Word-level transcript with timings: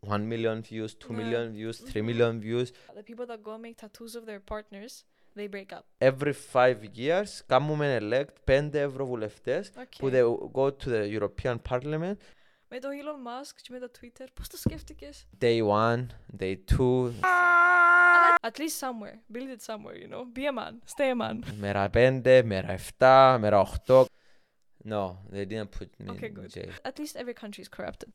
1 0.00 0.27
million 0.27 0.61
views, 0.61 0.97
2 0.97 1.13
Ναι. 1.13 1.23
million 1.23 1.51
views, 1.51 1.75
3 1.91 2.01
Μμμ. 2.01 2.05
million 2.09 2.39
views. 2.41 2.67
The 2.95 3.03
people 3.03 3.25
that 3.25 3.41
go 3.43 3.57
make 3.57 3.75
tattoos 3.75 4.15
of 4.15 4.25
their 4.25 4.41
partners, 4.53 5.03
they 5.35 5.47
break 5.49 5.71
up. 5.77 5.83
Every 6.11 6.33
five 6.53 6.77
years 6.97 7.41
κάνουμε 7.45 7.97
elect 8.01 8.33
πέντε 8.43 8.81
ευρωβουλευτές 8.81 9.71
Okay. 9.77 9.97
που 9.99 10.09
they 10.09 10.51
go 10.53 10.71
to 10.83 10.87
the 10.89 11.19
European 11.19 11.55
Parliament. 11.69 12.15
Με 12.73 12.79
το 12.79 12.87
Elon 12.89 13.27
Musk 13.27 13.53
και 13.61 13.69
με 13.71 13.79
το 13.79 13.91
Twitter, 13.99 14.25
πώς 14.33 14.47
το 14.47 14.57
σκέφτηκες? 14.57 15.25
Day 15.41 15.61
one, 15.67 16.05
day 16.39 16.55
two, 16.75 17.11
At 18.43 18.57
least 18.59 18.77
somewhere. 18.79 19.17
Build 19.33 19.49
it 19.55 19.61
somewhere, 19.61 19.97
you 20.03 20.07
know. 20.07 20.23
Be 20.37 20.45
a 20.47 20.51
man. 20.51 20.73
Stay 20.95 21.11
a 21.11 21.21
man. 21.21 21.39
μέρα 21.59 21.89
πέντε, 21.89 22.43
μέρα 22.43 22.71
εφτά, 22.71 23.37
μέρα 23.39 23.59
οχτώ. 23.59 24.05
No, 24.89 25.15
they 25.33 25.45
didn't 25.45 25.71
put 25.79 25.89
me 25.99 26.09
Okay, 26.11 26.27
in 26.29 26.33
good. 26.33 26.49
jail. 26.55 26.71
At 26.89 26.97
least 26.99 27.15
every 27.15 27.35
country 27.43 27.61
is 27.65 27.69
corrupted. 27.77 28.09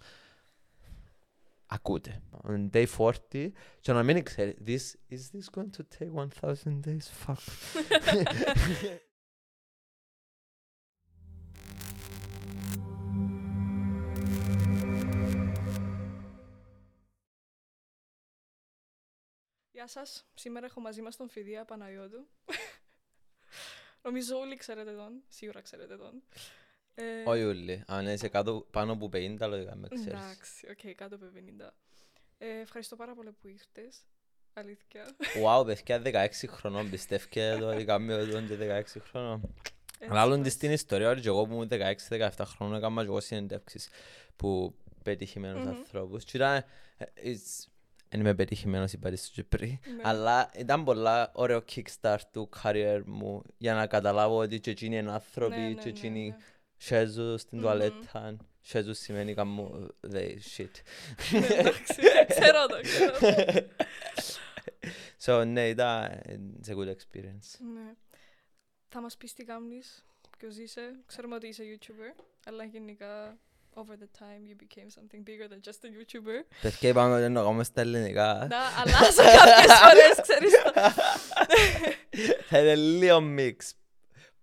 Ακούτε. 1.77 2.23
On 2.43 2.71
day 2.71 2.87
40, 2.99 3.51
και 3.81 3.93
να 3.93 4.03
μην 4.03 4.23
ξέρει, 4.23 4.57
this, 4.67 4.95
is 5.11 5.31
this 5.33 5.49
going 5.55 5.71
to 5.77 5.83
take 5.99 6.11
1000 6.13 6.81
days? 6.87 7.07
Fuck. 7.27 7.37
Γεια 19.73 19.87
σας. 19.87 20.31
Σήμερα 20.35 20.67
έχω 20.67 20.81
μαζί 20.81 21.03
μας 21.03 21.17
τον 21.17 21.29
Φιδία 21.29 21.65
Παναγιώτου. 21.65 22.27
Νομίζω 24.03 24.39
όλοι 24.39 24.57
ξέρετε 24.57 24.93
τον. 24.93 25.23
Σίγουρα 25.29 25.61
ξέρετε 25.61 25.97
τον. 25.97 26.23
Ε, 26.99 27.03
Όχι 27.31 27.43
όλοι. 27.45 27.83
Αν 27.87 28.07
είσαι 28.07 28.29
κάτω, 28.29 28.67
πάνω 28.71 28.93
από 28.93 29.09
50, 29.13 29.47
λογικά 29.49 29.77
με 29.77 29.89
ξέρεις. 29.89 30.07
Εντάξει, 30.21 30.67
οκ, 30.71 30.95
κάτω 30.95 31.15
από 31.15 31.25
50. 31.35 31.71
Ε, 32.39 32.61
ευχαριστώ 32.61 32.97
πάρα 32.97 33.15
πολύ 33.15 33.31
που 33.41 33.49
ήρθες. 33.49 33.99
Αλήθεια. 34.53 35.05
Wow, 35.45 35.67
παιδιά 35.67 36.03
16 36.05 36.47
χρονών, 36.49 36.91
πιστεύετε 36.91 37.57
το 37.61 37.69
ότι 37.69 37.85
κάνουμε 37.85 38.13
εδώ 38.13 38.41
και 38.41 38.57
16 38.57 39.01
χρονών. 39.11 39.55
Έτσι 39.99 40.15
ελάλουν 40.15 40.43
της 40.43 40.53
μάμας. 40.53 40.61
την 40.61 40.71
ιστορία 40.71 41.11
ότι 41.11 41.21
και 41.21 41.29
εγώ 41.29 41.47
που 41.47 41.53
ήμουν 41.53 41.69
16-17 41.69 42.45
χρόνων 42.45 42.77
έκανα 42.77 43.01
και 43.03 43.07
εγώ 43.09 43.21
συνεντεύξεις 43.21 43.89
που 44.37 44.75
πετυχημένους 45.03 45.65
Μμμ. 45.65 45.69
ανθρώπους. 45.69 46.25
Και 46.25 46.37
ήταν, 46.37 46.55
ε, 46.97 47.05
it's- 47.25 47.67
δεν 48.09 48.21
είμαι 48.21 48.35
πετυχημένος 48.35 48.93
είπα 48.93 49.17
στο 49.17 49.33
Κυπρί, 49.33 49.81
Ναι. 49.97 50.03
αλλά 50.09 50.51
ήταν 50.57 50.85
πολλά 50.85 51.31
ωραίο 51.35 51.65
kickstart 51.75 52.21
του 52.33 52.49
career 52.63 53.03
μου 53.07 53.43
για 53.59 53.75
να 53.75 53.87
καταλάβω 53.87 54.37
ότι 54.37 54.61
και 54.61 54.71
εκείνοι 54.71 54.97
είναι 54.97 55.05
Ναι, 55.07 55.13
άνθρωποι 55.13 55.57
ναι, 55.61 55.73
και 55.73 55.83
ναι, 55.85 55.89
εκείνοι 55.91 56.35
ναι. 56.79 56.85
σέζουν 56.87 57.39
στην 57.39 57.59
Μμμ. 57.59 57.65
τουαλέτα. 57.65 58.37
Σέζουν 58.61 58.95
σημαίνει 58.95 59.35
καμού, 59.35 59.89
they 60.13 60.37
shit. 60.57 60.71
Ναι, 61.31 61.47
εντάξει, 61.47 61.95
ξέρω 62.29 62.67
το, 62.67 62.81
ξέρω 62.83 63.13
το. 63.19 63.67
So, 65.25 65.47
ναι, 65.47 65.69
ήταν 65.69 66.21
it's 66.63 66.69
a 66.69 66.75
good 66.75 66.89
experience. 66.89 67.59
Ναι. 67.75 67.93
Θα 68.89 69.01
μας 69.01 69.17
πεις 69.17 69.33
τι 69.33 69.45
κάνεις, 69.45 70.05
ποιος 70.39 70.57
είσαι. 70.57 70.95
Ξέρουμε 71.07 71.35
ότι 71.35 71.47
είσαι 71.47 71.63
YouTuber, 71.63 72.23
αλλά 72.47 72.65
γενικά 72.65 73.39
over 73.75 73.95
the 73.95 74.11
time 74.21 74.43
you 74.49 74.57
became 74.65 74.91
something 74.99 75.23
bigger 75.29 75.49
than 75.53 75.61
just 75.69 75.81
a 75.85 75.91
YouTuber. 75.97 76.39
Παιδιά 76.63 76.89
είπαμε 76.89 77.15
ότι 77.15 77.29
να 77.33 77.43
κάνουμε 77.43 77.65
στα 77.65 77.81
ελληνικά. 77.81 78.47
Να 78.51 78.59
αλλάζω 78.59 79.23
κάποιες 79.23 79.79
φορές, 79.79 80.21
ξέρεις 80.23 80.53
το. 80.63 80.73
Θα 82.49 82.59
είναι 82.59 82.75
λίγο 82.75 83.21
μίξ. 83.21 83.75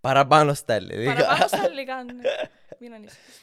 Παραπάνω 0.08 0.54
στα 0.54 0.74
ελληνικά. 0.74 1.14
Παραπάνω 1.14 1.48
στα 1.48 1.64
ελληνικά, 1.66 2.04
ναι. 2.04 2.14
Μην 2.80 2.94
ανησυχείς. 2.94 3.42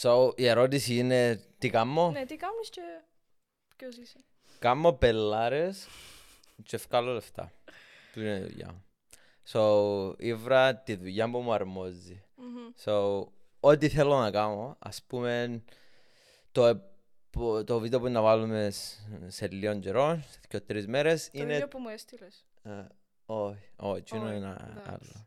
So, 0.00 0.38
η 0.38 0.46
ερώτηση 0.46 0.96
είναι 0.96 1.40
τι 1.58 1.70
κάνω. 1.70 2.10
Ναι, 2.10 2.24
τι 2.26 2.36
κάνεις 2.36 2.70
και 2.70 2.80
ποιος 3.76 3.96
είσαι. 3.96 4.18
Κάνω 4.58 4.92
πελάρες 4.92 5.88
και 6.62 6.76
βγάλω 6.76 7.12
λεφτά. 7.12 7.52
Του 8.12 8.20
είναι 8.20 8.36
η 8.36 8.40
δουλειά 8.42 8.66
μου. 8.72 8.84
So, 9.52 10.14
ήβρα 10.18 10.74
τη 10.76 10.94
δουλειά 10.96 11.30
που 11.30 11.38
μου 11.40 11.52
αρμόζει. 11.52 12.22
Μμμ. 12.36 12.72
So, 12.84 13.24
ό,τι 13.60 13.88
θέλω 13.88 14.18
να 14.18 14.30
κάνω, 14.30 14.76
ας 14.78 15.02
πούμε, 15.02 15.62
το, 16.52 16.66
επο- 16.66 17.64
το 17.64 17.78
βίντεο 17.78 18.00
που 18.00 18.08
να 18.08 18.20
βάλουμε 18.20 18.70
σ- 18.70 18.98
σε 19.26 19.48
λίγο 19.48 19.78
καιρό, 19.78 20.20
σε 20.30 20.38
δύο 20.48 20.62
τρεις 20.62 20.86
μέρες, 20.86 21.24
Το 21.24 21.38
είναι... 21.42 21.54
ίδιο 21.54 21.68
που 21.68 21.78
μου 21.78 21.88
έστειλες. 21.88 22.44
Ε, 22.62 22.70
Όχι, 23.26 23.58
όχι, 23.76 23.98
εκείνο 23.98 24.24
Όχι, 24.26 24.36
είναι 24.36 24.46
ένα 24.46 24.66
εντάξει. 24.70 24.90
άλλο. 24.90 25.26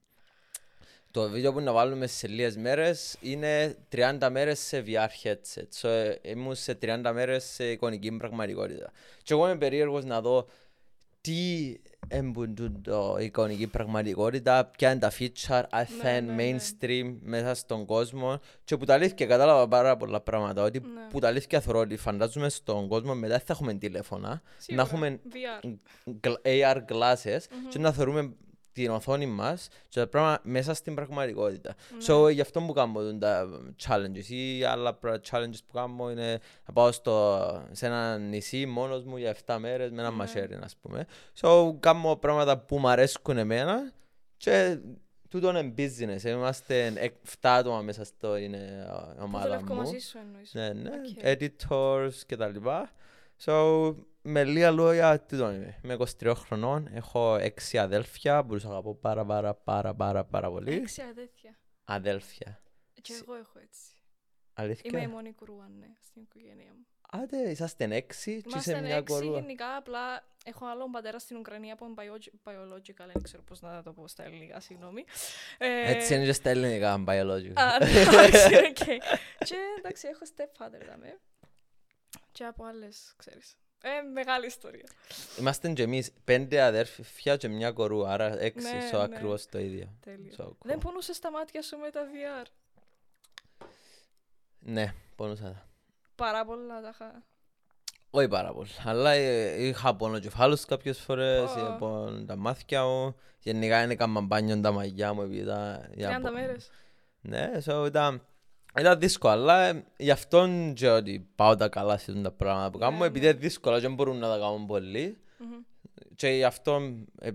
Το 1.12 1.30
βίντεο 1.30 1.54
που 1.54 1.60
να 1.62 1.72
βάλουμε 1.72 2.08
σε 2.08 2.28
λίγες 2.28 2.58
μέρες 2.58 3.18
είναι 3.22 3.76
30 3.90 4.30
μέρες 4.32 4.60
σε 4.60 4.84
VR 4.88 5.08
headset. 5.24 5.68
So, 5.82 5.90
ε, 5.90 6.16
ήμουν 6.22 6.56
σε 6.56 6.74
30 6.82 7.12
μέρες 7.14 7.44
σε 7.44 7.72
εικονική 7.72 8.12
πραγματικότητα. 8.12 8.92
Και 9.24 9.34
εγώ 9.34 9.46
είμαι 9.48 9.58
περίεργος 9.58 10.06
να 10.06 10.22
δω 10.22 10.48
τι 11.22 11.74
εμπουντούν 12.08 12.82
το 12.82 13.18
εικονική 13.20 13.68
πραγματικότητα, 13.68 14.66
ποια 14.66 14.92
είναι 14.92 15.00
τα 15.00 15.12
feature, 15.20 15.64
αν 15.70 15.86
θα 15.86 16.10
Ναι, 16.12 16.18
είναι 16.18 16.34
ναι, 16.34 16.44
ναι. 16.44 16.58
mainstream 16.58 17.16
μέσα 17.22 17.54
στον 17.54 17.86
κόσμο. 17.86 18.40
Και 18.64 18.78
που 18.78 18.86
τα 18.86 18.94
αλήθεια 18.94 19.26
κατάλαβα 19.26 19.68
πάρα 19.68 19.98
πολλά 19.98 20.22
πράγματα. 20.22 20.64
Ότι 20.64 20.80
Ναι. 20.80 20.88
που 21.10 21.20
τα 21.20 21.28
αλήθεια 21.28 21.60
θεωρώ 21.62 21.80
ότι 21.80 21.98
φαντάζομαι 21.98 22.50
στον 22.50 22.88
κόσμο 22.88 23.16
μετά 23.16 23.40
θα 23.40 23.46
έχουμε 23.54 23.74
τηλέφωνα, 23.74 24.42
Σίγουρα. 24.58 24.86
έχουμε 24.86 25.20
VR. 25.34 25.68
γκλ- 26.22 26.40
AR 26.48 26.78
glasses 26.92 27.40
Μμμ. 27.52 27.68
και 27.70 27.80
να 27.80 27.92
θεωρούμε 27.92 28.34
την 28.74 28.90
οθόνη 28.90 29.26
μας 29.26 29.68
και 29.90 30.00
τα 30.00 30.08
πράγματα 30.08 30.42
μέσα 30.46 30.74
στην 30.74 30.96
πραγματικότητα. 30.96 31.76
Ναι. 31.92 31.98
So, 32.08 32.34
γι' 32.34 32.42
αυτό 32.42 32.62
που 32.62 32.74
κάνω 32.74 33.02
τον 33.02 33.20
τα 33.20 33.48
challenges 33.88 34.28
ή 34.30 34.64
άλλα 34.64 34.94
πρα- 34.94 35.20
challenges 35.32 35.60
που 35.68 35.74
κάνω 35.74 36.12
είναι 36.12 36.40
να 36.68 36.74
πάω 36.74 36.92
στο, 36.92 37.38
σε 37.72 37.86
ένα 37.86 38.18
νησί 38.18 38.66
μόνος 38.66 39.04
μου 39.04 39.18
για 39.18 39.36
7 39.46 39.58
μέρες 39.60 39.92
με 39.92 40.02
ένα 40.02 40.10
Ναι. 40.10 40.16
μαχαίρι, 40.16 40.60
ας 40.64 40.76
πούμε. 40.82 41.06
So, 41.42 41.74
κάνω 41.80 42.16
πράγματα 42.16 42.58
που 42.58 42.78
μου 42.78 42.88
αρέσκουν 42.90 43.38
εμένα 43.38 43.92
και 44.38 44.80
τούτο 45.30 45.50
είναι 45.50 45.74
business. 45.78 46.24
Είμαστε 46.24 46.94
7 46.96 47.10
άτομα 47.42 47.82
μέσα 47.82 48.04
στο 48.04 48.38
είναι 48.38 48.58
ε, 48.58 48.92
Που 49.18 49.24
ομάδα 49.24 49.46
δουλεύω 49.46 49.74
μου. 49.74 49.80
μαζί 49.82 49.98
σου 50.00 50.18
εννοείς. 50.18 50.54
Ναι, 50.54 50.70
ναι, 50.74 50.90
Οκ. 50.90 51.20
editors 51.24 52.14
και 52.26 52.36
τα 52.36 52.48
λοιπά. 52.48 52.90
So, 53.46 53.54
με 54.22 54.44
λίγα 54.44 54.72
λόγια, 54.72 55.20
τι 55.20 55.38
το 55.38 55.52
είμαι. 55.52 55.80
Είμαι 55.84 55.98
23 56.24 56.34
χρονών, 56.36 56.88
έχω 56.94 57.36
6 57.36 57.78
αδέλφια 57.78 58.44
που 58.46 58.54
τους 58.54 58.66
αγαπώ 58.66 58.96
πάρα 58.96 59.26
πάρα 59.26 59.54
πάρα 59.54 59.94
πάρα 59.96 60.24
πάρα 60.26 60.50
πολύ. 60.50 60.74
Έξι 60.74 61.02
αδέρφια. 61.02 61.60
Αδέλφια. 61.86 62.62
Και 63.02 63.14
Σι- 63.14 63.22
εγώ 63.28 63.36
έχω 63.36 63.60
έτσι. 63.64 63.82
Αλήθεια; 64.54 64.90
Είμαι 64.94 65.02
η 65.02 65.08
μόνη 65.08 65.34
κορούα, 65.34 65.68
ναι, 65.80 65.88
στην 66.02 66.22
οικογένεια 66.22 66.72
μου. 66.74 66.86
Άντε, 67.14 67.50
είσαστε 67.50 67.84
έξι 67.96 68.32
και 68.42 68.58
είσαι 68.58 68.72
Είμαστε 68.72 68.88
μια 68.88 68.96
έξι 68.96 69.14
κορούα. 69.14 69.40
γενικά, 69.40 69.76
απλά 69.76 70.24
έχω 70.46 70.66
άλλον 70.66 70.92
πατέρα 70.92 71.20
στην 71.20 71.38
Ουκρανία 71.38 71.76
που 71.76 71.86
είναι 71.86 71.94
bio- 71.98 72.50
biological, 72.52 73.10
δεν 73.14 73.22
ξέρω 73.22 73.44
πώς 73.44 73.62
να 73.62 73.84
το 73.84 73.94
πω 73.94 74.08
στα 74.08 74.24
ελληνικά, 74.24 74.60
συγγνώμη. 74.60 75.04
Ε, 75.58 75.92
Έτσι 75.92 76.16
είναι 76.16 76.26
και 76.26 76.34
στα 76.34 76.50
ελληνικά, 76.50 77.04
biological. 77.08 77.54
Α, 77.56 77.78
ναι, 77.86 78.00
εντάξει, 78.00 78.56
οκ. 78.70 78.84
Και 79.46 79.56
εντάξει, 79.78 80.08
έχω 80.08 80.22
stepfather 80.36 80.86
δάμε. 80.90 81.20
Και 82.32 82.46
από 82.46 82.64
άλλες, 82.66 83.14
ξέρεις. 83.18 83.58
Ε, 83.84 84.02
μεγάλη 84.14 84.46
ιστορία. 84.46 84.86
Είμαστε 85.40 85.70
και 85.72 85.84
εμείς 85.84 86.12
πέντε 86.24 86.62
αδέρφια 86.62 87.38
και 87.38 87.48
μια 87.48 87.72
κορούα, 87.72 88.12
άρα 88.12 88.42
έξι, 88.42 88.68
Ναι, 88.74 88.90
so 88.92 88.98
ναι. 88.98 89.04
ακριβώς 89.04 89.46
το 89.46 89.60
ίδιο. 89.60 89.88
Τέλειο. 90.00 90.32
So, 90.38 90.44
cool. 90.44 90.56
Δεν 90.62 90.78
πονούσε 90.78 91.20
τα 91.22 91.32
μάτια 91.32 91.62
σου 91.62 91.78
με 91.78 91.90
τα 91.90 92.02
VR. 92.04 92.46
Ναι, 94.60 94.94
πόνουσα 95.16 95.44
τα. 95.44 95.68
Πάρα 96.16 96.46
πολλά 96.46 96.82
τα 96.82 96.90
είχα. 96.94 97.24
Όχι 98.10 98.28
πάρα 98.28 98.54
πολύ, 98.54 98.70
αλλά 98.86 99.12
ε, 99.12 99.66
είχα 99.68 99.96
πόνο 99.96 100.20
κεφάλους 100.20 100.66
κάποιες 100.66 101.00
φορές, 101.00 101.50
Ω. 101.50 101.60
είχα 101.60 101.76
πόνο 101.76 102.26
τα 102.26 102.36
μάτια 102.36 102.84
μου, 102.86 103.16
γενικά 103.40 103.84
είναι 103.84 103.96
κάμα 103.96 104.22
μπάνιο 104.22 104.60
τα 104.62 104.72
μαγιά 104.72 105.14
μου 105.14 105.22
επειδή 105.22 105.42
ήταν... 105.42 105.90
30 105.98 106.32
μέρες. 106.34 106.70
Ναι, 107.22 107.52
so 107.66 107.84
ήταν, 107.88 108.26
ήταν 108.80 109.00
δύσκολο, 109.00 109.34
αλλά 109.34 109.64
ε, 109.64 109.84
γι' 109.98 110.12
αυτό 110.12 110.48
και 110.74 110.90
ότι 110.90 111.28
πάω 111.36 111.56
τα 111.56 111.70
καλά 111.70 111.98
σε 111.98 112.14
τα 112.22 112.32
πράγματα 112.32 112.70
που 112.72 112.78
Ναι, 112.78 112.84
κάνω, 112.86 113.04
επειδή 113.04 113.26
ναι. 113.26 113.32
είναι 113.32 113.40
δύσκολο 113.40 113.76
και 113.76 113.82
δεν 113.82 113.94
μπορούν 113.94 114.18
να 114.18 114.28
τα 114.30 114.38
κάνουν 114.38 114.66
πολλοί 114.66 115.18
Μμμ. 115.38 115.50
και 116.16 116.28
γι' 116.28 116.44
αυτό, 116.44 116.82
ε, 117.20 117.30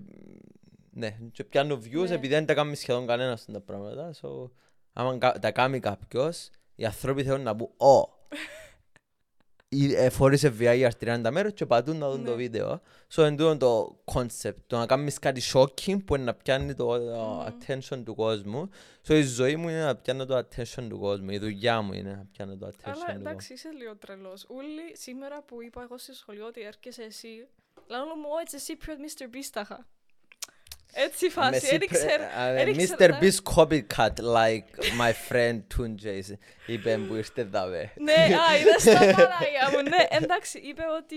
ναι, 0.91 1.17
και 1.31 1.43
πιάνω 1.43 1.75
views 1.75 2.07
Ναι. 2.07 2.13
επειδή 2.15 2.33
δεν 2.33 2.45
τα 2.45 2.53
κάνει 2.53 2.75
σχεδόν 2.75 3.07
κανένας 3.07 3.39
αυτά 3.39 3.51
τα 3.51 3.59
πράγματα, 3.61 4.11
so, 4.21 4.49
άμα 4.93 5.17
κα- 5.17 5.39
τα 5.39 5.51
κάνει 5.51 5.79
κάποιος, 5.79 6.49
οι 6.75 6.85
άνθρωποι 6.85 7.23
θέλουν 7.23 7.41
να 7.41 7.55
πούν 7.55 7.69
«Ω, 7.77 8.09
ή, 9.69 9.93
ε, 9.95 10.09
φόρησε 10.09 10.47
VR 10.59 10.73
για 10.75 10.91
30 10.99 11.31
μέρες 11.31 11.53
και 11.53 11.65
πατούν 11.65 11.97
να 11.97 12.09
δουν 12.09 12.23
το 12.23 12.29
Ναι. 12.29 12.35
βίντεο». 12.35 12.81
So, 13.15 13.23
εν 13.23 13.37
τούτο 13.37 13.57
το 13.57 13.99
concept, 14.13 14.55
το 14.67 14.77
να 14.77 14.85
κάνεις 14.85 15.19
κάτι 15.19 15.41
shocking 15.53 15.97
που 16.05 16.15
είναι 16.15 16.23
να 16.23 16.33
πιάνει 16.33 16.73
το 16.73 16.95
ε, 16.95 16.99
Μμμ. 16.99 17.41
attention 17.47 18.01
του 18.05 18.15
κόσμου. 18.15 18.69
So, 19.07 19.13
η 19.13 19.21
ζωή 19.21 19.55
μου 19.55 19.69
είναι 19.69 19.83
να 19.83 19.95
πιάνω 19.95 20.25
το 20.25 20.37
attention 20.37 20.85
του 20.89 20.99
κόσμου, 20.99 21.29
η 21.29 21.37
δουλειά 21.37 21.81
μου 21.81 21.93
είναι 21.93 22.09
να 22.11 22.27
πιάνω 22.31 22.57
το 22.57 22.67
attention 22.67 22.81
Αλλά 22.83 22.93
του 22.95 23.05
κόσμου. 23.05 23.19
εντάξει, 23.19 23.53
είσαι 23.53 23.69
λίγο 23.77 23.95
τρελός. 23.95 24.45
Ούλοι 24.49 24.97
σήμερα 24.97 25.41
που 25.41 25.61
είπα 25.61 25.81
εγώ 25.81 25.97
στη 25.97 26.13
σχολείο 26.15 26.45
ότι 26.45 26.61
έρχεσαι 26.61 27.03
εσύ, 27.03 27.47
λένε 27.87 28.03
μου, 28.03 28.27
«Ω, 28.35 28.39
έτσι 28.41 28.55
εσύ 28.55 28.75
πιο 28.75 28.93
Mr. 28.97 29.23
Beast 29.35 29.49
τα 29.51 29.61
είχα». 29.61 29.87
Έτσι 30.99 31.25
η 31.25 31.29
φάση, 31.29 31.49
Μεσή 31.49 31.77
δεν 31.77 31.87
πρε- 31.87 32.05
ξέρω. 32.05 32.23
α, 32.23 32.53
δεν 32.53 32.67
Mr. 32.67 32.77
ήξερα- 32.79 33.19
Beast 33.21 33.53
copycat 33.55 34.13
like 34.35 34.69
my 34.99 35.11
friend 35.29 35.61
Tunjay 35.77 36.21
είπε 36.65 36.97
που 36.97 37.15
ήρθε 37.15 37.43
δαβέ. 37.43 37.93
Ναι, 37.95 38.13
α, 38.13 38.57
είδες 38.59 38.83
τα 38.83 38.99
Παναγία 38.99 39.69
μου. 39.71 39.81
Ναι, 39.89 40.05
εντάξει, 40.09 40.57
είπε 40.59 40.83
ότι... 40.97 41.15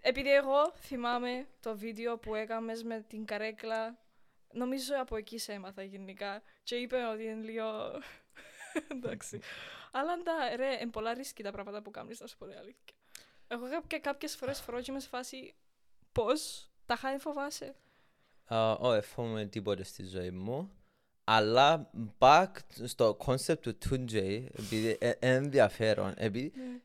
Επειδή 0.00 0.32
εγώ 0.34 0.72
θυμάμαι 0.80 1.46
το 1.60 1.76
βίντεο 1.76 2.18
που 2.18 2.34
έκαμες 2.34 2.82
με 2.82 3.04
την 3.08 3.24
καρέκλα, 3.24 3.98
νομίζω 4.52 4.94
από 5.00 5.16
εκεί 5.16 5.38
σε 5.38 5.52
έμαθα 5.52 5.82
γενικά. 5.82 6.42
Και 6.62 6.74
είπε 6.74 6.96
ότι 7.12 7.22
είναι 7.22 7.42
λίγο... 7.44 7.64
εντάξει. 8.92 9.40
Αλλά 9.92 10.16
τα, 10.22 10.32
ρε, 10.56 10.72
είναι 10.80 10.90
πολλά 10.90 11.14
ρίσκη 11.14 11.42
τα 11.42 11.50
πράγματα 11.50 11.82
που 11.82 11.90
κάνεις, 11.90 12.20
να 12.20 12.26
σου 12.26 12.36
πω 12.36 12.46
την 12.46 12.58
αλήθεια. 12.58 12.94
Εγώ 13.48 13.66
και 13.86 13.98
κάποιες 13.98 14.36
φορές 14.36 14.60
φορώ 14.60 14.80
και 14.80 14.90
είμαι 14.90 15.00
σε 15.00 15.08
φάση 15.08 15.54
πώς, 16.12 16.70
τα 16.86 16.96
χάρη 16.96 17.18
φοβάσαι. 17.18 17.74
Α, 18.46 18.72
Όχι, 18.72 19.00
φοβούμαι 19.06 19.44
τίποτε 19.46 19.82
στη 19.84 20.04
ζωή 20.06 20.30
μου. 20.30 20.70
Αλλά 21.24 21.90
back 22.18 22.46
στο 22.84 23.16
concept 23.26 23.58
του 23.60 23.78
Tunjay, 23.90 24.44
επειδή 24.52 24.96
ε- 25.00 25.06
είναι 25.06 25.34
ενδιαφέρον, 25.34 26.12
επειδή 26.16 26.52
Ναι. 26.56 26.80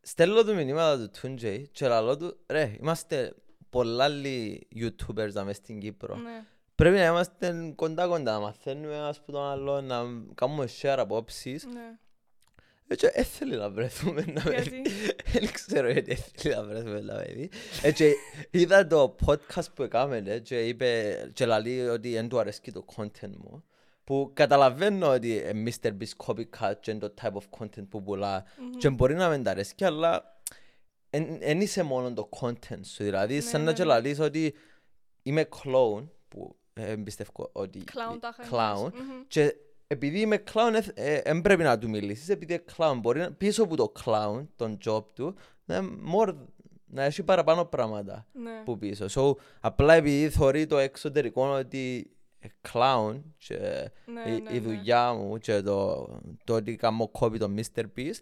στέλνω 0.00 0.44
του 0.44 0.54
μηνύματα 0.54 1.08
του 1.08 1.10
Tunjay 1.22 1.64
και 1.72 1.88
λαλώ 1.88 2.16
του, 2.16 2.36
ρε, 2.46 2.76
είμαστε 2.80 3.34
πολλά 3.70 4.04
άλλοι 4.04 4.66
YouTubers 4.74 5.32
να 5.32 5.44
μες 5.44 5.56
στην 5.56 5.80
Κύπρο. 5.80 6.16
Ναι. 6.16 6.44
Πρέπει 6.74 6.96
να 6.96 7.04
είμαστε 7.04 7.72
κοντά 7.76 8.06
κοντά, 8.06 8.32
να 8.32 8.40
μαθαίνουμε 8.40 8.94
ένας 8.94 9.20
που 9.20 9.32
τον 9.32 9.42
άλλο, 9.42 9.80
να 9.80 10.02
κάνουμε 10.34 10.68
share 10.80 10.96
απόψεις. 10.98 11.66
Ναι. 12.86 12.94
Έτσι, 12.94 13.10
έθελε 13.12 13.56
να 13.56 13.70
βρεθούμε 13.70 14.24
να 14.26 14.40
Γιατί; 14.40 14.82
Δεν 15.32 15.52
ξέρω 15.52 15.90
γιατί 15.90 16.10
έθελε 16.10 16.54
να 16.54 16.62
βρεθούμε 16.64 17.00
να 17.00 17.14
παιδί. 17.14 17.50
Έτσι, 17.82 18.14
είδα 18.50 18.86
το 18.86 19.16
podcast 19.26 19.66
που 19.74 19.82
έκαμε 19.82 20.40
και 20.42 20.66
είπε 20.66 21.30
και 21.32 21.46
λαλεί 21.46 21.88
ότι 21.88 22.12
δεν 22.12 22.28
του 22.28 22.38
αρέσει 22.38 22.72
το 22.72 22.84
content 22.96 23.36
μου. 23.36 23.64
Που 24.04 24.30
καταλαβαίνω 24.34 25.08
ότι 25.08 25.38
ε, 25.38 25.52
Mr. 25.66 25.88
Beast 25.88 26.26
copycat 26.26 26.74
και 26.80 26.90
είναι 26.90 27.00
το 27.00 27.14
type 27.22 27.32
of 27.32 27.58
content 27.58 27.88
που 27.88 28.02
πουλά 28.02 28.44
και 28.78 28.90
μπορεί 28.90 29.14
να 29.14 29.28
μην 29.28 29.42
τα 29.42 29.50
αρέσει, 29.50 29.74
αλλά 29.78 30.38
δεν 31.38 31.60
είσαι 31.60 31.82
μόνο 31.82 32.12
το 32.12 32.28
content 32.40 32.84
σου. 32.84 33.04
Δηλαδή, 33.04 33.40
σαν 33.40 33.60
Ναι, 33.60 33.66
να 33.66 33.70
ναι, 33.70 33.76
και 33.76 33.82
ναι. 33.82 33.88
λαλείς 33.88 34.18
ότι 34.18 34.54
είμαι 35.22 35.48
clown, 35.50 36.08
που 36.28 36.56
ε, 36.74 36.94
πιστεύω 36.96 37.50
ότι 37.52 37.84
Clown 37.86 38.18
τα 38.20 38.36
είχα 38.38 38.50
clown, 38.50 38.76
εννοήσει. 38.76 39.02
Μμμ. 39.02 39.22
και 39.28 39.54
επειδή 39.94 40.20
είμαι 40.20 40.42
clown, 40.52 40.80
δεν 41.24 41.40
πρέπει 41.42 41.62
να 41.62 41.78
του 41.78 41.88
μιλήσεις, 41.88 42.28
επειδή 42.28 42.52
είναι 42.52 42.64
clown. 42.76 42.98
Μπορεί 43.00 43.20
να, 43.20 43.32
πίσω 43.32 43.62
από 43.62 43.76
το 43.76 43.92
clown, 44.04 44.46
τον 44.56 44.78
job 44.86 45.04
του, 45.14 45.34
να, 45.64 45.76
είναι 45.76 45.88
more, 46.16 46.34
να 46.86 47.02
έχει 47.02 47.22
παραπάνω 47.22 47.64
πράγματα 47.64 48.26
Ναι. 48.32 48.62
που 48.64 48.78
πίσω. 48.78 49.06
So, 49.10 49.36
απλά 49.60 49.94
επειδή 49.94 50.28
θεωρεί 50.30 50.66
το 50.66 50.78
εξωτερικό 50.78 51.46
ότι 51.48 52.10
ε, 52.38 52.48
clown 52.72 53.20
και 53.38 53.56
Ναι, 54.06 54.30
η, 54.34 54.40
ναι, 54.40 54.50
η 54.50 54.52
ναι. 54.52 54.58
δουλειά 54.60 55.12
μου 55.12 55.38
και 55.38 55.60
το, 55.62 56.08
το 56.44 56.54
ότι 56.54 56.76
κάνω 56.76 57.10
copy 57.20 57.38
το 57.38 57.50
Mr. 57.56 57.82
Beast, 57.96 58.20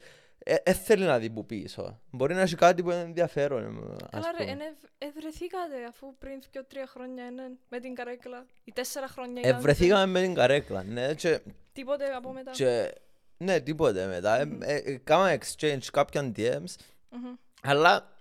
δεν 0.64 0.74
θέλει 0.74 1.04
να 1.04 1.18
δει 1.18 1.30
που 1.30 1.46
πίσω. 1.46 2.00
Μπορεί 2.10 2.34
να 2.34 2.40
έχει 2.40 2.54
κάτι 2.56 2.82
που 2.82 2.90
είναι 2.90 3.00
ενδιαφέρον. 3.00 3.62
ε, 3.62 3.92
ας 4.10 4.10
Καλά 4.10 4.24
ρε, 4.38 4.44
πούμε. 4.44 4.50
εν 4.50 4.60
ευ- 4.60 4.90
ευρεθήκατε 5.16 5.84
αφού 5.88 6.16
πριν 6.18 6.38
και 6.50 6.64
τρία 6.68 6.86
χρόνια 6.86 7.24
είναι 7.26 7.42
με 7.68 7.80
την 7.80 7.94
καρέκλα. 7.94 8.46
Οι 8.64 8.72
τέσσερα 8.72 9.08
χρόνια 9.08 9.42
ήταν. 9.44 9.56
Ευρεθήκαμε 9.58 10.06
με 10.06 10.20
την 10.20 10.34
καρέκλα, 10.34 10.82
ναι, 10.82 11.14
και 11.14 11.40
Τίποτε 11.72 12.04
από 12.14 12.32
μετά. 12.32 12.50
Και, 12.50 12.94
ναι, 13.36 13.60
τίποτε 13.60 14.06
μετά. 14.06 14.36
Ε, 14.40 14.48
ε, 14.60 14.76
ε, 14.76 14.96
Κάναμε 14.96 15.38
exchange 15.40 15.84
κάποια 15.92 16.32
DMs, 16.36 16.74
Μμμ. 17.10 17.34
αλλά 17.62 18.12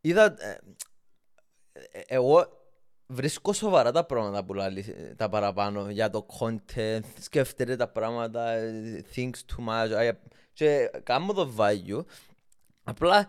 είδα... 0.00 0.24
ε, 0.38 0.58
ε, 1.72 2.00
εγώ 2.06 2.62
βρίσκω 3.06 3.52
σοβαρά 3.52 3.92
τα 3.92 4.04
πράγματα 4.04 4.44
που 4.44 4.54
λέει 4.54 4.84
ε, 4.96 5.14
τα 5.14 5.28
παραπάνω 5.28 5.90
για 5.90 6.10
το 6.10 6.26
content, 6.40 7.00
σκέφτεται 7.20 7.76
τα 7.76 7.88
πράγματα, 7.88 8.50
ε, 8.50 9.04
thinks 9.14 9.30
too 9.30 9.68
much, 9.68 9.90
ε, 9.90 10.12
και 10.52 10.90
κάνω 11.02 11.32
το 11.32 11.54
value. 11.58 12.04
Απλά, 12.84 13.28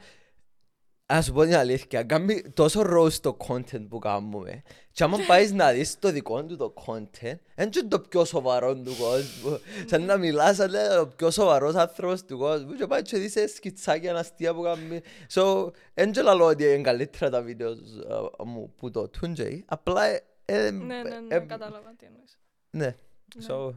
ας 1.05 1.25
σου 1.25 1.33
πω 1.33 1.43
την 1.43 1.55
αλήθεια, 1.55 2.03
κάνει 2.03 2.41
τόσο 2.41 2.81
roast 2.81 3.13
το 3.13 3.37
content 3.47 3.87
που 3.89 3.99
κάνουμε. 3.99 4.61
Και 4.91 5.03
άμα 5.03 5.17
πάεις 5.27 5.51
να 5.51 5.71
δεις 5.71 5.99
το 5.99 6.11
δικό 6.11 6.43
του 6.45 6.55
το 6.57 6.73
content, 6.85 7.37
είναι 7.57 7.69
και 7.69 7.83
το 7.83 7.99
πιο 7.99 8.25
σοβαρό 8.25 8.75
του 8.75 8.95
κόσμου. 8.99 9.59
Σαν 9.85 10.03
να 10.03 10.17
μιλάς, 10.17 10.55
σαν 10.55 10.71
να 10.71 10.83
είναι 10.83 10.97
ο 10.97 11.07
πιο 11.07 11.31
σοβαρός 11.31 11.75
άνθρωπος 11.75 12.25
του 12.25 12.37
κόσμου. 12.37 12.73
Και 12.73 12.87
πάει 12.87 13.01
και 13.01 13.17
δεις 13.17 13.35
ε, 13.35 13.47
σκιτσάκια 13.47 14.15
αστεία 14.15 14.53
που 14.53 14.61
κάνει. 14.61 15.01
So, 15.33 15.71
δεν 15.93 16.11
και 16.11 16.21
λαλώ 16.21 16.45
ότι 16.45 16.63
είναι 16.63 16.81
καλύτερα 16.81 17.29
τα 17.29 17.41
βίντεο 17.41 17.71
ε, 17.71 18.43
μου 18.45 18.73
που 18.77 18.91
το 18.91 19.09
Tunjay. 19.21 19.59
Απλά, 19.65 20.05
ε, 20.05 20.23
ε, 20.45 20.71
Ναι, 20.71 20.83
ναι, 20.85 20.95
ε, 20.95 21.19
ναι, 21.19 21.35
ε, 21.35 21.39
κατάλαβα 21.39 21.93
τι 21.97 22.05
εννοείς. 22.05 22.39
ναι. 22.69 22.85
Ναι. 22.85 23.45
So, 23.47 23.73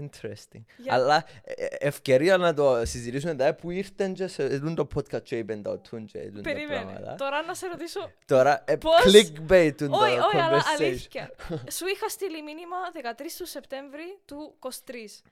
interesting. 0.00 0.62
Για- 0.76 0.94
Αλλά 0.94 1.24
ε, 1.44 1.52
ε, 1.64 1.66
ευκαιρία 1.78 2.36
να 2.36 2.54
το 2.54 2.84
συζητήσουμε 2.86 3.34
τα 3.34 3.54
που 3.54 3.70
ήρθαν 3.70 4.14
και 4.14 4.26
σε 4.26 4.46
δουν 4.46 4.74
το 4.74 4.88
podcast 4.94 5.22
και 5.22 5.38
είπαν 5.38 5.62
το 5.62 5.72
Tunjay. 5.72 6.24
δουν 6.32 6.34
τα 6.34 6.40
Περίμενε. 6.40 6.80
πράγματα. 6.82 7.14
Τώρα 7.14 7.42
να 7.42 7.54
σε 7.54 7.66
ρωτήσω. 7.66 8.10
Τώρα, 8.26 8.64
ε, 8.66 8.76
Πώς- 8.76 9.04
clickbait 9.04 9.72
του 9.76 9.88
το 9.88 9.96
Όχι, 9.96 10.18
όχι, 10.18 10.36
αλλά 10.36 10.62
conversation. 10.62 10.82
αλήθεια. 10.82 11.30
Σου 11.76 11.86
είχα 11.86 12.08
στείλει 12.08 12.42
μήνυμα 12.42 12.76
13 12.94 13.36
του 13.38 13.46
Σεπτέμβρη 13.46 14.18
του 14.24 14.54
23. 14.58 15.22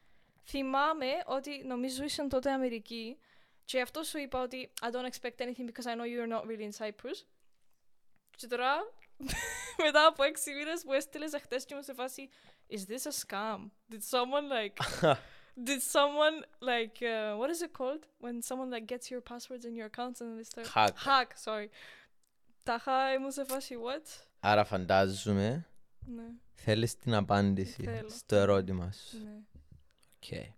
Θυμάμαι 0.44 1.06
ότι 1.26 1.64
νομίζω 1.66 2.04
ήσουν 2.04 2.28
τότε 2.28 2.50
Αμερική 2.50 3.18
και 3.64 3.80
αυτό 3.80 4.02
σου 4.02 4.18
είπα 4.18 4.42
ότι 4.42 4.70
I 4.82 4.86
don't 4.94 5.08
expect 5.12 5.42
anything 5.44 5.66
because 5.70 5.86
I 5.86 5.94
know 5.96 6.04
you're 6.04 6.36
not 6.38 6.42
really 6.42 6.68
in 6.72 6.86
Cyprus. 6.86 7.24
Και 8.36 8.46
τώρα, 8.46 8.72
μετά 9.84 10.06
από 10.06 10.22
έξι 10.22 10.52
μήνες 10.52 10.82
που 10.82 10.92
έστειλες 10.92 11.32
εχθές 11.32 11.64
και 11.64 11.74
μου 11.74 11.82
σε 11.82 11.94
φάση 11.94 12.28
Is 12.76 12.82
this 12.92 13.04
a 13.06 13.14
scam? 13.22 13.60
Did 13.92 14.02
someone 14.14 14.46
like... 14.58 14.74
Did 15.70 15.82
someone 15.96 16.36
like 16.72 16.96
uh, 17.02 17.36
what 17.40 17.50
is 17.54 17.60
it 17.66 17.72
called; 17.78 18.02
When 18.24 18.36
someone 18.48 18.70
like 18.74 18.86
gets 18.94 19.06
your 19.12 19.22
passwords 19.30 19.64
and 19.68 19.74
your 19.80 19.88
accounts 19.92 20.18
and 20.22 20.28
they 20.38 20.46
start 20.52 20.66
Hack. 20.76 20.94
hack 21.08 21.28
sorry 21.46 21.68
Τάχα 22.62 23.12
ήμουν 23.14 23.30
σε 23.30 23.44
φάση 23.44 23.74
what; 23.84 24.24
Άρα 24.40 24.64
φαντάζομαι 24.64 25.66
Ναι, 26.06 26.22
θέλεις 26.54 26.96
την 26.96 27.14
απάντηση 27.14 27.82
Θέλω. 27.82 28.08
στο 28.08 28.36
ερώτημα 28.36 28.92
σου. 28.92 29.18
ναι. 29.24 29.36
Οκ. 30.16 30.48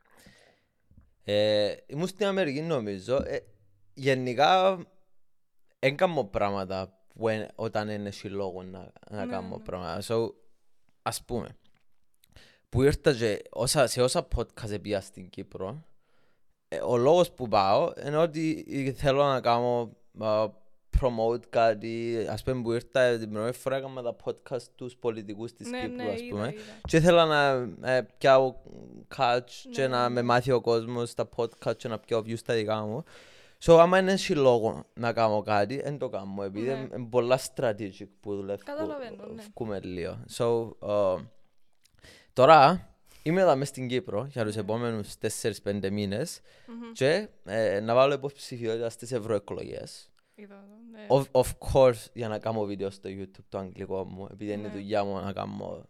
Ε, 1.24 1.74
ήμουν 1.86 2.06
στην 2.06 2.26
Αμερική 2.26 2.60
νομίζω. 2.60 3.16
Ε, 3.26 3.38
γενικά 3.94 4.78
δεν 5.78 5.96
κάνω 5.96 6.24
πράγματα 6.24 6.98
που 7.14 7.28
εν- 7.28 7.50
όταν 7.54 7.88
είναι 7.88 8.08
εσύ 8.08 8.28
λόγο 8.28 8.62
να, 8.62 8.92
να 9.10 9.24
Ναι, 9.24 9.32
κάνω 9.32 9.56
ναι. 9.56 9.62
πράγματα. 9.62 10.02
So, 10.08 10.32
ας 11.02 11.24
πούμε, 11.24 11.56
που 12.72 12.82
ήρθα 12.82 13.14
και 13.14 13.42
όσα, 13.50 13.86
σε 13.86 14.02
όσα 14.02 14.28
podcast 14.36 14.80
πήγα 14.82 15.00
στην 15.00 15.30
Κύπρο, 15.30 15.84
ε, 16.68 16.78
ο 16.80 16.96
λόγος 16.96 17.30
που 17.32 17.48
πάω 17.48 17.92
είναι 18.06 18.16
ότι 18.16 18.94
θέλω 18.96 19.24
να 19.24 19.40
κάνω 19.40 19.96
α, 20.18 20.46
promote 21.00 21.46
κάτι. 21.50 22.26
Ας 22.30 22.42
πούμε 22.42 22.62
που 22.62 22.72
ήρθα 22.72 23.18
την 23.18 23.32
πρώτη 23.32 23.58
φορά 23.58 23.76
έκανα 23.76 24.02
τα 24.02 24.16
podcast 24.24 24.62
τους 24.74 24.96
πολιτικούς 24.96 25.52
της 25.52 25.68
ναι, 25.70 25.80
Κύπρου, 25.80 25.96
ναι, 25.96 26.10
ας 26.10 26.20
είδα, 26.20 26.28
πούμε. 26.30 26.46
είδα. 26.48 26.62
Και 26.88 26.96
ήθελα 26.96 27.24
να 27.24 27.50
ε, 27.90 28.08
πιάω 28.18 28.54
catch 29.16 29.50
και 29.70 29.80
Ναι, 29.80 29.88
να 29.88 30.02
ναι. 30.08 30.14
με 30.14 30.22
μάθει 30.22 30.50
ο 30.50 30.60
κόσμος 30.60 31.10
στα 31.10 31.28
podcast 31.36 31.76
και 31.76 31.88
να 31.88 31.98
πιάω 31.98 32.20
views 32.20 32.38
στα 32.38 32.54
δικά 32.54 32.80
μου. 32.80 33.04
So, 33.64 33.78
άμα 33.78 33.98
είναι 33.98 34.12
εσύ 34.12 34.32
λόγο 34.34 34.84
να 34.94 35.12
κάνω 35.12 35.42
κάτι, 35.42 35.80
δεν 35.82 35.98
το 35.98 36.08
κάνω, 36.08 36.42
επειδή 36.42 36.66
Ναι. 36.66 36.72
είναι 36.72 37.06
πολλά 37.10 37.38
strategic 37.54 38.06
που 38.20 38.34
δουλεύω. 38.34 38.62
Καταλαβαίνω, 38.64 39.26
ναι. 39.34 39.42
Βγούμε 39.54 39.80
λίγο. 39.82 40.24
So, 40.36 40.70
ε, 40.88 41.22
τώρα 42.32 42.88
είμαι 43.22 43.40
εδώ 43.40 43.56
μες 43.56 43.68
στην 43.68 43.88
Κύπρο 43.88 44.26
για 44.30 44.42
Ναι. 44.42 44.48
τους 44.48 44.58
επόμενους 44.58 45.14
4-5 45.18 45.90
μήνες 45.90 46.40
Μμμ. 46.66 46.92
και 46.92 47.28
ε, 47.44 47.80
να 47.80 47.94
βάλω 47.94 48.14
υποψηφιότητα 48.14 48.90
στις 48.90 49.12
ευρωεκλογές. 49.12 50.10
Είδα 50.34 50.64
το, 50.68 50.74
ναι. 50.90 51.06
Of, 51.08 51.40
of 51.44 51.50
course, 51.72 52.06
για 52.12 52.28
να 52.28 52.38
κάνω 52.38 52.64
βίντεο 52.64 52.90
στο 52.90 53.08
YouTube 53.12 53.44
το 53.48 53.58
αγγλικό 53.58 54.04
μου, 54.04 54.28
επειδή 54.30 54.52
είναι 54.52 54.62
η 54.62 54.70
Ναι. 54.70 54.72
δουλειά 54.72 55.04
μου 55.04 55.20
να 55.20 55.32
κάνω 55.32 55.88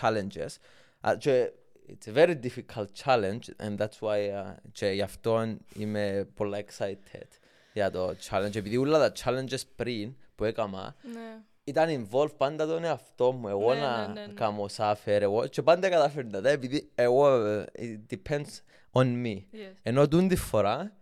challenges. 0.00 0.48
Uh, 1.00 1.14
και 1.18 1.50
it's 1.88 2.08
a 2.14 2.16
very 2.16 2.34
difficult 2.46 2.86
challenge 3.04 3.40
and 3.56 3.76
that's 3.78 3.98
why 4.00 4.42
uh, 4.44 4.54
και 4.72 4.86
γι' 4.86 5.02
αυτό 5.02 5.56
είμαι 5.76 6.28
πολλά 6.34 6.58
excited 6.58 7.28
για 7.72 7.90
το 7.90 8.14
challenge. 8.30 8.56
Επειδή 8.56 8.76
όλα 8.76 8.98
τα 8.98 9.12
challenges 9.24 9.60
πριν 9.76 10.14
που 10.34 10.44
έκανα 10.44 10.94
Ναι. 11.12 11.42
Ήταν 11.64 12.06
involved 12.10 12.36
πάντα 12.36 12.66
τον 12.66 12.84
εαυτό 12.84 13.32
μου, 13.32 13.48
εγώ 13.48 13.74
Ναι, 13.74 13.80
να 13.80 14.06
ναι, 14.06 14.20
ναι, 14.20 14.26
ναι. 14.26 14.32
κάνω 14.32 14.68
σάφερ, 14.68 15.22
εγώ 15.22 15.46
και 15.46 15.62
πάντα 15.62 15.88
καταφέρνω 15.88 16.40
τα, 16.40 16.48
επειδή 16.48 16.90
εγώ, 16.94 17.44
ε, 17.46 17.64
it 17.78 18.14
depends 18.14 18.60
on 18.92 19.04
me. 19.24 19.36
Yes. 19.36 19.74
Ενώ 19.82 20.08
τούν 20.08 20.28
τη 20.28 20.36
φορά, 20.36 20.96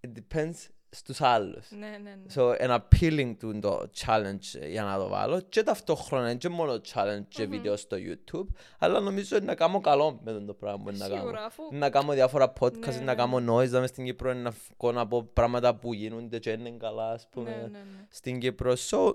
it 0.00 0.10
depends 0.18 0.54
στους 0.94 1.20
άλλους. 1.20 1.70
Ναι, 1.70 1.86
ναι, 1.86 1.96
ναι. 1.98 2.34
So, 2.34 2.54
ένα 2.58 2.88
appealing 2.88 3.34
του 3.38 3.58
το 3.58 3.90
challenge 4.04 4.60
ε, 4.60 4.68
για 4.68 4.82
να 4.82 4.96
το 4.98 5.08
βάλω 5.08 5.40
και 5.40 5.62
ταυτόχρονα 5.62 6.24
είναι 6.30 6.38
και 6.38 6.48
μόνο 6.48 6.72
challenge 6.94 7.24
και 7.28 7.42
Μμμ. 7.44 7.50
βίντεο 7.50 7.76
στο 7.76 7.96
YouTube 8.00 8.46
αλλά 8.78 9.00
νομίζω 9.00 9.36
είναι 9.36 9.44
να 9.44 9.54
κάνω 9.54 9.80
καλό 9.80 10.20
με 10.24 10.32
το 10.46 10.54
πράγμα 10.54 10.82
που 10.82 10.88
είναι 10.88 10.98
να 10.98 11.08
κάνω. 11.08 11.20
Σίγουρα, 11.20 11.44
αφού... 11.44 11.62
Να 11.72 11.90
κάνω 11.90 12.12
διάφορα 12.12 12.52
podcast, 12.60 12.80
Ναι, 12.86 12.96
να 12.96 13.02
ναι. 13.04 13.14
κάνω 13.14 13.36
noise 13.56 13.68
μες 13.70 13.88
στην 13.88 14.04
Κύπρο, 14.04 14.32
να 14.34 14.50
βγω 14.78 14.92
να 14.92 15.06
πω 15.06 15.22
πράγματα 15.32 15.74
που 15.74 15.92
γίνονται 15.92 16.38
και 16.38 16.50
είναι 16.50 16.70
καλά 16.70 17.10
ας 17.10 17.28
πούμε 17.30 17.50
Ναι, 17.50 17.56
ναι, 17.56 17.66
ναι. 17.68 18.06
στην 18.08 18.38
Κύπρο. 18.38 18.72
So, 18.90 19.14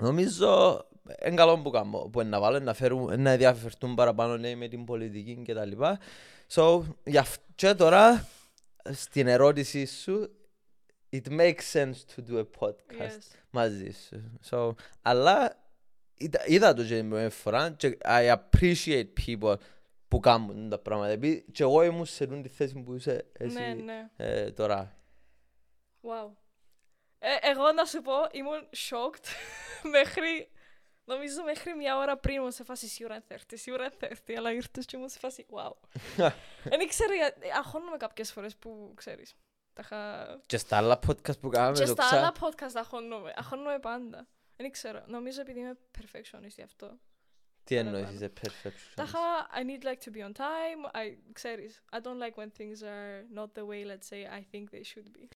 Νομίζω 0.00 0.82
είναι 1.26 1.34
καλό 1.36 1.58
που 1.58 1.70
κάνω, 1.70 1.98
που 1.98 2.20
είναι 2.20 2.28
να 2.30 2.40
βάλω, 2.40 2.58
να, 2.58 2.74
φέρουν, 2.74 3.20
να 3.22 3.36
διαφερθούν 3.36 3.94
παραπάνω 3.94 4.36
νέοι 4.36 4.56
με 4.56 4.68
την 4.68 4.84
πολιτική 4.84 5.42
και 5.44 5.54
τα 5.54 5.64
λοιπά. 5.64 5.98
So, 6.54 6.80
για 7.04 7.20
αυ- 7.20 7.40
και 7.54 7.74
τώρα, 7.74 8.26
στην 8.90 9.26
ερώτησή 9.26 9.86
σου, 9.86 10.30
it 11.12 11.28
makes 11.28 11.64
sense 11.74 11.94
to 12.14 12.22
do 12.30 12.38
a 12.38 12.44
podcast 12.60 13.00
Yes. 13.00 13.36
μαζί 13.50 13.90
σου. 13.90 14.38
So, 14.50 14.70
αλλά 15.02 15.64
είδα, 16.14 16.42
είδα 16.46 16.74
το 16.74 16.84
και 16.84 16.94
την 16.94 17.08
πρώτη 17.10 17.28
φορά 17.34 17.70
και 17.70 17.98
I 18.04 18.34
appreciate 18.36 19.06
people 19.26 19.54
που 20.08 20.20
κάνουν 20.20 20.68
τα 20.68 20.78
πράγματα. 20.78 21.10
Επειδή 21.10 21.44
και 21.52 21.62
εγώ 21.62 21.82
ήμουν 21.82 22.06
σε 22.06 22.24
αυτή 22.24 22.40
τη 22.40 22.48
θέση 22.48 22.74
που 22.82 22.94
είσαι 22.94 23.26
εσύ 23.32 23.58
Ναι, 23.58 23.74
ναι. 23.74 24.08
ε, 24.16 24.50
τώρα. 24.52 24.96
Wow. 26.02 26.30
Ε, 27.18 27.50
εγώ 27.50 27.72
να 27.72 27.84
σου 27.84 28.00
πω, 28.02 28.12
ήμουν 28.32 28.68
shocked 28.88 29.26
μέχρι, 29.96 30.48
νομίζω 31.04 31.42
μέχρι 31.44 31.74
μια 31.74 31.96
ώρα 31.96 32.16
πριν 32.18 32.34
ήμουν 32.36 32.50
σε 32.52 32.64
φάση 32.64 32.88
σίγουρα 32.88 33.14
είναι 33.14 33.24
30, 33.48 33.52
σίγουρα 33.54 33.84
είναι 33.84 34.10
30, 34.26 34.32
αλλά 34.36 34.52
ήρθες 34.52 34.84
και 34.84 34.96
ήμουν 34.96 35.08
σε 35.08 35.18
φάση 35.18 35.46
wow. 35.50 35.72
Δεν 36.70 36.80
ήξερα, 36.80 37.14
γιατί- 37.14 37.50
αγχώνομαι 37.56 37.96
κάποιες 37.96 38.32
φορές 38.32 38.56
που 38.56 38.92
ξέρεις. 38.96 39.34
Τα 39.78 39.84
είχα... 39.84 40.40
Και 40.46 40.56
στα 40.56 40.76
άλλα 40.76 40.98
podcast 41.06 41.40
που 41.40 41.48
κάναμε 41.48 41.78
Και 41.78 41.84
το 41.84 41.92
στα 41.92 42.02
ξα... 42.02 42.16
άλλα 42.16 42.32
podcast 42.40 42.72
αγχώνομαι, 42.74 43.32
αγχώνομαι 43.36 43.78
πάντα. 43.78 44.26
Δεν 44.56 44.70
ξέρω, 44.70 45.04
νομίζω 45.06 45.40
επειδή 45.40 45.58
είμαι 45.58 45.78
perfectionist 45.98 46.48
γι' 46.54 46.62
αυτό. 46.62 46.98
Τι 47.64 47.76
εννοείς 47.76 48.04
παραπάνω. 48.04 48.24
είσαι 48.24 48.32
perfectionist; 48.40 48.92
Τα 48.94 49.02
είχα, 49.02 49.18
I 49.54 49.66
need 49.66 49.84
like 49.84 50.10
to 50.10 50.16
be 50.16 50.24
on 50.26 50.32
time, 50.32 50.94
I, 50.94 51.16
ξέρεις, 51.32 51.82
I 51.92 51.96
don't 51.96 52.18
like 52.22 52.34
when 52.42 52.48
things 52.60 52.82
are 52.82 53.38
not 53.38 53.46
the 53.58 53.64
way, 53.66 53.86
let's 53.86 54.08
say, 54.10 54.38
I 54.38 54.42
think 54.54 54.64
they 54.74 54.82
should 54.94 55.06
be. 55.18 55.28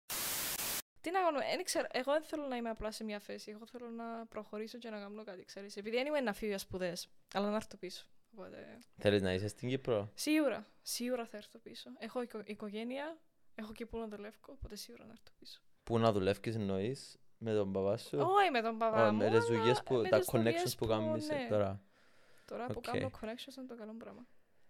Τι 1.01 1.11
να 1.11 1.19
κάνω, 1.21 1.39
δεν 1.39 1.63
ξέρω, 1.63 1.87
εγώ 1.91 2.11
δεν 2.11 2.23
θέλω 2.23 2.47
να 2.47 2.55
είμαι 2.55 2.69
απλά 2.69 2.91
σε 2.91 3.03
μια 3.03 3.19
θέση, 3.19 3.51
εγώ 3.51 3.65
θέλω 3.67 3.89
να 3.89 4.25
προχωρήσω 4.25 4.77
και 4.77 4.89
να 4.89 4.99
κάνω 4.99 5.23
κάτι, 5.23 5.45
ξέρεις. 5.45 5.77
Επειδή 5.77 5.95
δεν 5.95 6.05
είμαι 6.05 6.19
να 6.19 6.33
φύγω 6.33 6.49
για 6.49 6.57
σπουδές, 6.59 7.07
αλλά 7.33 7.49
να 7.49 7.55
έρθω 7.55 7.77
πίσω. 7.77 8.05
Οπότε, 8.33 8.77
Θέλεις 8.97 9.21
να 9.21 9.33
είσαι 9.33 9.47
στην 9.47 9.69
Κύπρο; 9.69 10.11
σίγουρα, 10.13 10.67
σίγουρα 10.81 11.25
θα 11.25 11.37
έρθω 11.37 11.59
πίσω. 11.59 11.89
Έχω 11.97 12.21
οικο- 12.21 12.43
οικογένεια, 12.45 13.17
έχω 13.61 13.71
και 13.71 13.85
πού 13.85 13.97
να 13.97 14.07
δουλεύω, 14.07 14.37
οπότε 14.45 14.75
σίγουρα 14.75 15.05
να 15.05 15.11
έρθω 15.11 15.31
πίσω. 15.39 15.61
Πού 15.83 15.99
να 15.99 16.11
δουλεύεις 16.11 16.55
εννοείς 16.55 17.17
με 17.37 17.53
τον 17.53 17.71
παπά 17.71 17.97
σου; 17.97 18.17
Όχι 18.17 18.51
με 18.51 18.61
τον 18.61 18.77
παπά 18.77 19.07
Ω, 19.07 19.11
μου, 19.11 19.17
με 19.17 19.29
τις 19.29 19.45
δουλειές 19.45 19.63
αλλά 19.69 19.83
που, 19.83 19.95
με 19.95 20.09
τα 20.09 20.19
τις 20.19 20.29
δουλειές 20.31 20.53
connections 20.55 20.77
που 20.77 20.85
κάνεις 20.87 21.27
ναι. 21.27 21.47
τώρα. 21.49 21.81
Τώρα 22.45 22.65
που 22.65 22.73
Οκ. 22.77 22.83
κάνω 22.83 23.11
connections 23.21 23.57
είναι 23.57 23.67
το 23.67 23.75
καλό 23.75 23.95
πράγμα. 23.97 24.27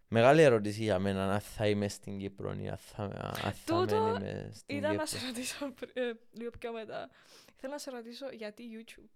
Μεγάλη 0.07 0.41
ερώτηση 0.41 0.83
για 0.83 0.99
μένα, 0.99 1.33
αν 1.33 1.39
θα 1.39 1.67
είμαι 1.67 1.87
στην 1.87 2.17
Κύπρο 2.19 2.53
ή 2.53 2.69
αν 2.69 2.77
θα, 2.77 3.03
αν 3.43 3.53
θα 3.53 3.79
Τούτο 3.79 4.01
μένει 4.01 4.19
με 4.19 4.49
στην 4.53 4.77
Ήταν 4.77 4.95
να 4.95 5.03
Κύπρο. 5.03 5.19
σε 5.19 5.25
ρωτήσω 5.27 5.71
πρι- 5.71 5.97
ε, 5.97 6.11
λίγο 6.31 6.49
πιο 6.59 6.71
μετά. 6.71 7.09
Θέλω 7.55 7.71
να 7.71 7.77
σε 7.79 7.91
ρωτήσω 7.91 8.29
γιατί 8.29 8.63
YouTube. 8.77 9.09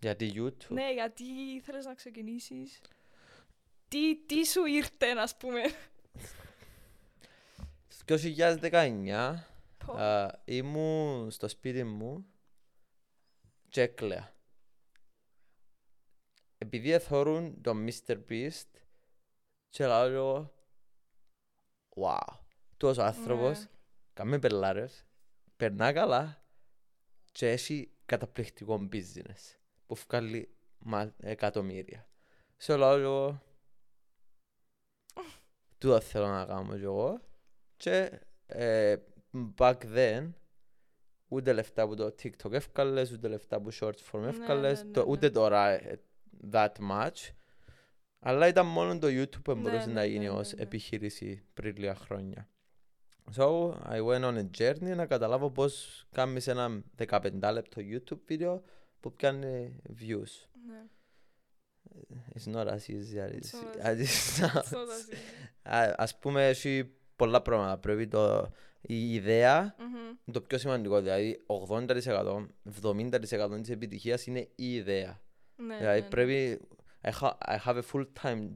Γιατί 0.00 0.32
YouTube; 0.36 0.68
Ναι, 0.68 0.92
γιατί 0.92 1.24
ήθελες 1.56 1.84
να 1.84 1.94
ξεκινήσεις. 1.94 2.80
Τι, 3.88 4.16
τι 4.16 4.46
σου 4.46 4.64
ήρθε, 4.66 5.06
ας 5.18 5.36
πούμε. 5.36 5.60
Το 8.04 8.18
2019 8.20 9.34
Πω. 9.86 9.92
α, 9.92 10.40
ήμουν 10.44 11.30
στο 11.30 11.48
σπίτι 11.48 11.84
μου 11.84 12.26
και 13.68 13.80
έκλαια. 13.80 14.36
Επειδή 16.58 16.90
εθώρουν 16.90 17.62
τον 17.62 17.86
Mr. 17.88 18.24
Beast 18.28 18.70
και 19.68 19.86
λέω 19.86 20.52
wow, 21.96 22.38
τόσο 22.76 23.02
άνθρωπος 23.02 23.58
Ναι. 23.58 23.66
Κάμε 24.12 24.38
πελάρες, 24.38 25.04
περνά 25.56 25.92
καλά 25.92 26.44
και 27.32 27.50
έχει 27.50 27.92
καταπληκτικό 28.06 28.88
business 28.92 29.56
που 29.86 29.94
βγάλει 29.94 30.56
μα, 30.78 31.14
εκατομμύρια. 31.18 32.08
Σε 32.56 32.76
λέω 32.76 32.92
εγώ, 32.92 33.42
τούτο 35.78 36.00
θέλω 36.00 36.26
να 36.26 36.44
κάνω 36.46 36.76
κι 36.76 36.82
εγώ 36.82 37.27
και 37.78 38.10
ε, 38.46 38.96
back 39.56 39.76
then 39.96 40.30
ούτε 41.28 41.52
λεφτά 41.52 41.86
που 41.88 41.94
το 41.96 42.14
TikTok 42.22 42.52
εύκαλες, 42.52 43.12
ούτε 43.12 43.28
λεφτά 43.28 43.60
που 43.60 43.68
short 43.80 43.94
form 44.10 44.20
Ναι, 44.20 44.28
εύκαλες, 44.28 44.84
ναι, 44.84 44.90
το- 44.90 45.04
ναι, 45.04 45.10
ούτε 45.10 45.26
ναι. 45.26 45.32
τώρα 45.32 45.68
ε, 45.68 46.00
that 46.52 46.72
much. 46.90 47.30
Αλλά 48.20 48.46
ήταν 48.46 48.66
μόνο 48.66 48.98
το 48.98 49.06
YouTube 49.10 49.42
που 49.44 49.54
Ναι, 49.54 49.60
μπορούσε 49.60 49.86
ναι, 49.86 49.92
να 49.92 50.00
ναι, 50.00 50.06
γίνει 50.06 50.24
ναι, 50.24 50.30
ως 50.30 50.52
ναι. 50.54 50.62
επιχείρηση 50.62 51.42
πριν 51.54 51.76
λίγα 51.76 51.94
χρόνια. 51.94 52.48
So, 53.36 53.70
I 53.88 54.00
went 54.00 54.22
on 54.24 54.36
a 54.38 54.44
journey 54.58 54.94
να 54.96 55.06
καταλάβω 55.06 55.50
πώς 55.50 56.04
κάνεις 56.12 56.46
ένα 56.46 56.82
15 57.08 57.50
λεπτό 57.52 57.82
YouTube 57.84 58.18
βίντεο 58.26 58.62
που 59.00 59.12
πιάνει 59.12 59.76
views. 60.00 60.46
Ναι. 60.68 60.82
It's 62.34 62.52
not 62.54 62.66
as 62.66 62.88
easy 62.88 63.18
as 63.18 63.30
It's 63.32 63.52
not 63.52 63.76
as 63.82 63.98
it 63.98 64.06
sounds. 64.38 64.68
So 64.70 64.78
that's 64.86 65.12
it. 65.12 65.16
Α- 65.62 65.94
Ας 65.96 66.18
πούμε, 66.18 66.48
έχει 66.48 66.92
πολλά 67.18 67.42
πράγματα. 67.42 67.78
Πρέπει 67.78 68.06
το, 68.08 68.50
η 68.80 69.14
ιδέα 69.14 69.74
Μμμ. 69.78 69.94
είναι 69.96 70.32
το 70.32 70.40
πιο 70.40 70.58
σημαντικό. 70.58 71.00
Δηλαδή, 71.00 71.44
80%, 71.68 72.46
70% 72.82 73.60
της 73.60 73.70
επιτυχίας 73.70 74.26
είναι 74.26 74.48
η 74.54 74.74
ιδέα. 74.74 75.20
Ναι, 75.56 75.76
Δηλαδή, 75.76 75.98
ναι, 75.98 76.04
ναι. 76.04 76.08
πρέπει... 76.10 76.60
I 77.02 77.10
ha- 77.20 77.38
I 77.38 77.56
have 77.66 77.76
a 77.76 77.82
full 77.92 78.06
time... 78.22 78.48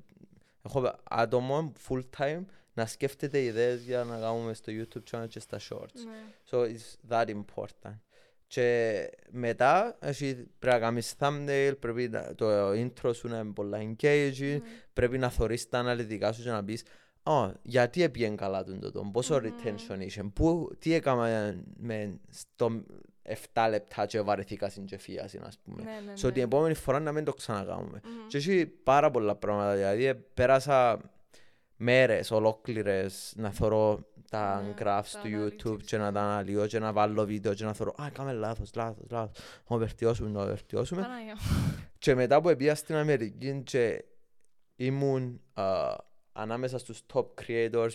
Έχω 0.66 0.94
άτομο 1.04 1.72
full 1.88 2.02
time 2.18 2.44
να 2.74 2.86
σκέφτεται 2.86 3.42
ιδέες 3.42 3.82
για 3.82 4.04
να 4.04 4.18
κάνουμε 4.18 4.54
στο 4.54 4.72
YouTube 4.76 5.02
channel 5.10 5.28
και 5.28 5.40
στα 5.40 5.58
shorts. 5.70 5.94
Ναι. 6.06 6.12
So 6.50 6.58
it's 6.66 7.10
that 7.10 7.26
important. 7.36 7.98
Και 8.46 9.08
μετά 9.30 9.96
έχει, 10.00 10.34
πρέπει 10.58 10.74
να 10.76 10.78
κάνεις 10.80 11.14
thumbnail, 11.18 11.72
πρέπει 11.80 12.08
να, 12.08 12.34
το 12.34 12.70
intro 12.70 13.14
σου 13.14 13.28
να 13.28 13.38
είναι 13.38 13.52
πολλά 13.52 13.78
engaging, 13.78 14.32
Ναι. 14.38 14.60
πρέπει 14.92 15.18
να 15.18 15.30
θωρείς 15.30 15.68
τα 15.68 15.78
αναλυτικά 15.78 16.32
σου 16.32 16.42
και 16.42 16.50
να 16.50 16.64
πεις 16.64 16.84
«Ω, 17.22 17.50
γιατί 17.62 18.02
έπιεν 18.02 18.36
καλά 18.36 18.64
τον 18.64 18.80
τούτο, 18.80 19.10
πόσο 19.12 19.34
Μμμ. 19.34 19.46
retention 19.46 20.00
είχε, 20.00 20.22
πού, 20.22 20.70
τι 20.78 20.94
έκανα 20.94 21.54
με 21.76 22.20
στο 22.30 22.84
7 23.54 23.66
λεπτά 23.70 24.06
και 24.06 24.20
βαρεθήκα 24.20 24.68
στην 24.68 24.84
κεφίαση, 24.84 25.40
ας 25.44 25.58
πούμε». 25.58 25.82
Ναι, 25.82 25.90
ναι, 26.06 26.12
So 26.12 26.20
την 26.20 26.32
ναι. 26.34 26.42
επόμενη 26.42 26.74
φορά 26.74 27.00
να 27.00 27.12
μην 27.12 27.24
το 27.24 27.32
ξανακάνουμε. 27.32 28.00
Μμμ. 28.04 28.26
Και 28.26 28.36
έχει 28.36 28.66
πάρα 28.66 29.10
πολλά 29.10 29.34
πράγματα, 29.34 29.74
δηλαδή 29.74 30.04
ε, 30.04 30.14
πέρασα 30.14 31.00
μέρες 31.76 32.30
ολόκληρες 32.30 33.32
να 33.36 33.50
θωρώ 33.50 34.06
τα 34.30 34.62
Ναι, 34.62 34.74
graphs 34.78 35.10
τα 35.12 35.20
του 35.22 35.28
YouTube 35.28 35.72
analytics, 35.72 35.82
και 35.82 35.96
να 35.96 36.04
ναι. 36.04 36.12
τα 36.12 36.20
αναλύω 36.20 36.66
και 36.66 36.78
να 36.78 36.92
βάλω 36.92 37.24
βίντεο 37.24 37.54
και 37.54 37.64
να 37.64 37.72
θωρώ 37.72 37.94
«Α, 38.02 38.10
κάμε 38.12 38.32
λάθος, 38.32 38.70
λάθος, 38.74 39.06
λάθος, 39.10 39.36
να 39.68 39.76
το 39.76 39.78
βελτιώσουμε, 39.78 40.30
να 40.30 40.40
το 40.40 40.46
βελτιώσουμε». 40.46 41.02
Παναγία. 41.02 41.34
Και 41.98 42.14
μετά 42.14 42.40
που 42.40 42.56
πήγα 42.56 42.74
στην 42.74 42.94
Αμερική 42.94 43.62
και 43.64 44.04
ήμουν 44.76 45.40
α, 45.54 45.94
ανάμεσα 46.32 46.78
στους 46.78 47.00
top 47.14 47.26
creators, 47.46 47.90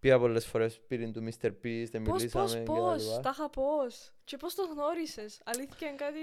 πήγα 0.00 0.18
πολλές 0.18 0.46
φορές 0.46 0.72
σπίτι 0.72 1.10
του 1.10 1.24
Mr. 1.24 1.46
Beast, 1.46 1.86
δεν 1.90 2.02
Πώς, 2.02 2.16
μιλήσαμε 2.18 2.44
πώς, 2.44 2.52
και 2.54 2.58
τα 2.64 2.72
πώς, 2.72 3.02
λοιπά. 3.08 3.20
τα 3.20 3.30
είχα 3.34 3.50
πώς. 3.50 4.12
Και 4.24 4.36
πώς 4.36 4.54
το 4.54 4.62
γνώρισες. 4.62 5.40
Αλήθεια 5.44 5.88
είναι 5.88 5.96
κάτι... 5.96 6.20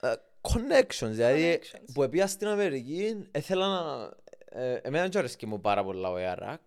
Ε, 0.00 0.14
Connections, 0.40 1.10
δηλαδή 1.10 1.60
Connections. 1.62 1.84
που 1.94 2.08
πήγα 2.08 2.26
στην 2.26 2.46
Αμερική, 2.48 3.28
ήθελα 3.34 3.66
να... 3.68 4.10
ε, 4.62 4.74
Εμένα 4.82 5.08
δεν 5.08 5.18
αρέσκει 5.18 5.46
μου 5.46 5.60
πάρα 5.60 5.84
πολλά 5.84 6.10
ο 6.10 6.18
Ιαράκ. 6.18 6.60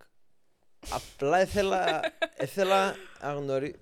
Απλά 0.98 1.42
ήθελα, 1.42 2.02
ήθελα 2.42 2.96
να 3.22 3.34
γνωρίσω... 3.34 3.76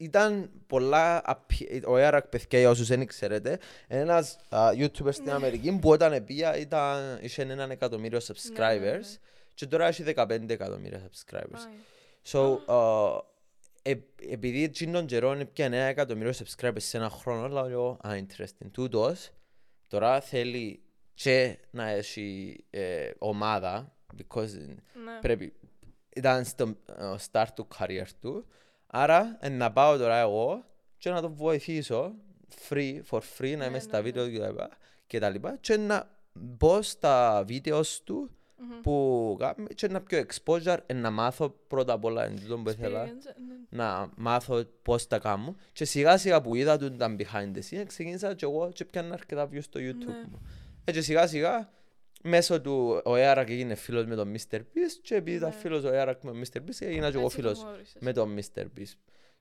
Ήταν 0.00 0.50
πολλά... 0.66 1.22
απει- 1.24 1.86
Ο 1.86 1.98
Ιαράκ, 1.98 2.26
παιδιά, 2.26 2.58
για 2.58 2.70
όσους 2.70 2.86
δεν 2.86 3.06
ξέρετε, 3.06 3.58
είναι 3.88 4.00
ένας 4.00 4.38
α, 4.48 4.68
YouTuber 4.72 5.12
στην 5.12 5.24
Ναι. 5.24 5.32
Αμερική 5.32 5.78
που 5.80 5.90
όταν 5.90 6.24
πήγα 6.24 6.56
ήταν, 6.56 7.18
είχε 7.22 7.42
έναν 7.42 7.70
εκατομμύριο 7.70 8.18
ναι, 8.18 8.34
subscribers 8.34 9.00
ναι. 9.00 9.16
και 9.54 9.66
τώρα 9.66 9.86
έχει 9.86 10.04
15 10.16 10.48
εκατομμύρια 10.50 11.00
subscribers. 11.10 11.50
Παναγία. 11.50 11.80
So, 12.26 12.58
uh, 12.66 13.20
ε, 13.82 13.94
επειδή 14.30 14.62
εκείνον 14.64 15.06
καιρό 15.06 15.36
πιάνε 15.52 15.76
ένα 15.76 15.84
εκατομμύριο 15.86 16.32
subscribers 16.32 16.74
σε 16.80 16.96
ένα 16.96 17.08
χρόνο, 17.10 17.48
λέω 17.48 17.66
εγώ, 17.66 17.98
α, 18.06 18.10
interesting. 18.26 18.66
Τούτος, 18.72 19.30
τώρα 19.88 20.20
θέλει 20.20 20.82
και 21.14 21.58
να 21.70 21.88
έχει 21.88 22.56
ε, 22.70 23.10
ομάδα, 23.18 23.96
because 24.18 24.48
Ναι. 25.04 25.18
πρέπει, 25.20 25.52
ήταν 26.14 26.44
στο 26.44 26.74
ε, 26.98 27.14
start 27.30 27.46
του 27.54 27.68
career 27.78 28.06
του, 28.20 28.46
άρα 28.90 29.36
ε, 29.40 29.48
να 29.48 29.72
πάω 29.72 29.96
τώρα 29.96 30.16
εγώ 30.18 30.64
και 30.98 31.10
να 31.10 31.20
το 31.20 31.30
βοηθήσω 31.30 32.12
free, 32.68 33.00
for 33.10 33.18
free, 33.38 33.50
να 33.50 33.56
Ναι, 33.56 33.64
είμαι 33.64 33.68
ναι, 33.68 33.78
στα 33.78 33.96
ναι. 33.96 34.02
βίντεο 34.02 34.28
και 34.28 34.38
τα 34.38 34.46
λοιπά, 34.48 34.68
και 35.06 35.18
τα 35.18 35.28
λοιπά 35.30 35.56
και 35.60 35.76
να 35.76 36.10
μπω 36.32 36.82
στα 36.82 37.44
βίντεος 37.46 38.02
του 38.04 38.30
Μμμ. 38.62 38.80
που 38.82 39.36
κάνει 39.38 39.66
και 39.74 39.88
να 39.88 40.00
πιο 40.00 40.24
exposure 40.28 40.76
ε, 40.86 40.92
να 40.92 41.10
μάθω 41.10 41.48
πρώτα 41.68 41.92
απ' 41.92 42.04
όλα 42.04 42.24
εν 42.24 42.40
τούτο 42.40 42.58
που 42.58 42.70
ήθελα 42.70 43.04
Experience, 43.06 43.34
ναι. 43.70 43.78
να 43.82 44.10
μάθω 44.16 44.64
πώς 44.82 45.06
τα 45.06 45.18
κάνω 45.18 45.56
και 45.72 45.84
σιγά 45.84 46.16
σιγά 46.18 46.40
που 46.40 46.54
είδα 46.54 46.76
τον 46.76 46.96
τα 46.98 47.16
behind 47.18 47.56
the 47.56 47.60
scenes 47.70 47.84
ξεκίνησα 47.86 48.34
και 48.34 48.44
εγώ 48.44 48.70
και 48.72 48.84
πιάνα 48.84 49.14
αρκετά 49.14 49.48
views 49.52 49.62
στο 49.62 49.80
YouTube 49.82 50.06
Ναι. 50.06 50.24
μου 50.30 50.40
ε, 50.84 50.92
και 50.92 51.00
σιγά 51.00 51.26
σιγά 51.26 51.70
μέσω 52.22 52.60
του 52.60 53.00
ο 53.04 53.16
Έαρακ 53.16 53.50
έγινε 53.50 53.74
φίλος 53.74 54.06
με 54.06 54.14
τον 54.14 54.34
Mr. 54.36 54.56
Beast 54.56 54.98
και 55.02 55.14
επειδή 55.14 55.36
ήταν 55.36 55.48
Ναι. 55.48 55.54
φίλος 55.56 55.84
ο 55.84 55.92
Έαρακ 55.92 56.22
με 56.22 56.30
τον 56.30 56.42
Mr. 56.42 56.56
Beast 56.58 56.80
έγινα 56.80 57.10
και 57.10 57.16
εγώ 57.16 57.24
Έτσι 57.24 57.36
το 57.36 57.42
φίλος 57.42 57.60
γνώρισες. 57.62 57.96
με 58.02 58.12
τον 58.12 58.36
Mr. 58.38 58.62
Beast 58.78 58.94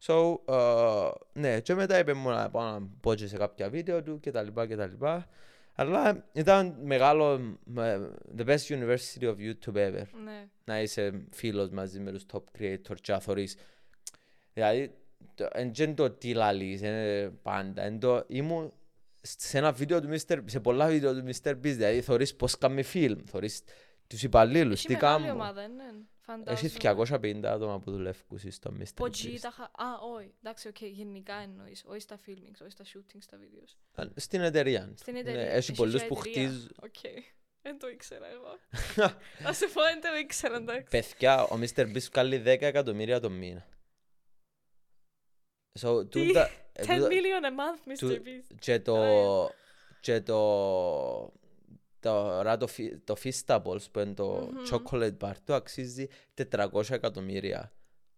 So, 0.07 0.35
uh, 0.45 1.11
ναι, 1.33 1.59
και 1.59 1.73
μετά 1.73 1.99
είπε 1.99 2.13
μου 2.13 2.29
να 2.29 2.49
πάω 2.49 2.71
να 2.79 2.87
πω 3.01 3.13
και 3.15 3.27
σε 3.27 3.37
κάποια 3.37 3.69
βίντεο 3.69 4.03
του 4.03 4.19
και 4.19 4.31
τα 4.31 4.41
λοιπά 4.43 4.67
και 4.67 4.75
τα 4.75 4.85
λοιπά. 4.87 5.27
Αλλά 5.75 6.25
ήταν 6.33 6.75
μεγάλο, 6.83 7.33
ε, 7.77 7.99
the 8.37 8.45
best 8.45 8.67
university 8.67 9.23
of 9.23 9.35
YouTube 9.37 9.75
ever. 9.75 10.03
Ναι. 10.23 10.47
Να 10.65 10.81
είσαι 10.81 11.25
φίλος 11.31 11.69
μαζί 11.69 11.99
με 11.99 12.11
τους 12.11 12.25
top 12.33 12.41
creators 12.59 12.99
και 13.01 13.11
να 13.11 13.19
θωρείς. 13.19 13.57
Δηλαδή, 14.53 14.93
το- 15.35 15.47
εν 15.51 15.71
και 15.71 15.87
το 15.87 16.09
τι 16.09 16.33
λαλείς, 16.33 16.81
είναι 16.81 17.31
πάντα. 17.41 17.81
Εν 17.83 17.99
το, 17.99 18.23
ήμουν 18.27 18.73
σε 19.21 19.57
ένα 19.57 19.71
βίντεο 19.71 20.01
του 20.01 20.09
Mr. 20.09 20.39
σε 20.45 20.59
πολλά 20.59 20.87
βίντεο 20.87 21.13
του 21.13 21.25
Mr. 21.33 21.49
Beast, 21.51 21.57
δηλαδή 21.61 22.01
θωρείς 22.01 22.35
πώς 22.35 22.57
κάνει 22.57 22.83
φιλμ, 22.83 23.19
θωρείς 23.25 23.61
τους 24.07 24.23
υπαλλήλους, 24.23 24.77
Έχει 24.77 24.87
τι 24.87 24.93
μεγάλη 24.93 25.23
κάνουν. 25.23 25.35
ομάδα, 25.41 25.67
ναι. 25.67 25.83
Έχει 26.45 26.69
Φαντάζομαι. 26.69 26.69
250 27.21 27.43
άτομα 27.45 27.79
που 27.79 27.91
δουλεύουν 27.91 28.39
στο 28.51 28.73
Mr. 28.79 28.83
Ποτζεί 28.95 29.31
Beast. 29.35 29.39
τα 29.41 29.51
χα... 29.51 29.63
Α, 29.63 29.99
όχι. 30.15 30.33
Εντάξει, 30.43 30.67
οκ, 30.67 30.81
γενικά 30.81 31.33
εννοείς. 31.33 31.83
Όχι 31.87 31.99
στα 31.99 32.19
filmings, 32.25 32.61
όχι 32.61 32.71
στα 32.71 32.83
shootings, 32.83 33.19
στα 33.19 33.37
videos. 33.37 34.03
Στην 34.15 34.41
εταιρεία. 34.41 34.93
Στην 34.95 35.13
Ναι, 35.13 35.19
εταιρεία. 35.19 35.41
Έχει 35.51 35.71
πολλούς 35.73 35.93
μια 35.93 36.07
που 36.07 36.21
εταιρεία. 36.25 36.47
χτίζουν. 36.49 36.71
Οκ. 36.83 37.23
Δεν 37.61 37.79
το 37.79 37.87
ήξερα 37.87 38.25
εγώ. 38.31 38.57
Να 39.43 39.53
σε 39.53 39.65
πω, 39.67 39.81
δεν 39.81 40.01
το 40.01 40.07
ήξερα, 40.21 40.55
εντάξει. 40.55 40.87
Παιδιά, 40.89 41.43
ο 41.43 41.59
Mr. 41.61 41.81
Beast 41.93 42.09
βγάλει 42.11 42.37
10 42.37 42.45
εκατομμύρια 42.45 43.19
το 43.19 43.29
μήνα. 43.29 43.67
So, 45.79 46.09
Τι; 46.11 46.25
τούτα- 46.27 46.49
10 46.81 46.95
τούτα- 46.95 47.07
million 47.07 47.43
a 47.45 47.49
month, 47.49 47.91
Mr. 47.91 47.97
του- 47.99 48.21
Beast. 48.25 48.55
και 48.59 48.79
το 48.79 48.93
Ωραία. 48.93 49.49
και 50.01 50.21
το 50.21 51.31
τώρα 51.99 52.57
το, 52.57 52.67
φι- 52.67 53.05
το 53.05 53.15
Feastables 53.23 53.91
που 53.91 53.99
είναι 53.99 54.13
το 54.13 54.25
Μμμ. 54.51 54.63
chocolate 54.71 55.17
bar 55.21 55.31
του 55.45 55.53
αξίζει 55.53 56.07
400 56.33 56.89
εκατομμύρια 56.89 57.71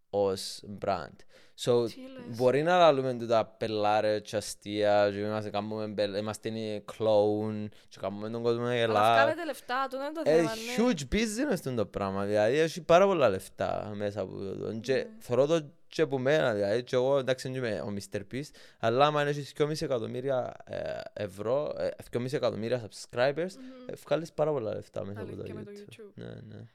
ως 0.10 0.64
brand. 0.86 1.16
So, 1.64 1.86
Τι 1.90 2.00
λες. 2.02 2.38
μπορεί 2.38 2.64
να 2.64 2.78
λαλούμε 2.78 3.14
τούτα 3.14 3.46
πελάρε 3.46 4.20
και 4.20 4.36
αστεία 4.36 5.10
και 5.12 5.18
είμαστε, 5.18 5.50
κάνουμε, 5.50 5.88
μπελ- 5.88 6.18
είμαστε 6.18 6.50
οι 6.50 6.86
clown 6.98 7.68
και 7.90 7.98
κάνουμε 8.02 8.30
τον 8.30 8.44
κόσμο 8.44 8.62
να 8.64 8.70
Αλλά 8.70 8.80
γελά. 8.80 9.14
βγάλετε 9.14 9.46
λεφτά, 9.46 9.88
το 9.90 9.98
είναι 9.98 10.12
το 10.12 10.22
Ε, 10.26 10.36
θέμα, 10.36 10.52
ναι. 10.56 10.76
huge 10.78 11.16
business 11.16 11.66
είναι 11.66 11.76
το 11.76 11.86
πράγμα, 11.86 12.26
δηλαδή 12.26 12.58
έχει 12.58 12.82
πάρα 12.82 13.06
πολλά 13.06 13.30
λεφτά 13.30 13.92
μέσα 13.96 14.22
από 14.22 14.38
το. 14.38 14.80
Και 14.82 14.94
Ναι. 14.94 15.06
θωρώ 15.20 15.46
το 15.46 15.72
και 15.92 16.02
από 16.02 16.18
μένα, 16.20 16.54
δηλαδή 16.54 16.84
και 16.84 16.96
εγώ 16.96 17.18
εντάξει 17.18 17.48
δεν 17.52 17.58
είμαι 17.58 17.82
ο 17.82 17.94
Mr. 18.12 18.22
Beast, 18.34 18.50
αλλά 18.80 19.06
άμα 19.06 19.22
έχεις 19.22 19.54
2,5 19.58 19.82
εκατομμύρια 19.82 20.54
ε, 20.66 21.00
ευρώ, 21.14 21.74
ε, 21.78 21.90
2,5 22.12 22.34
εκατομμύρια 22.34 22.90
subscribers, 22.90 23.36
Μμμ. 23.36 23.88
ε, 23.90 23.94
βγάλεις 24.06 24.32
πάρα 24.34 24.52
πολλά 24.52 24.74
λεφτά 24.74 25.06
μέσα 25.06 25.22
από 25.22 25.30
το 25.36 25.36
Αλήθεια, 25.42 25.54
με 25.54 25.64
το 25.64 25.72
YouTube. 25.72 25.94
YouTube. 25.94 26.12
Ναι, 26.14 26.26
ναι. 26.26 26.66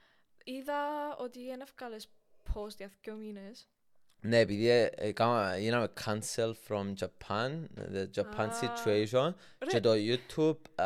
Είδα 0.43 0.75
ότι 1.19 1.39
είναι 1.39 1.61
εύκολες 1.61 2.07
post 2.53 2.75
για 2.77 2.91
δύο 3.01 3.15
μήνες. 3.15 3.67
Ναι, 4.21 4.39
επειδή 4.39 4.67
ε, 4.69 4.89
ε, 4.95 5.11
κάμα- 5.11 5.57
γίναμε 5.57 5.87
cancel 6.05 6.51
from 6.67 6.93
Japan, 6.99 7.49
the 7.93 8.05
Japan 8.15 8.47
Α. 8.49 8.59
situation, 8.61 9.33
και 9.59 9.65
Ρε, 9.73 9.79
το 9.79 9.91
YouTube 9.95 10.57
α, 10.83 10.85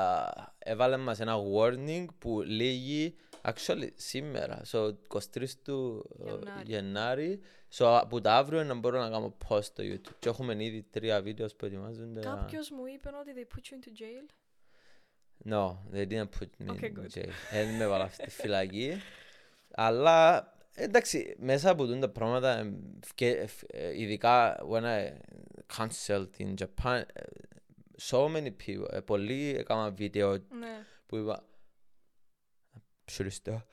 έβαλε 0.59 0.97
μας 0.97 1.19
ένα 1.19 1.35
warning 1.55 2.05
που 2.19 2.41
λέγει 2.41 3.15
actually 3.41 3.89
σήμερα, 3.95 4.61
so 4.71 4.93
23 5.07 5.19
του 5.63 6.09
ε, 6.27 6.61
Γενάρη. 6.63 7.41
Γενάρη, 7.71 7.97
so 7.97 7.99
από 8.01 8.21
το 8.21 8.29
αύριο 8.29 8.63
να 8.63 8.73
μπορώ 8.73 8.99
να 8.99 9.09
κάνω 9.09 9.37
post 9.47 9.63
στο 9.63 9.83
YouTube. 9.85 10.15
Και 10.19 10.29
έχουμε 10.29 10.63
ήδη 10.63 10.83
τρία 10.91 11.21
βίντεο 11.21 11.47
που 11.57 11.65
ετοιμάζονται. 11.65 12.19
να- 12.19 12.35
κάποιος 12.35 12.69
μου 12.69 12.85
είπε 12.85 13.09
ότι 13.19 13.31
they 13.35 13.55
put 13.55 13.59
you 13.61 13.75
into 13.77 13.89
jail. 14.01 14.29
No, 15.53 15.77
they 15.93 16.07
didn't 16.07 16.29
put 16.39 16.49
me 16.65 16.71
Okay, 16.71 16.83
in 16.83 16.93
good. 16.99 17.17
jail. 17.19 17.29
Δεν 17.51 17.75
με 17.75 17.87
βάλα 17.87 18.09
στη 18.09 18.29
φυλακή. 18.29 19.01
Αλλά 19.71 20.53
εντάξει, 20.73 21.35
μέσα 21.39 21.69
από 21.69 21.85
τούτα 21.85 21.99
τα 21.99 22.09
πράγματα, 22.09 22.57
εμ, 22.57 22.75
φκε- 23.05 23.37
εφ- 23.39 23.63
ε, 23.67 24.01
ειδικά 24.01 24.57
when 24.69 24.83
I 24.83 25.11
cancelled 25.77 26.29
in 26.37 26.53
Japan, 26.53 27.01
ε, 27.13 27.21
so 28.01 28.25
many 28.25 28.51
people, 28.65 28.85
ε, 28.91 28.99
πολλοί 28.99 29.55
έκαναν 29.57 29.95
βίντεο 29.95 30.31
Ναι. 30.31 30.85
που 31.05 31.17
είπα 31.17 31.43
Ψουριστώ. 33.05 33.65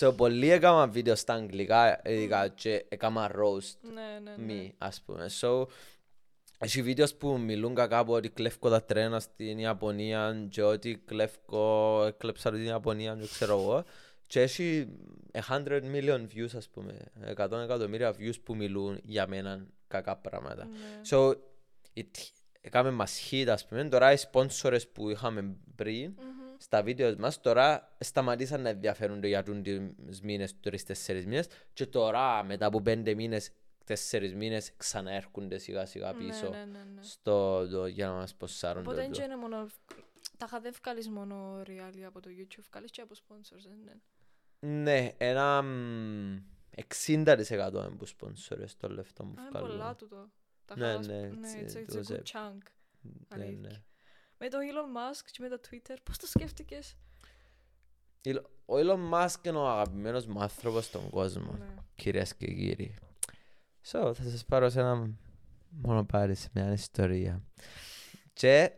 So 0.00 0.16
πολλοί 0.16 0.50
έκαναν 0.50 0.92
βίντεο 0.92 1.14
στα 1.14 1.34
αγγλικά 1.34 2.00
ειδικά 2.04 2.48
και 2.48 2.84
έκαναν 2.88 3.32
roast 3.36 3.76
Ναι, 3.94 4.20
ναι, 4.22 4.36
ναι. 4.36 4.44
μη, 4.44 4.74
ας 4.78 5.02
πούμε. 5.06 5.26
So, 5.40 5.66
έχει 6.58 6.82
βίντεος 6.82 7.14
που 7.14 7.38
μιλούν 7.38 7.74
κακά 7.74 7.98
από 7.98 8.12
ότι 8.12 8.28
κλέφκω 8.28 8.70
τα 8.70 8.82
τρένα 8.84 9.20
στην 9.20 9.58
Ιαπωνία 9.58 10.46
και 10.50 10.62
ότι 10.62 11.02
κλέφκω, 11.04 12.04
έκλεψα 12.06 12.50
την 12.50 12.64
Ιαπωνία, 12.64 13.14
δεν 13.14 13.26
ξέρω 13.26 13.60
εγώ. 13.60 13.84
Και 14.26 14.40
έχει 14.40 14.88
100 15.48 15.80
million 15.94 16.26
views, 16.34 16.56
ας 16.56 16.68
πούμε, 16.68 16.94
100 17.36 17.52
εκατομμύρια 17.62 18.14
views 18.18 18.40
που 18.42 18.56
μιλούν 18.56 19.00
για 19.02 19.26
μένα 19.26 19.66
κακά 19.88 20.16
πράγματα. 20.16 20.64
Ναι. 20.64 21.00
So, 21.10 21.34
it, 21.94 22.30
έκαμε 22.60 22.90
μας 22.90 23.28
hit, 23.30 23.46
ας 23.48 23.66
πούμε. 23.66 23.84
Τώρα 23.84 24.12
οι 24.12 24.16
sponsors 24.30 24.82
που 24.92 25.10
είχαμε 25.10 25.56
πριν, 25.74 26.14
Μμμ. 26.16 26.37
Στα 26.68 26.82
βίντεος 26.82 27.14
μας 27.16 27.40
τώρα 27.40 27.96
σταματήσαν 28.00 28.60
να 28.62 28.68
ενδιαφέρονται 28.68 29.28
για 29.28 29.42
τους 29.42 30.20
μήνες, 30.22 30.52
τους 30.52 30.60
τρεις 30.60 30.84
τέσσερις 30.84 31.26
μήνες 31.26 31.46
και 31.72 31.86
τώρα 31.86 32.44
μετά 32.44 32.66
από 32.66 32.80
πέντε 32.82 33.14
μήνες, 33.14 33.50
τέσσερις 33.84 34.34
μήνες 34.34 34.72
ξαναέρχονται 34.76 35.58
σιγά 35.58 35.86
σιγά 35.86 36.14
πίσω 36.14 36.48
Ναι, 36.48 36.56
ναι, 36.58 36.64
ναι, 36.64 36.84
ναι. 36.94 37.02
στο, 37.02 37.68
το, 37.68 37.86
για 37.86 38.06
να 38.06 38.12
μας 38.12 38.34
ποσάρουν 38.34 38.84
το, 38.84 38.90
Οπότε 38.90 39.06
το. 39.06 39.12
δεν 39.14 39.24
είναι 39.24 39.36
μόνο... 39.36 39.66
Τα 40.36 40.44
είχα 40.48 40.60
δεν 40.60 40.72
βγάλεις 40.82 41.08
μόνο 41.08 41.62
reality 41.66 42.02
από 42.06 42.20
το 42.20 42.30
YouTube, 42.38 42.62
βγάλεις 42.70 42.90
και 42.90 43.00
από 43.00 43.14
sponsors, 43.14 43.62
δεν 43.68 43.78
είναι. 43.80 44.00
Ναι, 44.82 45.12
ένα 45.18 45.62
μ, 45.62 46.36
60% 47.04 47.14
είναι 47.14 47.88
που 47.98 48.06
σπονσορες 48.06 48.76
το 48.76 48.88
λεφτό 48.88 49.24
μου 49.24 49.34
Α, 49.38 49.40
είναι 49.40 49.48
βγάλω. 49.50 49.66
πολλά 49.66 49.94
τούτο. 49.96 50.30
Τα 50.64 50.76
Ναι, 50.78 50.86
είχα- 50.88 50.98
ναι, 51.06 51.20
ναι, 51.20 51.48
it's- 51.54 51.72
it's, 51.72 51.76
it 51.76 51.92
it's 51.92 51.96
a 51.96 52.00
was 52.00 52.14
good 52.14 52.18
a- 52.18 52.22
chunk. 52.32 52.58
Ναι, 53.00 53.44
αλήθεια. 53.44 53.58
ναι. 53.70 53.82
Με 54.38 54.48
το 54.48 54.58
Elon 54.58 54.96
Musk 54.96 55.24
και 55.30 55.38
με 55.42 55.48
το 55.48 55.60
Twitter, 55.70 55.96
πώς 56.02 56.18
το 56.18 56.26
σκέφτηκες; 56.26 56.96
Ήλ- 58.22 58.44
Ο 58.66 58.74
Elon 58.76 59.10
Musk 59.12 59.34
είναι 59.46 59.56
ο 59.58 59.68
αγαπημένος 59.68 60.26
μου 60.26 60.40
άνθρωπος 60.42 60.84
στον 60.84 61.10
κόσμο, 61.10 61.52
Ναι. 61.58 61.74
κυρίες 61.94 62.34
και 62.36 62.46
κύριοι. 62.46 62.94
So, 63.92 64.12
θα 64.14 64.22
σας 64.22 64.44
πάρω 64.44 64.68
σε 64.68 64.80
ένα 64.80 65.10
μονοπάρι, 65.70 66.34
σε 66.34 66.48
μια 66.54 66.72
ιστορία. 66.72 67.42
Και 68.32 68.72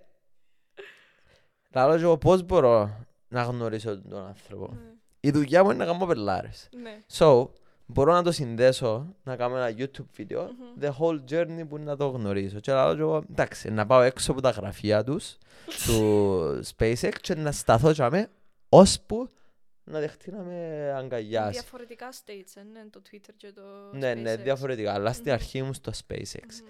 λαλώ 1.75 1.97
και 1.97 2.03
εγώ 2.03 2.19
πώς 2.19 2.43
μπορώ 2.43 3.07
να 3.29 3.43
γνωρίσω 3.43 4.01
τον 4.03 4.27
άνθρωπο; 4.27 4.73
Ναι. 4.75 4.93
Η 5.21 5.31
δουλειά 5.31 5.65
μου 5.65 5.71
είναι 5.71 5.85
να 5.85 5.93
κάνω 5.93 6.07
πελάρες. 6.07 6.69
Ναι. 6.73 7.03
So, 7.13 7.49
μπορώ 7.93 8.13
να 8.13 8.23
το 8.23 8.33
συνδέσω, 8.33 9.15
να 9.23 9.37
κάνω 9.37 9.57
ένα 9.57 9.75
YouTube 9.79 10.05
βίντεο, 10.15 10.43
Μμμ. 10.43 10.81
the 10.81 10.91
whole 10.99 11.21
journey 11.31 11.69
που 11.69 11.79
να 11.79 11.97
το 11.97 12.09
γνωρίσω. 12.09 12.61
Και 12.61 12.73
λέω 12.73 12.95
και 12.95 13.01
εγώ, 13.01 13.25
εντάξει, 13.31 13.71
να 13.71 13.87
πάω 13.87 14.01
έξω 14.03 14.33
από 14.33 14.41
τα 14.41 14.51
γραφεία 14.51 15.05
τους, 15.05 15.37
του 15.87 16.61
SpaceX 16.77 17.13
και 17.21 17.35
να 17.35 17.53
σταθώ 17.53 17.93
και 17.93 18.03
αμέ, 18.03 18.31
ώσπου 18.69 19.29
να 19.85 19.99
δεχτεί 20.01 20.31
να 20.31 20.43
με 20.43 20.91
αγκαλιάσει. 20.97 21.51
Διαφορετικά 21.51 22.09
states, 22.13 22.53
ε, 22.55 22.63
ναι, 22.73 22.85
το 22.91 23.03
Twitter 23.11 23.31
και 23.37 23.53
το 23.53 23.63
Ναι, 23.93 24.15
ναι, 24.15 24.35
SpaceX. 24.35 24.39
διαφορετικά, 24.43 24.93
αλλά 24.95 25.13
στην 25.13 25.25
Μμμ. 25.27 25.33
αρχή 25.35 25.63
μου 25.63 25.73
στο 25.73 25.93
SpaceX. 26.07 26.45
Μμμ. 26.63 26.69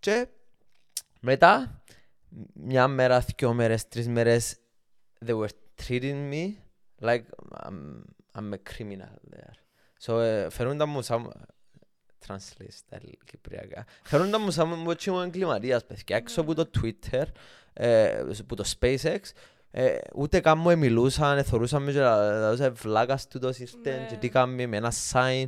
Και 0.00 0.26
μετά, 1.20 1.82
μια 2.54 2.88
μέρα, 2.88 3.24
δυο 3.36 3.52
μέρες, 3.52 3.88
τρεις 3.88 4.08
μέρες, 4.08 4.56
they 5.26 5.38
were 5.40 5.48
treating 5.86 6.32
me 6.32 6.52
like 7.00 7.22
I'm, 7.64 8.02
I'm 8.34 8.52
a 8.52 8.58
criminal 8.74 9.14
there. 9.34 9.54
So, 10.06 10.18
ε, 10.18 10.50
φερούνταν 10.50 10.88
μου 10.88 11.02
σαν... 11.02 11.32
Translate 12.26 12.66
στα 12.68 12.98
κυπριακά. 13.24 13.84
Φερούνταν 14.02 14.40
μου 14.44 14.50
σαν 14.50 14.68
μότσι 14.68 15.10
μου 15.10 15.20
εγκληματίας, 15.20 15.84
παιδιά. 15.84 16.16
Έξω 16.16 16.40
από 16.40 16.54
το 16.54 16.70
Twitter, 16.80 17.22
ε, 17.72 18.18
από 18.40 18.56
το 18.56 18.64
SpaceX, 18.80 19.18
ε, 19.70 19.98
ούτε 20.14 20.40
καν 20.40 20.58
μου 20.58 20.78
μιλούσαν, 20.78 21.38
ε, 21.38 21.42
θωρούσαν 21.42 21.82
με 21.82 21.92
και 21.92 21.98
λαλούσαν 22.00 22.74
βλάκας 22.74 23.28
του 23.28 23.38
το 23.38 23.52
σύστημα 23.52 23.96
Ναι. 23.96 24.06
και 24.10 24.16
τι 24.16 24.28
κάνουμε 24.28 24.66
με 24.66 24.76
ένα 24.76 24.92
sign, 25.12 25.44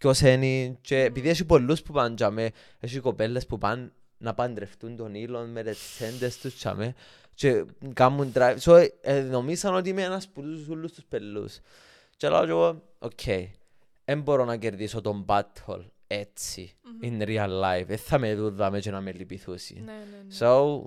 ποιος 0.00 0.20
είναι. 0.20 0.78
Και 0.80 1.00
επειδή 1.00 1.28
έχει 1.28 1.44
πολλούς 1.44 1.82
που 1.82 1.92
πάνε 1.92 2.14
τζαμέ, 2.14 2.50
έχει 2.80 3.00
κοπέλες 3.00 3.46
που 3.46 3.58
πάνε 3.58 3.92
να 4.18 4.34
παντρευτούν 4.34 4.96
τον 4.96 5.14
Έλον 5.14 5.50
με 5.50 5.62
τις 5.62 5.94
τσέντες 5.94 6.38
τους 6.38 6.56
τζαμέ 6.56 6.94
και 7.34 7.64
κάνουν 7.92 8.32
drive. 8.34 8.56
So, 8.60 8.86
ε, 9.00 9.20
νομίσαν 9.20 9.74
ότι 9.74 9.88
είμαι 9.88 10.02
ένας 10.02 10.28
που 10.28 10.42
τους 10.42 10.68
όλους 10.68 10.92
τους 10.92 11.04
πελούς. 11.08 11.58
Και 12.16 12.28
λέω 12.28 12.44
και 12.44 12.50
εγώ, 12.50 12.82
οκ, 12.98 13.20
δεν 14.04 14.20
μπορώ 14.20 14.44
να 14.44 14.56
κερδίσω 14.56 15.00
τον 15.00 15.24
battle 15.28 15.84
έτσι, 16.06 16.76
Μμμ. 17.02 17.20
in 17.20 17.26
real 17.28 17.48
life. 17.62 17.84
Δεν 17.86 17.98
θα 17.98 18.18
με 18.18 18.34
δούδαμε 18.34 18.80
και 18.80 18.90
να 18.90 19.00
με 19.00 19.12
λυπηθούσει. 19.12 19.74
Ναι, 19.84 19.92
ναι, 19.92 19.98
ναι. 20.28 20.36
So, 20.38 20.80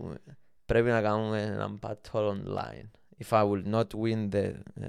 πρέπει 0.66 0.90
να 0.90 1.02
κάνουμε 1.02 1.42
ένα 1.42 1.80
battle 1.82 2.28
online. 2.30 2.90
If 3.24 3.30
I 3.30 3.44
will 3.50 3.64
not 3.74 3.88
win 4.04 4.30
the, 4.30 4.52
uh, 4.82 4.86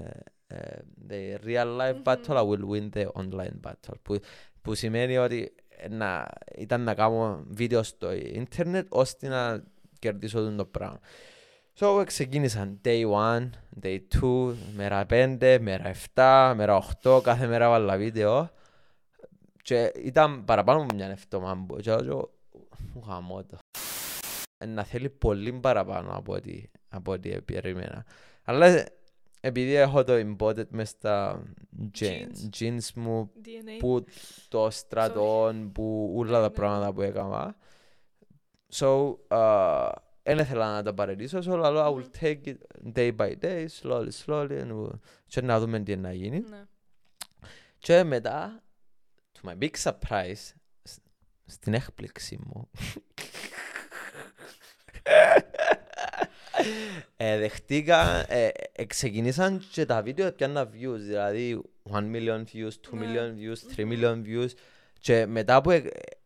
uh, 0.55 0.79
the 1.09 1.39
real 1.45 1.67
life 1.81 1.95
Μμμ. 1.95 2.03
battle, 2.05 2.37
I 2.37 2.43
will 2.43 2.65
win 2.73 2.91
the 2.97 3.07
online 3.13 3.61
battle. 3.67 3.95
Που, 4.03 4.19
που 4.63 4.75
σημαίνει 4.75 5.17
ότι 5.17 5.55
να, 5.91 6.29
ήταν 6.57 6.81
να 6.81 6.95
κάνω 6.95 7.45
βίντεο 7.49 7.83
στο 7.83 8.13
ίντερνετ 8.13 8.87
ώστε 8.89 9.29
να 9.29 9.65
κερδίσω 9.99 10.39
τον 10.39 10.57
το 10.57 10.65
πράγμα. 10.65 11.01
So 11.81 12.03
ξεκίνησαν 12.07 12.81
day 12.85 13.05
1, 13.11 13.51
day 13.83 13.99
2, 14.23 14.55
μέρα 14.77 15.07
5, 15.11 15.59
μέρα 15.61 15.95
7, 16.15 16.53
μέρα 16.57 16.83
8, 17.03 17.21
κάθε 17.23 17.47
μέρα 17.47 17.69
βάλα 17.69 17.97
βίντεο. 17.97 18.51
Και 19.63 19.93
ήταν 20.05 20.45
παραπάνω 20.45 20.83
από 20.83 20.95
μια 20.95 21.07
εβδομάδα 21.11 21.65
που 21.67 21.77
και 21.77 21.97
λέω 21.97 22.31
μου 22.95 23.03
χαμώ 23.03 23.45
το. 23.45 23.59
Ε, 24.59 24.67
Να 24.67 24.85
θέλει 24.85 25.11
πολύ 25.11 25.53
παραπάνω 25.53 26.13
από 26.17 26.33
ό,τι, 26.33 26.63
από 26.89 27.13
ό,τι 27.13 27.43
περίμενα. 27.43 28.05
Αλλά 28.45 28.85
επειδή 29.41 29.75
έχω 29.75 30.05
το 30.05 30.13
embedded 30.13 30.69
μες 30.69 30.89
στα 30.89 31.43
jeans, 31.99 32.01
Jeans. 32.01 32.59
jeans 32.59 32.93
μου 32.95 33.31
DNA. 33.45 33.79
που 33.79 34.05
το 34.49 34.71
στρατό, 34.71 35.55
που 35.73 36.15
όλα 36.17 36.33
τα 36.41 36.41
Ναι. 36.41 36.51
πράγματα 36.51 36.93
που 36.93 37.03
έκανα. 37.03 37.57
So, 38.73 39.15
uh, 39.29 39.91
δεν 40.35 40.39
ήθελα 40.39 40.73
να 40.73 40.83
τα 40.83 40.95
παρελύσω, 40.95 41.39
so 41.39 41.47
λέω 41.57 41.87
I 41.87 41.91
will 41.97 42.05
Μμμ. 42.05 42.11
take 42.21 42.41
it 42.47 42.57
day 42.95 43.17
by 43.17 43.33
day, 43.43 43.67
slowly, 43.83 44.09
slowly, 44.27 44.61
and 44.63 44.71
we'll- 44.73 44.99
και 45.27 45.41
να 45.41 45.61
δούμε 45.61 45.81
τι 45.81 45.97
να 45.97 46.13
γίνει. 46.13 46.45
Ναι. 46.49 46.65
Και 47.79 48.05
μετά, 48.05 48.63
to 49.43 49.49
my 49.51 49.55
big 49.63 49.71
surprise, 49.83 50.53
σ- 50.83 50.99
στην 51.47 51.75
έκπληξη 51.75 52.39
μου, 52.45 52.71
ε, 57.17 57.39
δεχτήκα, 57.39 58.33
ε, 58.33 58.51
ε, 58.73 58.85
ξεκινήσαν 58.85 59.63
και 59.73 59.87
τα 59.87 60.03
βίντεο 60.03 60.33
πιάννα 60.33 60.71
views, 60.73 60.99
δηλαδή 60.99 61.63
1 61.93 61.97
million 61.99 62.45
views, 62.53 62.71
2 62.91 62.93
Ναι. 62.93 63.07
million 63.07 63.35
views, 63.39 63.77
3 63.77 63.85
million 63.93 64.23
views 64.27 64.49
και 64.99 65.27
μετά 65.27 65.61
που 65.61 65.71
ε, 65.71 65.77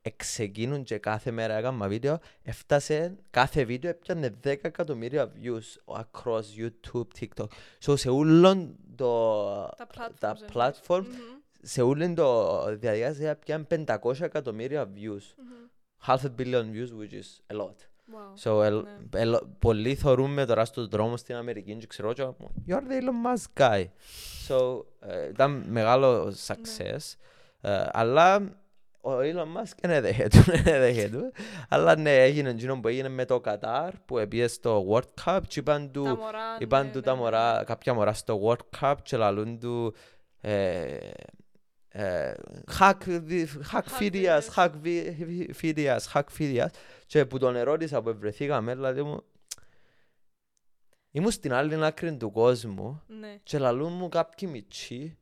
ε, 0.03 0.11
ξεκίνουν 0.17 0.83
και 0.83 0.99
κάθε 0.99 1.31
μέρα 1.31 1.55
έκανα 1.55 1.89
βίντεο, 1.89 2.19
έφτασε 2.43 3.17
κάθε 3.31 3.65
βίντεο 3.65 3.91
έπιανε 3.91 4.35
10 4.45 4.47
εκατομμύρια 4.63 5.33
views 5.43 5.97
across 6.01 6.43
YouTube, 6.59 7.07
TikTok. 7.21 7.47
So 7.85 7.99
σε 7.99 8.09
όλον 8.11 8.77
το, 8.97 9.35
Τα 9.77 9.87
platforms. 9.95 10.15
τα 10.19 10.37
εννοείς. 10.49 10.81
platform, 10.81 11.01
Μμμ, 11.05 11.39
σε 11.63 11.83
όλη 11.83 12.15
το 12.15 12.65
διαδικασία 12.77 13.37
πιάνε 13.37 13.67
500 13.87 14.21
εκατομμύρια 14.21 14.85
views. 14.95 15.23
μμμ. 15.37 15.69
Half 16.07 16.19
a 16.19 16.29
billion 16.41 16.65
views, 16.75 16.91
which 17.01 17.13
is 17.13 17.57
a 17.57 17.61
lot. 17.61 17.75
Wow. 18.13 18.35
So, 18.45 18.63
ελ- 18.63 18.83
Ναι. 19.11 19.21
ελ- 19.21 19.43
πολλοί 19.59 19.95
θεωρούμε 19.95 20.45
τώρα 20.47 20.65
στον 20.65 20.89
δρόμο 20.89 21.17
στην 21.17 21.35
Αμερική 21.35 21.77
και 21.77 21.87
ξέρω 21.87 22.13
και 22.13 22.25
μου, 22.25 22.53
you're 22.69 22.73
the 22.73 23.03
Elon 23.03 23.37
Musk 23.37 23.63
guy. 23.63 23.85
So, 24.49 24.85
ε, 25.01 25.29
ήταν 25.29 25.65
μεγάλο 25.69 26.33
success. 26.47 27.15
Ε, 27.61 27.85
αλλά 27.93 28.57
ο 29.05 29.11
Elon 29.19 29.57
Musk 29.61 29.73
δεν 29.81 29.91
έδεχε 29.91 30.29
του, 30.29 30.43
δεν 30.53 30.67
έδεχε 30.75 31.09
του. 31.09 31.33
Αλλά 31.69 31.97
ναι, 31.97 32.17
έγινε 32.23 32.51
εκείνο 32.51 32.81
που 32.81 32.88
έγινε 32.88 33.09
με 33.09 33.25
το 33.25 33.41
Κατάρ 33.41 33.97
που 33.99 34.19
έπιε 34.19 34.47
στο 34.49 34.87
World 34.91 35.25
Cup 35.25 35.41
και 35.49 35.61
είπαν 35.61 35.91
του, 35.93 36.03
Τα 36.03 36.17
μωρά, 36.17 36.57
είπαν 36.59 36.85
ναι, 36.87 36.91
του 36.93 36.99
ναι, 36.99 37.05
τα 37.05 37.12
ναι, 37.12 37.19
μωρά, 37.19 37.59
ναι. 37.59 37.65
κάποια 37.65 37.95
μωρά 37.95 38.12
στο 38.12 38.41
World 38.45 38.81
Cup 38.81 38.95
και 39.03 39.17
λαλούν 39.17 39.59
του 39.59 39.95
ε, 40.41 40.97
ε, 41.88 42.33
hack, 42.81 42.93
δι- 43.07 43.49
hack 43.73 43.81
Hack 43.81 44.03
videos, 44.03 44.41
videos. 44.41 44.55
hack 44.55 44.71
vi- 44.85 45.15
vi- 45.29 45.51
videos, 45.62 45.99
hack 46.12 46.25
videos 46.38 46.67
και 47.07 47.27
που 47.27 47.38
τον 47.38 47.57
ερώτησα 47.57 48.03
που 48.03 48.15
βρεθήκαμε, 48.19 48.75
δηλαδή 48.75 49.03
μου 49.03 49.23
ήμουν 51.11 51.31
στην 51.31 51.53
άλλη 51.53 51.85
άκρη 51.85 52.17
του 52.17 52.31
κόσμου 52.31 53.03
Ναι. 53.21 53.37
και 53.43 53.59
λαλούν 53.59 53.93
μου 53.93 54.09
κάποιοι 54.09 54.49
μητσοί 54.53 54.97
Αχα. 54.97 55.05
είχα- 55.05 55.22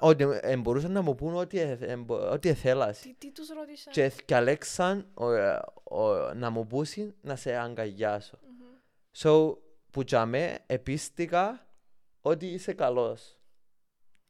ότι 0.00 0.24
ε, 0.40 0.56
μπορούσαν 0.56 0.92
να 0.92 1.02
μου 1.02 1.14
πούν 1.14 1.34
ό,τι, 1.34 1.58
ε, 1.60 1.78
ε, 1.80 1.96
μπο- 1.96 2.30
ό,τι 2.30 2.48
εθέλας 2.48 3.00
Τι, 3.00 3.14
τι 3.14 3.32
τους 3.32 3.48
ρώτησα. 3.48 3.90
και 3.90 4.12
διαλέξαν 4.26 5.08
ο, 5.14 5.30
ε, 5.32 5.60
ο- 5.84 6.34
να 6.34 6.50
μου 6.50 6.66
πούσουν 6.66 7.14
να 7.20 7.36
σε 7.36 7.56
αγκαλιάσω. 7.56 8.38
Μμμ. 8.42 8.66
So, 9.16 9.56
που 9.90 10.02
για 10.06 10.26
με 10.26 10.58
επίστηκα 10.66 11.66
ότι 12.20 12.46
είσαι 12.46 12.72
καλός. 12.72 13.38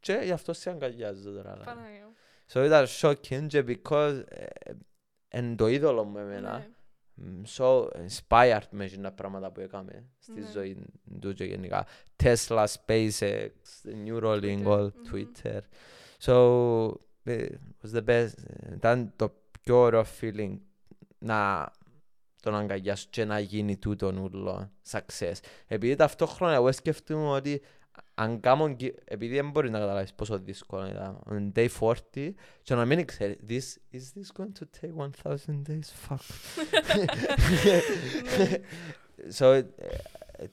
Και 0.00 0.12
γι' 0.24 0.30
αυτό 0.32 0.52
σε 0.52 0.70
αγκαλιάζω 0.70 1.30
τώρα. 1.32 1.50
δηλαδή. 1.52 1.64
Παναγία 1.64 2.06
μου. 2.06 2.14
So 2.52 2.64
ήταν 2.66 2.86
shocking 2.88 3.46
και 3.46 3.64
because 3.68 4.22
ε, 4.28 4.46
εν 5.28 5.56
το 5.56 5.66
είδωλο 5.66 6.04
μου 6.04 6.18
εμένα. 6.18 6.66
Ναι. 7.20 7.30
μ, 7.30 7.42
So 7.56 7.88
inspired 7.88 8.68
με 8.70 8.84
εκείνα 8.84 9.12
πράγματα 9.12 9.50
που 9.52 9.60
έκαμε 9.60 10.04
στη 10.18 10.40
Ναι. 10.40 10.50
ζωή 10.52 10.76
του 11.20 11.32
και 11.34 11.44
γενικά. 11.44 11.86
Tesla, 12.22 12.66
SpaceX, 12.86 13.48
Neuralink, 14.06 14.64
Twitter, 14.64 14.66
all, 14.66 14.90
μμμ. 14.94 15.02
Twitter. 15.12 15.60
So 16.20 16.34
it 17.24 17.50
was 17.82 17.92
the 17.96 18.04
best. 18.04 18.32
Ήταν 18.72 19.12
το 19.16 19.34
πιο 19.62 19.76
ωραίο 19.76 20.04
feeling 20.20 20.58
να 21.18 21.70
τον 22.42 22.54
αγκαλιάσω 22.54 23.06
και 23.10 23.24
να 23.24 23.38
γίνει 23.38 23.76
τούτο 23.76 24.06
ούλο 24.32 24.70
success. 24.90 25.32
Επειδή 25.66 25.94
ταυτόχρονα 25.96 26.54
εγώ 26.54 26.72
σκέφτομαι 26.72 27.28
ότι 27.28 27.62
αν 28.20 28.40
κάνω, 28.40 28.66
γι- 28.78 28.94
επειδή 29.04 29.34
δεν 29.34 29.50
μπορείς 29.50 29.70
να 29.70 29.78
καταλάβεις 29.78 30.14
πόσο 30.14 30.38
δύσκολο 30.38 30.86
ήταν, 30.86 31.22
on 31.30 31.58
day 31.58 31.68
40, 31.80 32.34
και 32.62 32.74
να 32.74 32.84
μην 32.84 33.04
ξέρεις, 33.06 33.36
this, 33.48 33.96
is 33.96 34.00
this 34.20 34.42
going 34.42 34.52
to 34.60 34.64
take 34.80 34.92
1000 35.24 35.62
days? 35.68 35.88
Fuck. 36.08 36.20
Ναι. 36.96 37.04
so, 39.38 39.62
uh, 39.62 39.62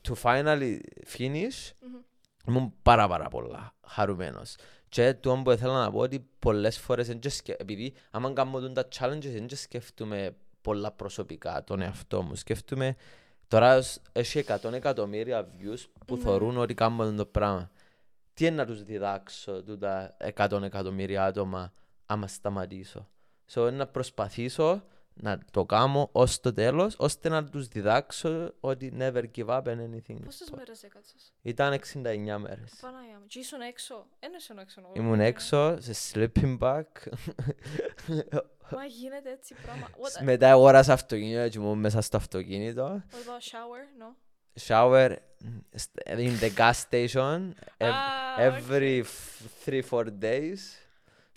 to 0.08 0.14
finally 0.24 0.80
finish, 1.18 1.72
Μμμ. 1.82 2.00
ήμουν 2.48 2.74
πάρα 2.82 3.08
πάρα 3.08 3.28
πολλά 3.28 3.76
χαρούμενος. 3.88 4.56
Και 4.90 5.14
το 5.14 5.42
που 5.44 5.52
ήθελα 5.52 5.84
να 5.84 5.92
πω 5.92 6.00
ότι 6.00 6.28
πολλές 6.40 6.78
φορές, 6.80 7.10
εν 7.10 7.20
και 7.20 7.30
σκε- 7.30 7.62
επειδή 7.62 7.94
άμα 8.12 8.34
κάνουμε 8.34 8.70
τα 8.74 8.88
challenges, 9.00 9.30
δεν 9.32 9.46
και 9.46 9.56
σκέφτομαι 9.56 10.36
πολλά 10.62 10.92
προσωπικά 10.92 11.64
τον 11.64 11.82
εαυτό 11.82 12.22
μου. 12.22 12.36
Σκέφτομαι, 12.36 12.96
τώρα 13.48 13.76
ως- 13.78 14.00
έχει 14.12 14.40
100 14.40 14.74
εκατομμύρια 14.74 15.48
views 15.60 15.84
που 16.08 16.16
Ναι. 16.16 16.22
θεωρούν 16.22 16.58
ότι 16.58 16.74
κάνουμε 16.74 17.12
το 17.16 17.26
πράγμα. 17.26 17.72
Τι 18.34 18.46
είναι 18.46 18.56
να 18.56 18.66
τους 18.66 18.84
διδάξω 18.84 19.64
τούτα 19.64 20.16
100 20.20 20.64
εκατομμύρια 20.64 21.26
άτομα 21.26 21.74
άμα 22.06 22.28
σταματήσω; 22.28 23.08
So, 23.54 23.58
είναι 23.62 23.72
να 23.72 23.88
προσπαθήσω 23.88 24.84
να 25.14 25.40
το 25.52 25.66
κάνω 25.66 26.10
ως 26.12 26.40
το 26.40 26.54
τέλος, 26.54 26.96
ώστε 27.00 27.30
να 27.30 27.44
τους 27.50 27.68
διδάξω 27.68 28.54
ότι 28.60 28.94
never 29.00 29.24
give 29.36 29.46
up 29.48 29.64
on 29.64 29.78
anything. 29.78 30.18
Πόσες 30.24 30.50
μέρες 30.56 30.84
έκατσες; 30.84 31.34
Ήταν 31.42 31.74
69 31.74 32.38
μέρες. 32.40 32.74
Παναγία 32.82 33.20
μου. 33.20 33.26
Και 33.28 33.40
ήσουν 33.40 33.62
έξω. 33.62 34.06
Εν 34.20 34.34
ήσουν 34.34 34.58
έξω. 34.58 34.82
εγώ. 34.84 34.92
Ήμουν 34.96 35.20
έξω 35.20 35.78
σε 35.82 35.94
sleeping 36.14 36.58
bag. 36.60 36.84
Μα 38.72 38.86
γίνεται 38.86 39.32
έτσι 39.32 39.56
πράγμα. 39.64 39.88
What, 39.92 40.24
Μετά 40.24 40.52
αγόρασα 40.52 40.94
αυτοκίνητο 40.94 41.50
και 41.50 41.58
ήμουν 41.58 41.80
μέσα 41.80 42.02
στο 42.02 42.18
αυτοκίνητο. 42.18 43.04
what 43.12 43.14
about 43.16 43.52
shower? 43.52 44.02
No. 44.04 44.16
Shower 44.68 45.16
st- 45.76 46.18
in 46.18 46.40
the 46.40 46.50
gas 46.58 46.74
station 46.90 47.54
ev- 47.78 47.94
Ah, 47.94 48.40
every 48.40 49.02
okay. 49.02 49.04
f- 49.04 49.42
three, 49.66 49.82
four 49.92 50.06
days. 50.20 50.60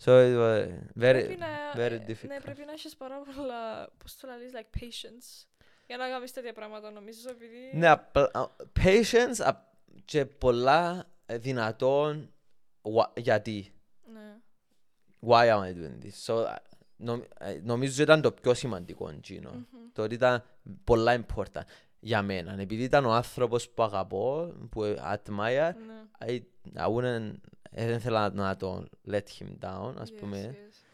So 0.05 0.11
it 0.11 0.37
was 0.37 0.67
very, 0.95 1.23
Πρέπει 1.25 1.37
να- 1.39 1.73
very 1.75 1.79
ε, 1.93 1.99
Ναι, 1.99 2.05
difficult. 2.09 2.41
πρέπει 2.43 2.65
να 2.65 2.73
έχεις 2.73 2.97
πάρα 2.97 3.19
πολλά, 3.37 3.89
πώς 3.99 4.17
το 4.17 4.27
λαλείς, 4.27 4.51
like 4.55 4.79
patience. 4.81 5.47
Για 5.87 5.97
να 5.97 6.09
κάνεις 6.09 6.33
τέτοια 6.33 6.53
πράγματα 6.53 6.91
νομίζω, 6.91 7.31
επειδή... 7.31 7.71
Ναι, 7.75 7.89
απλά- 7.89 8.31
α, 8.35 8.47
patience 8.85 9.41
α, 9.45 9.53
και 10.05 10.25
πολλά 10.27 11.07
δυνατόν 11.27 12.33
wha- 12.83 13.13
γιατί; 13.17 13.73
Ναι. 14.13 14.37
Why 15.27 15.47
am 15.55 15.61
I 15.63 15.73
doing 15.75 16.05
this? 16.05 16.33
So, 16.35 16.47
α, 16.47 16.63
νομ- 16.99 17.23
ε, 17.39 17.61
νομίζω 17.65 17.93
ότι 17.93 18.03
ήταν 18.03 18.21
το 18.21 18.33
πιο 18.33 18.55
σημαντικό 18.55 19.09
εκείνο. 19.09 19.51
Μμμ. 19.53 19.63
Το 19.93 20.03
ότι 20.03 20.15
ήταν 20.15 20.43
πολλά 20.85 21.25
important 21.27 21.61
για 22.01 22.23
μένα. 22.23 22.61
Επειδή 22.61 22.83
ήταν 22.83 23.05
ο 23.05 23.13
άνθρωπος 23.13 23.69
που 23.71 23.83
αγαπώ, 23.83 24.53
που 24.71 24.83
admire, 24.83 25.73
Ναι. 25.87 26.03
I, 26.27 26.41
I 26.77 26.95
wouldn't, 26.95 27.33
ε, 27.71 27.87
δεν 27.87 27.97
ήθελα 27.97 28.31
να 28.31 28.57
τον 28.57 28.89
let 29.11 29.21
him 29.39 29.49
down, 29.69 29.95
ας 29.99 30.11
Yes, 30.11 30.17
πούμε. 30.21 30.57
yes. 30.57 30.85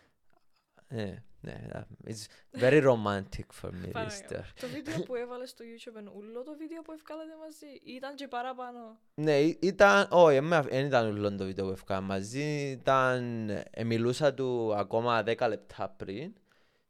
Ε, 0.88 1.14
ναι, 1.44 1.60
uh, 1.74 2.10
it's 2.10 2.26
very 2.62 2.82
romantic 2.82 3.46
for 3.60 3.68
me 3.70 3.86
this 3.86 3.90
Παναγία 3.92 4.26
μου. 4.30 4.36
stuff. 4.38 4.44
Το 4.60 4.66
βίντεο 4.68 5.00
που 5.02 5.14
έβαλες 5.14 5.50
στο 5.50 5.64
YouTube 5.64 6.00
είναι 6.00 6.10
ούλο 6.16 6.42
το 6.42 6.54
βίντεο 6.58 6.82
που 6.82 6.92
ευκάλατε 6.92 7.32
μαζί. 7.44 7.66
ή 7.66 7.92
Ήταν 7.96 8.14
και 8.14 8.28
παραπάνω; 8.28 8.98
Ναι, 9.14 9.38
ή- 9.40 9.58
ήταν, 9.62 10.06
όχι, 10.10 10.38
δεν 10.70 10.86
ήταν 10.86 11.06
όλο 11.06 11.36
το 11.36 11.44
βίντεο 11.44 11.64
που 11.66 11.70
έφυγα 11.70 12.00
μαζί, 12.00 12.70
ήταν, 12.70 13.48
ε, 13.70 13.84
μιλούσα 13.84 14.34
του 14.34 14.74
ακόμα 14.76 15.22
10 15.26 15.48
λεπτά 15.48 15.94
πριν 15.96 16.32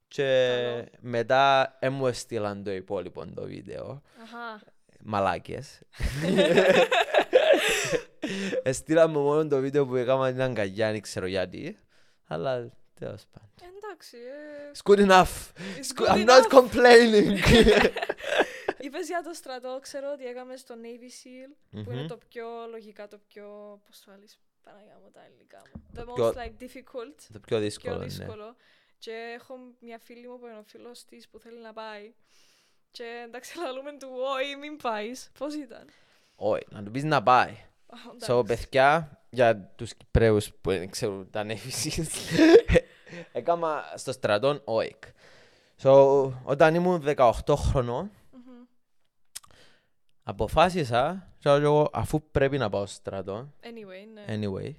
και 0.09 0.49
Καλό. 0.75 0.85
μετά 1.01 1.77
ε, 1.81 1.89
μου 1.89 2.07
έστειλαν 2.07 2.63
το 2.65 2.73
υπόλοιπο 2.73 3.27
το 3.35 3.43
βίντεο. 3.43 4.03
Αχα. 4.23 4.61
Μαλάκες. 5.07 5.81
Έστειλαν 8.63 9.11
μου 9.11 9.21
μόνο 9.21 9.47
το 9.47 9.61
βίντεο 9.61 9.87
που 9.87 9.97
έκανα 9.97 10.33
την 10.33 10.43
αγκαλιά, 10.43 10.91
δεν 10.93 11.01
ξέρω 11.01 11.27
γιατί. 11.27 11.79
Αλλά 12.27 12.71
τέλος 12.95 13.23
πάντων. 13.33 13.74
Εντάξει. 13.95 14.17
ε, 14.17 14.71
It's 14.75 14.91
good 14.91 15.09
enough. 15.09 15.25
it's 15.25 15.81
It's 15.81 15.93
good- 15.99 16.09
good 16.09 16.15
I'm 16.15 16.27
not 16.27 16.45
enough. 16.45 16.59
complaining. 16.59 17.31
Είπες 18.85 19.07
για 19.07 19.23
το 19.25 19.33
στρατό, 19.33 19.79
ξέρω 19.83 20.11
ότι 20.13 20.25
έκαμε 20.27 20.57
στο 20.57 20.75
Navy 20.83 21.09
SEAL, 21.19 21.51
που 21.85 21.91
είναι 21.93 22.01
Μμμ. 22.01 22.07
το 22.09 22.19
πιο 22.29 22.47
λογικά, 22.71 23.09
το 23.09 23.19
πιο, 23.29 23.47
πώς 23.87 24.01
το 24.01 24.11
βάλεις, 24.11 24.39
Παναγιά 24.63 24.99
μου 25.03 25.11
τα 25.11 25.21
ελληνικά 25.27 25.63
μου. 25.75 25.83
The 25.97 26.15
πιο- 26.15 26.27
most 26.29 26.35
like 26.35 26.63
difficult, 26.65 27.15
Το 27.33 27.39
πιο 27.39 27.41
πιο 27.47 27.59
δύσκολο, 27.59 27.97
ναι. 27.99 28.05
δύσκολο. 28.05 28.57
Και 28.99 29.33
έχω 29.41 29.55
μια 29.81 29.99
φίλη 29.99 30.29
μου 30.29 30.39
που 30.39 30.47
είναι 30.47 30.59
ο 30.59 30.63
φίλος 30.67 31.05
της 31.05 31.29
που 31.29 31.39
θέλει 31.39 31.61
να 31.61 31.73
πάει. 31.73 32.15
Και 32.91 33.23
εντάξει, 33.27 33.59
λαλούμε 33.59 33.93
του 33.99 34.09
«Όχι, 34.39 34.57
μην 34.57 34.77
πάεις». 34.77 35.31
Πώς 35.39 35.55
ήταν; 35.55 35.89
Όχι, 36.37 36.65
να 36.71 36.83
του 36.83 36.91
πεις 36.91 37.05
να 37.05 37.23
πάει. 37.23 37.51
Α, 37.87 37.97
So, 38.27 38.41
εντάξει. 38.41 38.43
παιδιά, 38.65 39.19
για 39.31 39.57
τους 39.77 39.95
Κυπρέους 39.95 40.51
που 40.61 40.71
δεν 40.71 40.91
ξέρουν 40.91 41.31
τα 41.31 41.45
νέφησης, 41.45 41.97
έκανα 43.33 43.83
στο 43.95 44.13
στρατόν 44.13 44.61
ΟΕΚ. 44.65 45.03
So, 45.83 46.33
όταν 46.45 46.75
ήμουν 46.75 47.03
18 47.17 47.33
χρονών, 47.57 48.11
Μμμ. 48.33 48.65
αποφάσισα, 50.23 51.29
και 51.39 51.49
λέω 51.49 51.57
εγώ, 51.61 51.91
αφού 51.93 52.23
πρέπει 52.31 52.59
να 52.59 52.69
πάω 52.69 52.87
στο 52.87 52.95
στρατό, 52.95 53.53
Anyway, 53.63 54.27
ναι. 54.27 54.39
anyway, 54.47 54.73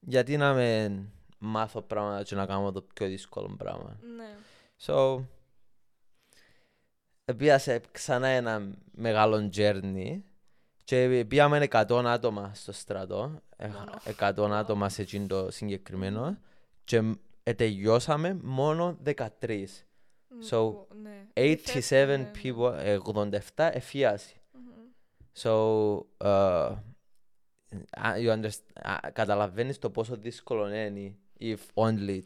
γιατί 0.00 0.36
να 0.36 0.54
με 0.54 0.98
μάθω 1.38 1.82
πράγματα 1.82 2.22
και 2.22 2.34
να 2.34 2.46
κάνω 2.46 2.72
το 2.72 2.82
πιο 2.94 3.06
δύσκολο 3.06 3.54
πράγμα. 3.58 3.98
Ναι. 4.16 4.36
So, 4.86 5.24
πήγα 7.36 7.58
σε 7.58 7.80
ξανά 7.92 8.26
ένα 8.28 8.68
μεγάλο 8.92 9.50
journey 9.54 10.20
και 10.84 11.24
πήγαμε 11.28 11.68
100 11.70 12.02
άτομα 12.06 12.50
στο 12.54 12.72
στρατό, 12.72 13.40
ε, 13.56 13.66
Μόνο. 13.68 13.92
100 14.18 14.50
άτομα 14.52 14.88
σε 14.88 15.02
εκείνο 15.02 15.26
το 15.26 15.50
συγκεκριμένο 15.50 16.38
και 16.84 17.00
μ- 17.00 17.14
ε, 17.42 17.52
τελειώσαμε 17.54 18.38
μόνο 18.42 18.98
13. 19.04 19.66
Μ, 20.28 20.38
So, 20.50 20.50
που- 20.50 20.86
ναι. 21.02 21.26
87 21.34 22.06
ναι, 22.06 22.16
ναι. 22.16 22.30
people, 22.42 22.74
ε, 22.78 22.98
87 23.02 23.70
εφίαση. 23.72 24.36
Μμμ. 24.52 24.72
So, 25.42 25.96
uh, 26.18 26.76
you 28.24 28.28
understand, 28.40 29.08
καταλαβαίνεις 29.12 29.78
το 29.78 29.90
πόσο 29.90 30.16
δύσκολο 30.16 30.74
είναι 30.74 31.14
if 31.40 31.56
only 31.74 32.20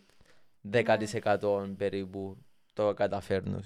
10% 0.71 1.75
περίπου 1.77 2.37
το 2.73 2.95
καταφέρνουν. 2.95 3.65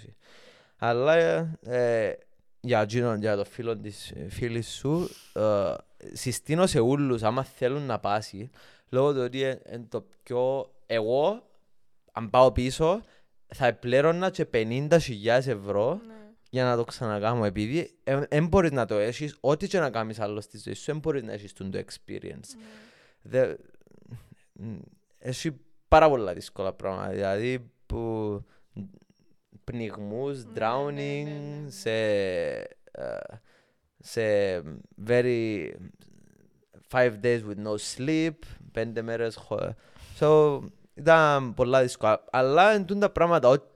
Αλλά 0.76 1.14
ε, 1.14 1.58
ε, 1.62 2.12
για, 2.60 2.80
εκείνον, 2.80 3.20
για 3.20 3.36
το 3.36 3.44
φίλο 3.44 3.76
της 3.78 4.10
ε, 4.10 4.28
φίλης 4.28 4.68
σου, 4.74 5.08
ε, 5.34 5.74
συστήνω 6.12 6.66
σε 6.66 6.78
όλους 6.80 7.22
άμα 7.22 7.44
θέλουν 7.44 7.82
να 7.82 7.98
πάσει, 7.98 8.50
λόγω 8.88 9.12
του 9.12 9.20
ότι 9.20 9.38
είναι 9.40 9.86
το 9.88 10.06
πιο... 10.22 10.70
Εγώ, 10.92 11.42
αν 12.12 12.30
πάω 12.30 12.52
πίσω, 12.52 13.00
θα 13.46 13.74
πλέρωνα 13.74 14.30
και 14.30 14.46
50.000 14.52 14.98
ευρώ 15.26 16.00
Ναι. 16.06 16.14
για 16.50 16.64
να 16.64 16.76
το 16.76 16.84
ξανακάμω 16.84 17.42
επειδή 17.44 17.98
δεν 18.28 18.46
μπορείς 18.46 18.70
να 18.70 18.86
το 18.86 18.94
έχεις 18.94 19.36
ό,τι 19.40 19.66
και 19.68 19.78
να 19.78 19.90
κάνεις 19.90 20.20
άλλος 20.20 20.44
στη 20.44 20.58
ζωή 20.58 20.74
σου 20.74 20.84
δεν 20.86 20.98
μπορείς 20.98 21.22
να 21.22 21.32
έχεις 21.32 21.52
το 21.52 21.70
experience 21.72 22.20
Ναι. 22.56 22.64
Δε, 23.22 23.54
μ, 24.52 24.76
έχει 25.18 25.56
πάρα 25.88 26.08
πολλά 26.08 26.32
δύσκολα 26.34 26.72
πράγματα 26.72 27.08
δηλαδή 27.12 27.70
που 27.86 28.42
πνιγμούς, 29.64 30.44
Ναι, 30.44 30.50
drowning 30.56 30.92
ναι, 31.24 31.30
ναι, 31.30 31.30
ναι, 31.30 31.60
ναι. 31.64 31.70
σε, 31.70 31.90
ε, 32.90 33.16
σε 33.98 34.22
very 35.06 35.70
five 36.90 37.12
days 37.22 37.40
with 37.48 37.64
no 37.66 37.74
sleep 37.96 38.34
πέντε 38.72 39.02
μέρες 39.02 39.36
χω- 39.36 39.74
so 40.18 40.60
ήταν 41.00 41.54
πολλά 41.54 41.80
δύσκολα 41.82 42.24
αλλά 42.30 42.70
εν 42.72 42.84
τούν 42.86 43.00
τα 43.00 43.10
πράγματα 43.10 43.48
ό- 43.48 43.70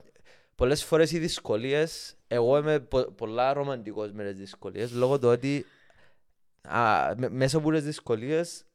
πολλές 0.55 0.83
φορές 0.83 1.11
οι 1.11 1.19
δυσκολίες 1.19 2.15
εγώ 2.27 2.57
είμαι 2.57 2.79
πο- 2.79 3.11
πολλά 3.11 3.53
ρομαντικός 3.53 4.11
με 4.11 4.23
τις 4.23 4.39
δυσκολίες 4.39 4.91
λόγω 4.91 5.19
του 5.19 5.27
ότι 5.27 5.65
α, 6.61 7.13
με- 7.17 7.29
μέσα 7.29 7.57
από 7.57 7.71
τις 7.71 7.83
δυσκολίες 7.83 8.65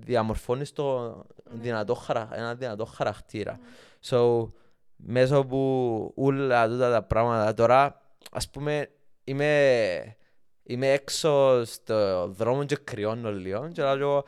διαμορφώνεις 0.00 0.72
το 0.72 1.06
Ναι. 1.50 1.60
δυνατό, 1.60 1.94
χαρα- 1.94 2.28
ένα 2.32 2.54
δυνατό 2.54 2.84
χαρακτήρα. 2.84 3.58
Μμ. 3.60 3.64
So, 4.10 4.48
μέσα 4.96 5.36
από 5.36 6.12
όλα 6.16 6.68
τούτα 6.68 6.90
τα 6.90 7.02
πράγματα, 7.02 7.54
τώρα, 7.54 8.02
ας 8.32 8.50
πούμε, 8.50 8.90
είμαι, 9.24 10.16
είμαι 10.62 10.92
έξω 10.92 11.64
στο 11.64 12.26
δρόμο 12.28 12.64
και 12.64 12.76
κρυώνω 12.76 13.32
λίγο 13.32 13.68
και 13.68 13.82
λέω 13.82 13.92
εγώ, 13.98 14.24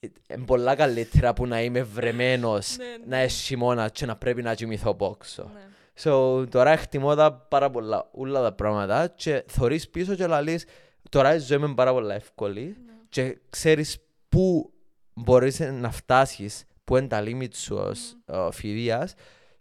είναι 0.00 0.44
πολλά 0.44 0.74
καλύτερα 0.74 1.32
που 1.32 1.46
να 1.46 1.62
είμαι 1.62 1.82
βρεμένος, 1.82 2.76
Ναι, 2.76 2.84
να 3.06 3.16
ναι. 3.16 3.22
έχει 3.22 3.42
χειμώνα 3.44 3.88
και 3.88 4.06
να 4.06 4.16
πρέπει 4.16 4.42
να 4.42 4.54
κοιμηθώ 4.54 4.94
πόξο. 4.94 5.50
Ναι. 5.54 5.60
So, 6.02 6.44
τώρα 6.50 6.70
εκτιμώ 6.70 7.14
τα 7.14 7.32
πάρα 7.32 7.70
πολλά, 7.70 8.08
όλα 8.12 8.42
τα 8.42 8.52
πράγματα 8.52 9.06
και 9.16 9.44
θωρείς 9.46 9.88
πίσω 9.90 10.14
και 10.14 10.26
λαλείς, 10.26 10.64
τώρα 11.10 11.34
η 11.34 11.38
ζωή 11.38 11.58
μου 11.58 11.64
είναι 11.64 11.74
πάρα 11.74 11.92
πολλά 11.92 12.14
εύκολη 12.14 12.60
Ναι. 12.86 12.92
και 13.08 13.38
ξέρεις 13.50 13.98
πού 14.28 14.72
μπορείς 15.14 15.60
να 15.60 15.90
φτάσεις, 15.90 16.64
πού 16.84 16.96
είναι 16.96 17.06
τα 17.06 17.22
limit 17.24 17.54
σου 17.54 17.76
ως 17.76 18.16
ε, 18.26 18.48
φοιτείας 18.52 19.14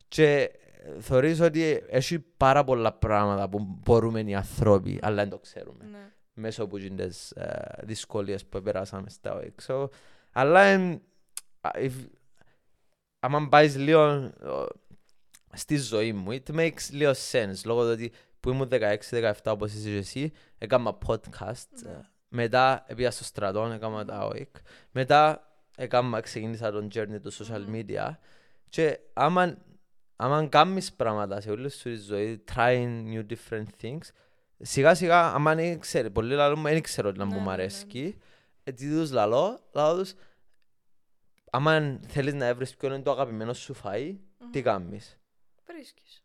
και 0.08 0.52
θεωρείς 1.00 1.40
ότι 1.40 1.84
έχει 1.90 2.20
πάρα 2.20 2.64
πολλά 2.64 2.94
πράγματα 2.94 3.50
που 3.50 3.60
μπορούμε 3.86 4.20
οι 4.22 4.36
ανθρώποι, 4.36 5.00
αλλά 5.02 5.16
δεν 5.16 5.30
το 5.30 5.38
ξέρουμε 5.38 5.84
Ναι. 5.92 6.12
μέσω 6.34 6.64
από 6.64 6.78
τις 6.78 7.32
ε, 7.32 7.76
δυσκολίες 7.84 8.46
που 8.46 8.62
περάσαμε 8.62 9.10
στα 9.10 9.42
έξω. 9.46 9.90
Αλλά 10.38 10.62
εν, 10.62 11.02
α, 11.62 11.70
if- 11.74 12.08
άμα 13.20 13.48
πάεις 13.50 13.76
λίγο 13.76 14.02
ε, 14.02 14.32
στη 15.54 15.78
ζωή 15.78 16.14
μου, 16.14 16.32
it 16.32 16.56
makes 16.56 16.90
λίγο 16.92 17.12
sense, 17.32 17.56
λόγω 17.66 17.82
του 17.84 17.90
ότι 17.92 18.12
που 18.40 18.50
ήμουν 18.50 18.70
16-17 19.12 19.34
όπως 19.46 19.74
είσαι 19.74 19.90
και 19.90 19.96
εσύ, 19.98 20.32
έκανα 20.58 20.98
podcast, 21.08 21.68
Ναι. 21.84 21.92
ε, 21.92 22.10
μετά 22.28 22.86
πήγα 22.96 23.12
στο 23.12 23.24
στρατό, 23.24 23.66
έκανα 23.66 24.06
τα 24.06 24.28
OIC, 24.32 24.48
μετά 24.92 25.50
έκανα, 25.76 26.20
ξεκίνησα 26.20 26.72
τον 26.72 26.88
journey 26.94 27.20
του 27.22 27.34
social 27.34 27.64
Μμμ. 27.68 27.74
media 27.88 28.10
και 28.70 29.00
άμα, 29.14 29.58
άμα 30.16 30.48
κάνεις 30.48 30.94
πράγματα 30.94 31.42
σε 31.42 31.50
όλη 31.52 31.70
σου 31.70 31.90
τη 31.90 31.96
ζωή, 31.96 32.44
trying 32.56 33.04
new 33.14 33.26
different 33.34 33.66
things, 33.82 34.02
σιγά 34.62 34.96
σιγά, 34.96 35.34
άμα 35.34 35.56
δεν 35.56 35.80
ξέρει, 35.80 36.10
πολλοί 36.10 36.34
λαλούν, 36.36 36.62
δεν 36.64 36.82
ξέρω 36.82 37.12
τι 37.12 37.18
να 37.18 37.26
Ναι, 37.26 37.34
μου 37.34 37.40
ναι, 37.40 37.46
ναι, 37.46 37.52
αρέσκει, 37.52 38.18
έτσι 38.68 38.90
τους 38.90 39.12
λαλώ, 39.12 39.60
λαλώ 39.72 39.98
τους, 40.00 40.14
άμα 41.52 42.00
θέλεις 42.08 42.34
να 42.34 42.46
έβρεις 42.46 42.76
ποιο 42.76 42.88
είναι 42.88 43.00
το 43.04 43.12
αγαπημένο 43.12 43.54
σου 43.54 43.76
φαΐ, 43.84 44.16
τι 44.52 44.58
Μμμ. 44.60 44.64
κάνεις. 44.64 45.20
Βρίσκεις. 45.68 46.20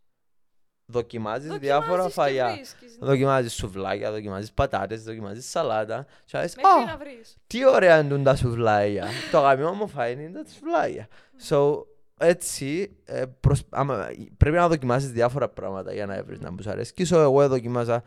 Δοκιμάζεις 0.87 1.51
διάφορα 1.59 2.03
Δοκιμάζεις 2.03 2.15
και 2.15 2.21
φαγιά. 2.21 2.53
βρίσκεις, 2.55 2.97
ναι. 3.01 3.07
Δοκιμάζεις 3.07 3.53
σουβλάκια, 3.55 4.11
δοκιμάζεις 4.11 4.53
πατάτες, 4.53 5.03
δοκιμάζεις 5.05 5.51
σαλάτα. 5.51 6.07
Και 6.25 6.39
λες, 6.39 6.57
Μέχρι 6.57 6.83
«Α, 6.83 6.85
να 6.93 6.97
βρεις. 6.97 7.37
τι 7.47 7.67
ωραία 7.67 7.99
είναι 8.01 8.23
τα 8.23 8.37
σουβλάκια. 8.37 9.07
το 9.31 9.39
αγαπημένο 9.39 9.73
μου 9.75 9.91
φαΐ 9.97 10.15
είναι 10.19 10.43
τα 10.43 10.51
σουβλάκια. 10.51 11.09
So, 11.49 11.85
έτσι, 12.19 12.97
ε, 13.05 13.25
προσ- 13.41 13.67
άμα- 13.71 14.09
πρέπει 14.37 14.57
να 14.57 14.69
δοκιμάσεις 14.69 15.11
διάφορα 15.13 15.49
πράγματα 15.49 15.93
για 15.93 16.07
να 16.07 16.25
βρεις 16.25 16.41
να 16.41 16.51
μου 16.53 16.63
σου 16.63 16.71
αρέσει. 16.71 16.93
So, 16.97 17.17
εγώ 17.17 17.49
δοκιμάζα 17.49 17.95
ε, 17.95 18.03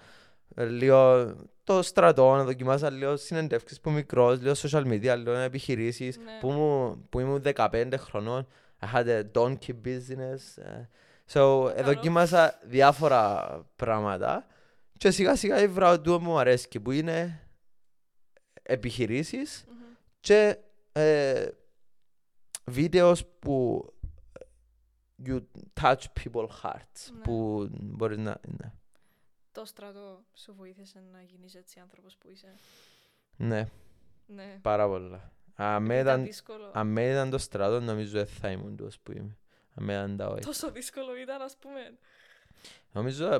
λίγο 0.55 1.33
το 1.63 1.81
στρατό, 1.81 2.43
δοκιμάζα 2.43 2.89
λίγο 2.89 3.17
συνεντεύξεις 3.17 3.79
που 3.79 3.91
μικρός, 3.91 4.41
λίγο 4.41 4.53
social 4.57 4.85
media, 4.87 5.15
λίγο 5.17 5.31
επιχειρήσεις. 5.31 6.17
Ναι. 6.17 6.37
Που, 6.39 6.51
μου, 6.51 7.05
που 7.09 7.19
ήμουν 7.19 7.41
15 7.55 7.93
χρονών, 7.97 8.47
I 8.79 8.95
had 8.95 9.05
a 9.07 9.23
donkey 9.33 9.73
business. 9.85 10.39
ε, 10.63 10.87
So, 11.33 11.69
ε, 11.69 11.73
Καλό. 11.73 11.83
δοκίμασα 11.85 12.59
διάφορα 12.63 13.49
πράγματα 13.75 14.47
και 14.97 15.11
σιγά 15.11 15.35
σιγά 15.35 15.55
έβρα 15.57 15.89
ότι 15.91 16.09
μου 16.09 16.39
αρέσει 16.39 16.79
που 16.79 16.91
είναι 16.91 17.39
επιχειρήσεις 18.63 19.65
Μμμ. 19.67 19.75
και 20.19 20.57
ε, 20.91 21.47
βίντεος 22.65 23.25
που 23.39 23.85
you 25.25 25.41
touch 25.81 25.95
people 26.23 26.47
hearts 26.63 27.11
Ναι. 27.13 27.21
που 27.23 27.67
μπορείς 27.71 28.17
να 28.17 28.39
ναι, 28.47 28.71
Το 29.53 29.65
στρατό 29.65 30.23
σου 30.33 30.53
βοήθησε 30.57 31.03
να 31.11 31.21
γίνεις 31.21 31.55
έτσι 31.55 31.79
άνθρωπος 31.79 32.17
που 32.17 32.29
είσαι; 32.29 32.53
ναι 33.35 33.67
Ναι. 34.25 34.59
πάρα 34.61 34.87
πολλά 34.87 35.31
αν 35.55 35.85
Ήταν 35.85 35.99
ήταν, 35.99 36.23
δύσκολο. 36.23 36.71
αν 36.73 36.97
ήταν 36.97 37.29
το 37.29 37.37
στρατό 37.37 37.79
νομίζω 37.79 38.11
δεν 38.11 38.25
θα 38.27 38.49
ήμουν 38.51 38.75
τόσο 38.75 38.99
που 39.03 39.11
είμαι 39.11 39.37
αν 39.75 39.85
ήταν 39.85 40.17
τα 40.17 40.27
όχι 40.27 40.41
Τόσο 40.41 40.71
δύσκολο 40.71 41.15
ήταν, 41.17 41.41
ας 41.41 41.55
πούμε. 41.59 41.79
Νομίζω 42.91 43.33
ε, 43.33 43.39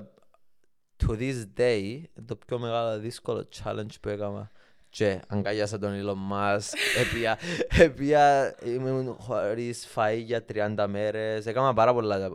to 1.06 1.10
this 1.12 1.46
day 1.58 2.04
το 2.26 2.36
πιο 2.36 2.60
μεγάλο 2.60 3.00
δύσκολο 3.00 3.48
challenge 3.64 4.00
που 4.02 4.10
έκανα 4.10 4.52
και 4.90 5.22
αγκαλιάσα 5.28 5.80
τον 5.80 5.92
Elon 6.04 6.32
Musk 6.34 6.74
έπια, 7.02 7.40
έπια 7.80 8.56
ήμουν 8.66 9.14
χωρίς 9.14 9.88
φαΐ 9.96 10.22
για 10.24 10.46
30 10.54 10.86
μέρες 10.90 11.46
έκανα 11.46 11.74
πάρα 11.74 11.94
πολλά 11.94 12.30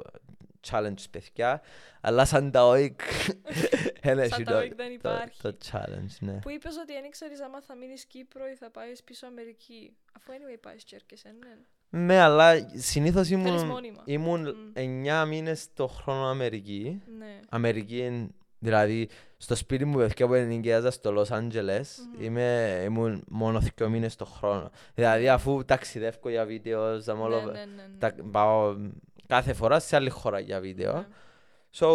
challenge 0.71 1.05
παιδιά 1.11 1.63
αλλά 2.01 2.25
σαν 2.25 2.51
τα 2.51 2.71
OIC 2.71 2.95
δεν 4.03 4.19
έχει 4.19 4.43
τα 4.43 4.53
το, 4.53 4.59
OIC 4.59 4.73
δεν 4.77 4.87
το, 4.87 4.93
υπάρχει. 4.93 5.41
το 5.43 5.57
challenge 5.73 6.17
ναι. 6.21 6.33
Που 6.33 6.51
είπες 6.51 6.77
ότι 6.77 6.93
δεν 6.93 7.05
ήξερες 7.05 7.41
άμα 7.41 7.61
θα 7.61 7.75
μείνεις 7.75 8.05
Κύπρο 8.05 8.49
ή 8.49 8.55
θα 8.55 8.71
πάεις 8.71 9.03
πίσω 9.03 9.27
Αμερική. 9.27 9.97
Αφού 10.17 10.33
anyway 10.33 10.59
πάεις 10.61 10.85
και 10.85 10.95
έρχεσαι, 10.95 11.35
ναι. 11.41 12.05
ναι 12.05 12.19
αλλά 12.21 12.71
συνήθως 12.75 13.29
Θέλεις 13.29 13.47
ήμουν, 13.47 13.67
μόνιμα. 13.67 14.03
ήμουν 14.05 14.73
Μμ. 14.75 15.05
9 15.07 15.25
μήνες 15.29 15.73
το 15.75 15.87
χρόνο 15.87 16.27
Αμερική 16.27 17.03
Ναι. 17.19 17.41
Αμερική, 17.49 18.29
δηλαδή 18.59 19.09
στο 19.37 19.55
σπίτι 19.55 19.85
μου 19.85 19.97
παιδιά 19.97 20.27
που 20.27 20.35
ενοικιάζα 20.35 20.91
στο 20.91 21.13
Λος 21.13 21.31
Άντζελες 21.31 22.09
Μμμ. 22.15 22.25
είμαι, 22.25 22.81
ήμουν 22.85 23.25
μόνο 23.29 23.61
δύο 23.75 23.89
μήνες 23.89 24.17
το 24.17 24.25
χρόνο. 24.25 24.71
Δηλαδή 24.95 25.29
αφού 25.29 25.65
ταξιδεύω 25.65 26.29
για 26.29 26.45
βίντεο, 26.45 26.97
Ναι, 26.97 27.13
όλο, 27.13 27.41
ναι, 27.41 27.51
ναι, 27.51 27.65
ναι. 27.65 27.99
τα, 27.99 28.15
πάω 28.31 28.77
κάθε 29.29 29.53
φορά 29.53 29.81
σε 29.81 29.97
άλλη 29.97 30.11
χώρα 30.11 30.39
για 30.39 30.61
βίντεο. 30.61 30.93
Ναι. 30.93 31.07
So, 31.75 31.89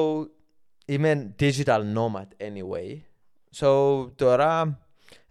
είμαι 0.86 1.36
digital 1.40 1.82
nomad 1.96 2.28
anyway. 2.38 3.02
So 3.56 4.12
τώρα 4.16 4.80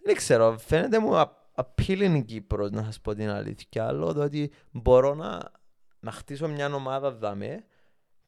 δεν 0.03 0.15
ξέρω, 0.15 0.59
φαίνεται 0.59 0.99
μου 0.99 1.17
α- 1.17 1.37
appealing 1.55 2.13
η 2.15 2.23
Κύπρος 2.23 2.71
να 2.71 2.83
σας 2.83 3.01
πω 3.01 3.15
την 3.15 3.31
αλήθεια. 3.31 3.87
Άλλο 3.87 4.13
το 4.13 4.23
ότι 4.23 4.53
μπορώ 4.71 5.15
να, 5.15 5.51
να 6.01 6.11
χτίσω 6.11 6.49
μια 6.49 6.75
ομάδα 6.75 7.13
δαμέ 7.13 7.65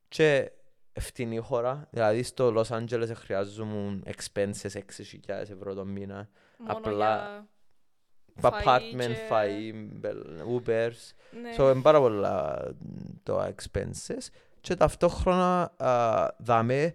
και 0.09 0.53
ευθυνή 0.93 1.37
χώρα. 1.39 1.89
Δηλαδή 1.91 2.23
στο 2.23 2.55
Los 2.57 2.79
Angeles 2.79 3.11
χρειάζομαι 3.15 4.03
expenses 4.07 4.71
6.000 4.73 4.81
ευρώ 5.27 5.75
το 5.75 5.85
μήνα. 5.85 6.29
Μόνο 6.59 6.73
Απλά 6.73 7.17
για 7.17 7.49
Apartment, 8.41 8.97
και- 8.99 9.17
φαΐ, 9.31 9.75
Ubers. 10.57 11.13
Ναι. 11.43 11.51
So, 11.59 11.73
είναι 11.73 11.83
πάρα 11.83 11.99
πολλά 12.01 12.63
το 13.23 13.43
expenses 13.45 14.29
και 14.61 14.75
ταυτόχρονα 14.77 15.73
α, 15.77 16.29
δάμε 16.39 16.95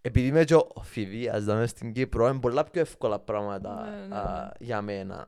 επειδή 0.00 0.26
είμαι 0.26 0.44
και 0.44 0.54
ο 0.54 0.72
φιδίας 0.82 1.44
δάμε 1.44 1.66
στην 1.66 1.92
Κύπρο 1.92 2.28
είναι 2.28 2.40
πολλά 2.40 2.64
πιο 2.64 2.80
εύκολα 2.80 3.18
πράγματα 3.18 3.84
Ναι, 3.90 4.06
ναι, 4.06 4.16
α, 4.16 4.42
ναι. 4.44 4.64
για 4.66 4.82
μένα. 4.82 5.26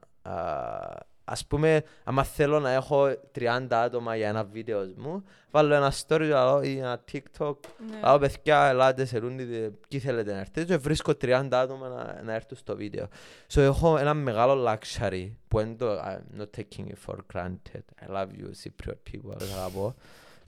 Α, 1.29 1.33
ας 1.33 1.47
πούμε, 1.47 1.83
άμα 2.05 2.23
θέλω 2.25 2.61
να 2.61 2.71
έχω 2.71 3.07
30 3.39 3.67
άτομα 3.71 4.17
για 4.17 4.29
ένα 4.29 4.45
βίντεο 4.45 4.93
μου, 4.97 5.25
βάλω 5.51 5.75
ένα 5.75 5.93
story 6.07 6.21
λαλώ, 6.29 6.63
ή 6.63 6.79
ένα 6.79 7.05
TikTok, 7.13 7.55
Ναι. 7.91 8.01
Λέω 8.05 8.19
παιδιά, 8.19 8.65
ελάτε 8.67 9.05
σε 9.05 9.19
ρούντι, 9.19 9.45
ποιοι 9.89 10.01
θέλετε 10.01 10.33
να 10.33 10.39
έρθετε 10.39 10.65
και 10.65 10.77
βρίσκω 10.77 11.13
30 11.21 11.49
άτομα 11.53 11.89
να, 11.89 12.23
να 12.25 12.35
έρθουν 12.35 12.57
στο 12.57 12.77
βίντεο. 12.77 13.09
So 13.53 13.61
έχω 13.61 13.97
ένα 13.99 14.15
μεγάλο 14.15 14.69
luxury 14.73 15.31
που 15.49 15.61
είναι 15.61 15.75
το 15.75 16.01
I'm 16.01 16.41
not 16.41 16.47
taking 16.57 16.85
it 16.87 16.95
for 17.07 17.17
granted. 17.35 18.07
I 18.07 18.17
love 18.17 18.29
you 18.29 18.47
Cypriot 18.65 18.97
people, 19.13 19.39
θα 19.39 19.57
τα 19.63 19.71
πω. 19.75 19.95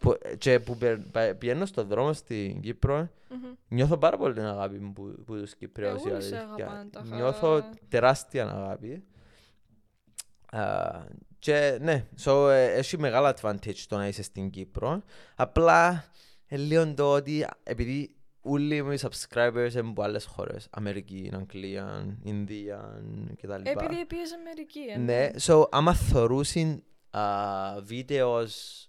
Που, 0.00 0.18
και 0.38 0.60
που 0.60 0.76
πε- 0.76 0.98
πα- 1.12 1.34
πηγαίνω 1.38 1.66
στον 1.66 1.86
δρόμο 1.88 2.12
στην 2.12 2.60
Κύπρο, 2.60 3.08
Μμμ. 3.28 3.38
νιώθω 3.68 3.96
πάρα 3.96 4.16
πολύ 4.16 4.34
την 4.34 4.44
αγάπη 4.44 4.78
μου 4.78 4.92
που, 4.92 5.14
που 5.26 5.34
τους 5.36 5.54
Κυπρέους. 5.54 6.04
η 6.04 6.08
Εγώ 6.08 6.20
σε 6.20 6.36
αλήθεια. 6.36 6.64
αγαπάνε 6.66 6.88
τα 6.90 7.02
Νιώθω 7.16 7.52
χα- 7.54 7.64
τεράστια 7.88 8.48
αγάπη. 8.48 9.02
Α, 10.50 11.04
και 11.38 11.78
ναι, 11.80 12.04
so, 12.24 12.48
ε, 12.50 12.72
έχει 12.72 12.98
μεγάλο 12.98 13.34
advantage 13.40 13.78
το 13.88 13.96
να 13.96 14.06
είσαι 14.06 14.22
στην 14.22 14.50
Κύπρο. 14.50 15.02
Απλά 15.34 16.04
ε, 16.46 16.56
λίγο 16.56 16.94
το 16.94 17.12
ότι 17.12 17.46
επειδή 17.62 18.16
όλοι 18.40 18.82
μου 18.82 18.92
οι 18.92 18.98
subscribers 19.00 19.70
είναι 19.72 19.88
από 19.88 20.02
άλλες 20.02 20.24
χώρες. 20.24 20.68
Αμερική, 20.70 21.30
Αγγλία, 21.34 22.16
Ινδία 22.22 23.02
κτλ. 23.36 23.52
Επειδή 23.62 24.04
πήγες 24.06 24.32
Αμερική, 24.32 24.80
ε, 24.94 24.98
Ναι, 24.98 25.30
so 25.40 25.68
άμα 25.70 25.94
θωρούσιν 25.94 26.82
βίντεος 27.82 28.82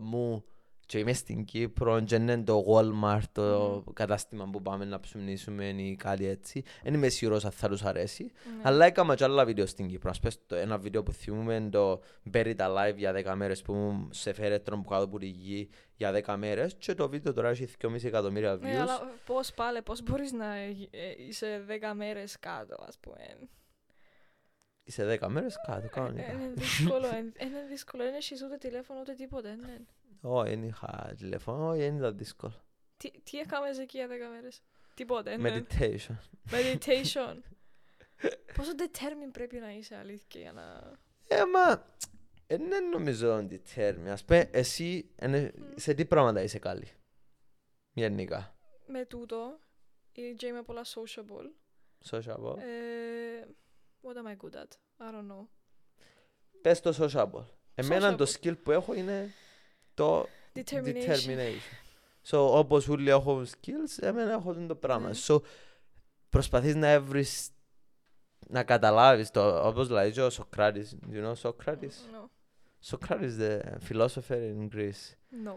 μου 0.00 0.44
και 0.90 0.98
είμαι 0.98 1.12
στην 1.12 1.44
Κύπρο 1.44 2.00
και 2.00 2.14
είναι 2.14 2.42
το 2.42 2.64
Walmart, 2.68 3.22
το 3.32 3.84
κατάστημα 3.92 4.48
που 4.52 4.62
πάμε 4.62 4.84
να 4.84 5.00
ψουμνήσουμε 5.00 5.64
ή 5.64 5.96
κάτι 5.96 6.26
έτσι, 6.26 6.62
δεν 6.82 6.94
είμαι 6.94 7.08
σίγουρος 7.08 7.44
αν 7.44 7.50
θα 7.50 7.68
τους 7.68 7.82
αρέσει. 7.82 8.22
Ναι. 8.22 8.60
Αλλά 8.62 8.84
έκανα 8.84 9.14
και 9.14 9.24
άλλα 9.24 9.44
βίντεο 9.44 9.66
στην 9.66 9.88
Κύπρο. 9.88 10.10
Ας 10.10 10.20
πες 10.20 10.46
το 10.46 10.56
ένα 10.56 10.78
βίντεο 10.78 11.02
που 11.02 11.12
θυμούμε 11.12 11.68
το 11.70 12.02
Bury 12.32 12.56
the 12.56 12.76
Live 12.76 12.96
για 12.96 13.32
10 13.32 13.34
μέρες 13.36 13.62
που 13.62 13.72
μου 13.72 14.08
σε 14.10 14.32
φέρε 14.32 14.58
τρόπο 14.58 14.88
κάτω 14.88 15.04
από 15.04 15.18
τη 15.18 15.26
γη 15.26 15.68
για 15.96 16.22
10 16.24 16.34
μέρες 16.36 16.74
και 16.78 16.94
το 16.94 17.08
βίντεο 17.08 17.32
τώρα 17.32 17.48
έχει 17.48 17.68
2,5 17.82 18.04
εκατομμύρια 18.04 18.54
views. 18.54 18.60
Ναι, 18.60 18.80
αλλά 18.80 19.12
πώς 19.26 19.52
πάλι, 19.52 19.82
πώς 19.82 20.02
μπορείς 20.02 20.32
να 20.32 20.54
ε, 20.56 20.88
ε, 20.90 21.24
είσαι 21.28 21.64
10 21.68 21.72
μέρες 21.94 22.38
κάτω, 22.38 22.84
ας 22.88 22.98
πούμε. 22.98 23.38
Είσαι 24.84 25.18
10 25.20 25.28
μέρες 25.28 25.56
κάτω, 25.66 25.84
Ε, 25.84 25.88
κανονικά. 25.88 26.32
Είναι 26.32 26.52
δύσκολο, 26.54 27.06
ε, 27.06 27.18
είναι 27.18 27.66
δύσκολο, 27.68 28.02
δεν 28.02 28.14
έχεις 28.14 28.42
ούτε 28.42 28.56
τηλέφωνο 28.56 29.00
ούτε 29.00 29.12
τίποτα, 29.12 29.56
ναι. 29.56 29.76
Όχι, 30.20 30.50
δεν 30.50 30.62
είχα 30.62 31.14
τηλέφωνο, 31.16 31.68
όχι, 31.68 31.80
δεν 31.80 31.96
ήταν 31.96 32.16
δύσκολο. 32.16 32.64
Τι, 32.96 33.10
τι 33.10 33.38
έκαμες 33.38 33.78
εκεί 33.78 33.96
για 33.98 34.06
10 34.06 34.10
μέρες; 34.32 34.62
Τίποτα, 34.94 35.36
ναι. 35.36 35.64
Meditation. 35.68 36.16
Meditation. 36.50 37.36
Πόσο 38.56 38.70
determined 38.78 39.32
πρέπει 39.32 39.58
να 39.58 39.72
είσαι 39.72 39.96
αλήθεια 39.96 40.40
για 40.40 40.52
να... 40.52 40.92
Ε, 41.28 41.44
μα, 41.44 41.86
ε, 42.46 42.56
δεν 42.56 42.88
νομίζω 42.88 43.36
ότι 43.36 43.58
τέρμι. 43.74 44.10
Ας 44.10 44.24
πούμε, 44.24 44.48
εσύ, 44.52 45.10
είναι- 45.22 45.52
σε 45.76 45.94
τι 45.94 46.04
πράγματα 46.04 46.42
είσαι 46.42 46.58
καλή; 46.58 46.88
Γενικά. 47.92 48.56
Με 48.86 49.04
τούτο, 49.04 49.58
ή 50.12 50.34
και 50.34 50.46
είμαι 50.46 50.62
πολλά 50.62 50.82
sociable. 50.84 51.50
Sociable. 52.10 52.56
Ε, 52.58 53.44
what 54.02 54.16
am 54.16 54.26
I 54.30 54.36
good 54.36 54.54
at? 54.56 54.68
I 55.06 55.10
don't 55.12 55.30
know. 55.32 55.46
Πες 56.62 56.80
το 56.80 56.94
sociable. 56.98 57.44
Εμένα 57.74 58.14
το 58.16 58.24
Sociable. 58.26 58.46
skill 58.46 58.62
που 58.62 58.70
έχω 58.70 58.94
είναι 58.94 59.30
το 59.94 60.26
Determination. 60.54 61.06
determination. 61.06 61.78
So, 62.30 62.38
όπως 62.58 62.88
όλοι 62.88 63.10
έχουν 63.10 63.46
skills, 63.46 63.98
εμένα 64.02 64.32
έχω 64.32 64.54
το 64.54 64.74
πράγμα. 64.74 65.08
Ναι. 65.08 65.14
So, 65.26 65.38
προσπαθείς 66.28 66.74
να 66.74 67.00
βρεις, 67.00 67.50
να 68.48 68.62
καταλάβεις 68.62 69.30
το, 69.30 69.66
όπως 69.68 69.88
λέει 69.88 70.10
και 70.12 70.22
ο 70.22 70.30
Σοκράτης. 70.30 70.96
You 71.12 71.24
know 71.26 71.34
Socrates? 71.50 71.96
No. 72.12 72.28
Socrates, 72.90 73.38
the 73.38 73.60
philosopher 73.88 74.38
in 74.54 74.68
Greece. 74.76 75.14
No. 75.46 75.54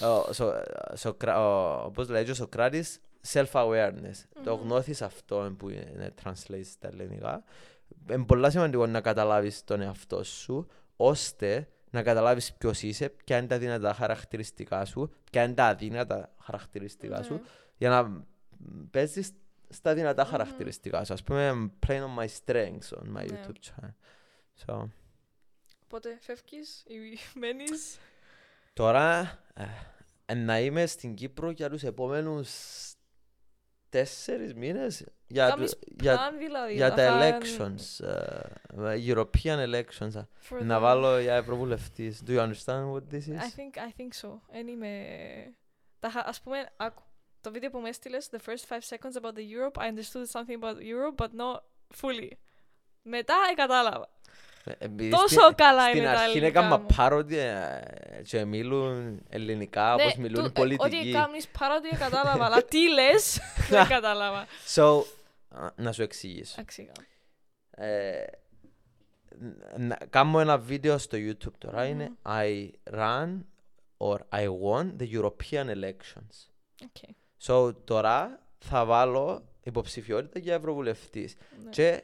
Ο- 0.06 0.32
Σο- 0.32 0.62
Σοκρα- 0.96 1.38
ο- 1.38 1.84
Όπως 1.84 2.08
λέει 2.08 2.24
και 2.24 2.30
ο 2.30 2.34
Σοκράτης, 2.34 3.00
self-awareness. 3.32 4.24
Το 4.44 4.56
Μμμ. 4.56 4.62
γνώθεις 4.62 5.02
αυτό 5.02 5.54
που 5.58 5.68
είναι 5.68 6.14
translate 6.24 6.60
στα 6.64 6.88
ελληνικά. 6.88 7.44
Είναι 8.10 8.24
πολύ 8.24 8.50
σημαντικό 8.50 8.86
να 8.86 9.00
καταλάβεις 9.00 9.64
τον 9.64 9.80
εαυτό 9.80 10.24
σου, 10.24 10.66
ώστε 10.96 11.68
να 11.90 12.02
καταλάβεις 12.02 12.52
ποιος 12.52 12.82
είσαι, 12.82 13.08
ποια 13.08 13.38
είναι 13.38 13.46
τα 13.46 13.58
δυνατά 13.58 13.94
χαρακτηριστικά 13.94 14.84
σου, 14.84 15.12
ποια 15.30 15.42
είναι 15.44 15.54
τα 15.54 15.66
αδύνατα 15.66 16.34
χαρακτηριστικά 16.40 17.22
σου, 17.22 17.34
Ναι. 17.34 17.40
για 17.76 17.88
να 17.90 18.24
παίζεις 18.90 19.32
στα 19.68 19.94
δυνατά 19.94 20.22
Μμμ. 20.24 20.30
χαρακτηριστικά 20.30 21.04
σου. 21.04 21.12
Ας 21.12 21.22
πούμε, 21.22 21.50
I'm 21.54 21.86
playing 21.88 22.02
on 22.02 22.22
my 22.24 22.28
strengths 22.44 22.98
on 22.98 23.16
my 23.16 23.30
Ναι. 23.30 23.40
YouTube 23.46 23.54
channel. 23.70 23.90
So, 24.66 24.88
Οπότε 25.84 26.18
φεύγεις 26.20 26.84
ή 26.86 27.38
μένεις; 27.38 27.98
Τώρα 28.72 29.38
ε, 29.54 29.64
ε, 30.26 30.34
να 30.34 30.60
είμαι 30.60 30.86
στην 30.86 31.14
Κύπρο 31.14 31.50
για 31.50 31.70
τους 31.70 31.82
επόμενους 31.82 32.50
τέσσερις 33.88 34.54
μήνες 34.54 35.04
για, 35.30 35.48
Κάμεις 35.48 35.70
του- 35.70 35.78
για, 36.00 36.12
Πλάν 36.14 36.38
δηλαδή. 36.38 36.72
για 36.74 36.88
να 36.88 36.94
τα 36.94 37.02
χαν- 37.02 37.42
elections, 37.42 38.06
ε, 38.86 39.12
European 39.14 39.58
elections. 39.68 40.14
ε, 40.14 40.26
for 40.50 40.62
Να 40.62 40.76
the- 40.76 40.80
βάλω 40.80 41.18
για 41.18 41.34
ευρωβουλευτής. 41.34 42.22
Do 42.26 42.30
you 42.30 42.38
understand 42.38 42.92
what 42.92 43.14
this 43.14 43.26
I 43.28 43.32
is? 43.34 43.54
think, 43.56 43.76
I 43.76 44.00
think 44.00 44.28
so. 44.28 44.38
Εν 44.52 44.66
είμαι... 44.68 44.90
Τα, 46.00 46.10
χα- 46.10 46.28
ας 46.28 46.40
πούμε, 46.40 46.68
άκου, 46.76 47.02
το 47.40 47.50
βίντεο 47.50 47.70
που 47.70 47.78
μου 47.78 47.86
έστειλες, 47.86 48.28
the 48.32 48.38
first 48.50 48.74
five 48.74 48.80
seconds 48.96 49.22
about 49.22 49.32
the 49.34 49.44
Europe, 49.56 49.82
I 49.82 49.86
understood 49.92 50.26
something 50.40 50.58
about 50.62 50.76
Europe, 50.76 51.24
but 51.24 51.28
not 51.40 51.60
fully. 52.02 52.30
Μετά 53.02 53.34
ε, 53.50 53.54
κατάλαβα. 53.54 54.08
Ε, 54.64 54.72
επειδή 54.78 55.10
Τόσο 55.10 55.26
στην- 55.28 55.54
καλά 55.54 55.82
είναι 55.82 55.90
Στην 55.92 56.04
τα 56.04 56.10
αρχή 56.10 56.30
ελληνικά 56.38 56.58
έκανα 56.58 56.78
μου. 56.78 56.86
πάροδι 56.96 57.36
ε, 57.36 57.80
και 58.24 58.44
μιλούν 58.44 59.22
ελληνικά 59.28 59.94
όπως 59.94 60.14
μιλούν 60.16 60.44
οι 60.44 60.52
του- 60.52 60.60
ε, 60.60 60.64
Ό,τι 60.64 60.76
πολιτικοί. 60.76 61.12
κάνεις 61.12 61.48
παρά 61.58 61.80
το 61.80 61.96
κατάλαβα, 61.98 62.44
αλλά 62.44 62.62
τι 62.64 62.88
λες, 62.92 63.38
δεν 63.70 63.86
κατάλαβα. 63.86 64.46
So, 64.74 64.82
α, 64.82 65.02
να 65.76 65.92
σου 65.92 66.02
εξηγήσω. 66.02 66.60
Αξίγα. 66.60 66.92
Ε, 67.70 68.24
ν- 69.38 69.78
να- 69.78 69.98
κάνω 70.10 70.40
ένα 70.40 70.58
βίντεο 70.58 70.98
στο 70.98 71.16
YouTube 71.20 71.54
τώρα 71.58 71.86
είναι 71.86 72.10
I 72.26 72.70
ran 72.90 73.40
or 73.98 74.16
I 74.32 74.46
won 74.62 74.92
the 74.98 75.10
European 75.20 75.66
elections. 75.76 76.48
Okay. 76.82 77.10
So 77.42 77.74
τώρα 77.84 78.46
θα 78.58 78.84
βάλω 78.84 79.48
υποψηφιότητα 79.62 80.38
για 80.38 80.54
ευρωβουλευτής 80.54 81.36
Ναι. 81.64 81.70
και 81.70 82.02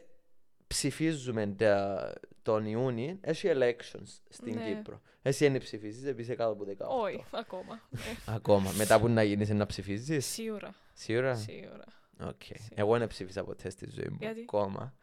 ψηφίζουμε 0.67 1.47
τα- 1.47 2.13
τον 2.43 2.67
Ιούνιο, 2.67 3.19
έχει 3.21 3.51
elections 3.55 4.19
στην 4.29 4.55
Ναι. 4.55 4.65
Κύπρο. 4.75 5.01
Εσύ 5.23 5.49
δεν 5.49 5.61
ψηφίζεις, 5.61 6.03
επειδή 6.05 6.23
είσαι 6.23 6.35
κάτω 6.35 6.51
από 6.51 6.65
18. 6.65 6.87
Όχι, 7.03 7.25
ακόμα. 7.31 7.81
Ναι. 7.91 8.01
Ακόμα. 8.35 8.71
Μετά 8.73 9.01
που 9.01 9.09
να 9.09 9.23
γίνεις 9.23 9.49
να 9.49 9.67
ψηφίζεις; 9.67 10.27
Σίγουρα. 10.27 10.75
Σίγουρα; 10.93 11.35
Σίγουρα. 11.35 11.85
Οκ. 12.21 12.43
Σίγουρα. 12.43 12.65
Εγώ 12.75 12.99
δεν 12.99 13.09
ψήφισα 13.09 13.45
ποτέ 13.45 13.71
στη 13.71 13.89
ζωή 13.91 14.09
μου. 14.11 14.17
Γιατί; 14.21 14.41
Ακόμα. 14.41 14.95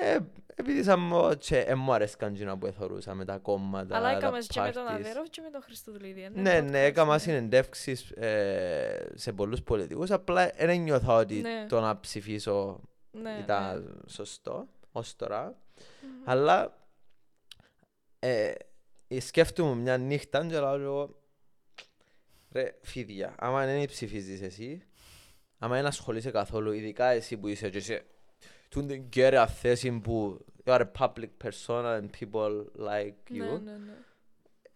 Ε, 0.00 0.18
επειδή 0.54 0.82
σαν 0.82 1.00
μου 1.00 1.30
και 1.38 1.58
ε, 1.58 1.74
μου 1.74 1.92
αρέσκαν 1.92 2.34
εκείνα 2.34 2.58
που 2.58 2.66
εθωρούσα 2.66 3.14
με 3.14 3.24
τα 3.24 3.38
κόμματα, 3.38 3.96
Αλλά 3.96 4.10
τα 4.10 4.16
έκαμες 4.16 4.46
και 4.46 4.60
με 4.60 4.70
τον 4.72 4.84
parties. 4.86 4.92
Αβέρο 4.92 5.22
και 5.30 5.40
με 5.40 5.50
τον 5.50 5.62
Χριστοδουλίδη. 5.62 6.22
ε, 6.22 6.28
Ναι, 6.28 6.60
ναι, 6.60 6.84
έκανα 6.84 7.14
podcast, 7.16 7.20
συνεντεύξεις 7.20 8.10
ε, 8.10 9.10
σε 9.14 9.32
πολλούς 9.32 9.62
πολιτικούς, 9.62 10.10
απλά 10.10 10.50
δεν 10.58 10.80
νιώθω 10.80 11.16
ότι 11.16 11.34
Ναι. 11.40 11.66
το 11.68 11.80
να 11.80 12.00
ψηφίσω 12.00 12.80
Ναι, 13.10 13.38
ήταν 13.42 14.02
σωστό 14.06 14.68
ως 14.92 15.16
τώρα. 15.16 15.44
Μμμ. 16.02 16.22
Αλλά 16.24 16.78
ε, 18.18 18.52
ε, 19.08 19.20
σκέφτομαι 19.20 19.74
μια 19.74 19.96
νύχτα 19.96 20.46
και 20.46 20.58
λέω 20.58 20.74
εγώ, 20.74 21.20
ρε 22.52 22.74
φίδια, 22.82 23.34
άμα 23.38 23.64
δεν 23.66 23.84
ψηφίζεις 23.86 24.40
εσύ, 24.42 24.82
άμα 25.58 25.74
δεν 25.74 25.86
ασχολείσαι 25.86 26.30
καθόλου, 26.30 26.72
ειδικά 26.72 27.06
εσύ 27.06 27.36
που 27.36 27.48
είσαι 27.48 27.68
και 27.70 27.78
είσαι 27.78 28.04
τούν 28.68 28.86
την 28.86 29.08
κέρια 29.08 29.46
θέση 29.46 29.90
που 29.92 30.44
you 30.64 30.70
are 30.78 30.80
a 30.80 31.06
public 31.06 31.28
persona 31.44 32.00
and 32.00 32.06
people 32.20 32.64
like 32.88 33.12
Ναι, 33.30 33.46
you, 33.52 33.60
ναι, 33.62 33.70
ναι. 33.70 33.92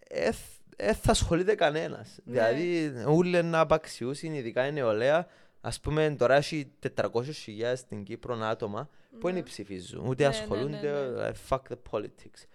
ε, 0.09 0.33
θ- 0.33 0.61
δεν 0.77 0.95
θα 0.95 1.11
ασχολείται 1.11 1.55
κανένας. 1.55 2.19
Ναι. 2.25 2.33
Δηλαδή, 2.33 2.93
όλοι 3.07 3.43
να 3.43 3.61
απαξιούσουν, 3.61 4.35
ειδικά 4.35 4.67
η 4.67 4.73
νεολαία. 4.73 5.27
Α 5.61 5.71
πούμε, 5.83 6.15
τώρα 6.19 6.35
έχει 6.35 6.73
400.000 6.97 7.73
στην 7.77 8.05
Κύπρο 8.05 8.35
άτομα 8.43 8.89
που 9.21 9.27
Ναι. 9.27 9.33
δεν 9.35 9.43
ψηφίζουν, 9.43 10.07
ούτε 10.07 10.23
Ναι, 10.23 10.29
ναι, 10.29 10.37
ασχολούνται. 10.37 10.81
ναι, 10.81 10.91
ναι. 11.23 11.31
like, 11.31 11.49
fuck 11.49 11.61
the 11.73 11.77
politics. 11.91 12.47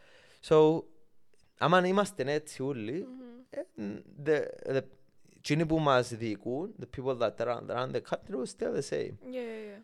So, 0.47 0.83
άμα 1.57 1.87
είμαστε 1.87 2.31
έτσι 2.33 2.63
όλοι, 2.63 3.07
Μμμ. 3.75 3.95
ε, 3.95 4.01
the, 4.25 4.41
the, 4.75 4.81
εκείνοι 5.46 5.66
που 5.66 5.78
μας 5.78 6.14
διοικούν, 6.14 6.74
the 6.80 6.98
people 6.98 7.18
that 7.18 7.36
run, 7.36 7.66
run 7.66 7.90
the 7.92 8.00
country 8.00 8.34
will 8.34 8.46
stay 8.46 8.70
the 8.72 8.82
same. 8.82 9.14
Yeah, 9.22 9.34
yeah, 9.34 9.70
yeah. 9.70 9.82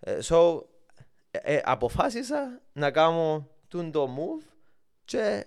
Ε, 0.00 0.18
so, 0.22 0.62
ε, 1.30 1.54
ε, 1.54 1.60
αποφάσισα 1.64 2.60
να 2.72 2.90
κάνω 2.90 3.48
τούν 3.68 3.90
το 3.90 4.08
move 4.16 4.44
και 5.04 5.46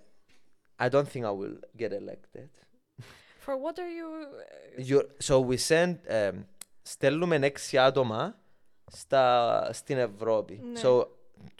I 0.79 0.89
don't 0.89 1.07
think 1.13 1.23
I 1.23 1.31
will 1.31 1.59
get 1.77 1.91
elected. 1.91 2.49
For 3.45 3.55
what 3.55 3.77
are 3.79 3.91
you... 3.99 4.09
ε, 4.77 4.83
You, 4.87 5.01
so 5.17 5.39
we 5.47 5.57
send, 5.67 5.95
ε, 6.03 6.31
στέλνουμε 6.81 7.35
έξι 7.35 7.77
άτομα 7.77 8.39
στα, 8.91 9.69
στην 9.73 9.97
Ευρώπη. 9.97 10.61
Ναι. 10.63 10.81
So, 10.83 11.07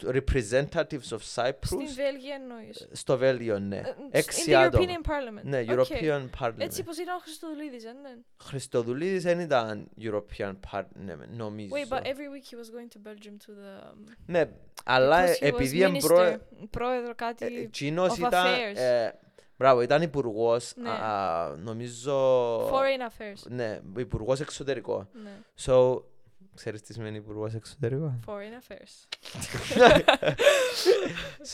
representatives 0.03 1.11
of 1.11 1.19
Στην 1.21 1.43
Cyprus, 1.43 1.93
Βέλγια 1.95 2.35
εννοείς. 2.35 2.87
στο 2.91 3.17
Βέλγιο, 3.17 3.59
ναι. 3.59 3.77
Ε, 3.77 3.83
Έξι 4.11 4.43
In 4.47 4.51
the 4.51 4.55
άτομα. 4.55 4.85
European 4.85 5.09
Parliament. 5.09 5.43
Ναι, 5.43 5.59
Οκ. 5.59 5.67
European 5.69 6.29
Parliament. 6.39 6.53
Έτσι 6.59 6.83
πως 6.83 6.97
ήταν 6.97 7.15
ο 7.15 7.19
Χριστοδουλίδης, 7.19 7.83
δεν 7.83 7.95
είναι. 7.97 8.17
Χριστοδουλίδης 8.43 9.23
δεν 9.23 9.39
ήταν 9.39 9.87
European 10.01 10.53
Parliament, 10.71 11.27
νομίζω. 11.37 11.75
Wait, 11.75 11.93
but 11.93 12.01
every 12.01 12.27
week 12.33 12.45
he 12.51 12.55
was 12.55 12.69
going 12.69 12.89
to 12.95 13.09
Belgium 13.09 13.37
to 13.45 13.51
the... 13.51 13.91
um, 13.91 14.13
Ναι, 14.25 14.49
αλλά 14.85 15.23
because 15.25 15.37
he 15.39 15.43
was 15.43 15.47
επειδή 15.47 15.81
εμπρό... 15.81 16.17
minister, 16.17 16.37
πρόεδρο 16.69 17.15
κάτι... 17.15 17.45
Εκείνος 17.45 18.11
of 18.13 18.17
ήταν... 18.17 18.45
affairs. 18.45 18.77
ε, 18.77 19.09
Μπράβο, 19.59 19.81
ήταν 19.81 20.01
υπουργός, 20.01 20.73
Ναι. 20.75 20.89
α, 20.89 21.55
νομίζω... 21.57 22.15
Foreign 22.69 23.01
affairs. 23.09 23.41
Ναι, 23.49 23.79
υπουργός 23.97 24.39
εξωτερικών. 24.39 25.09
Ναι. 25.23 25.29
So, 25.65 26.01
ξέρεις 26.57 26.81
τι 26.81 26.93
σημαίνει 26.93 27.17
υπουργός 27.17 27.53
εξωτερικών; 27.53 28.19
Foreign 28.27 28.73
affairs. 28.73 29.05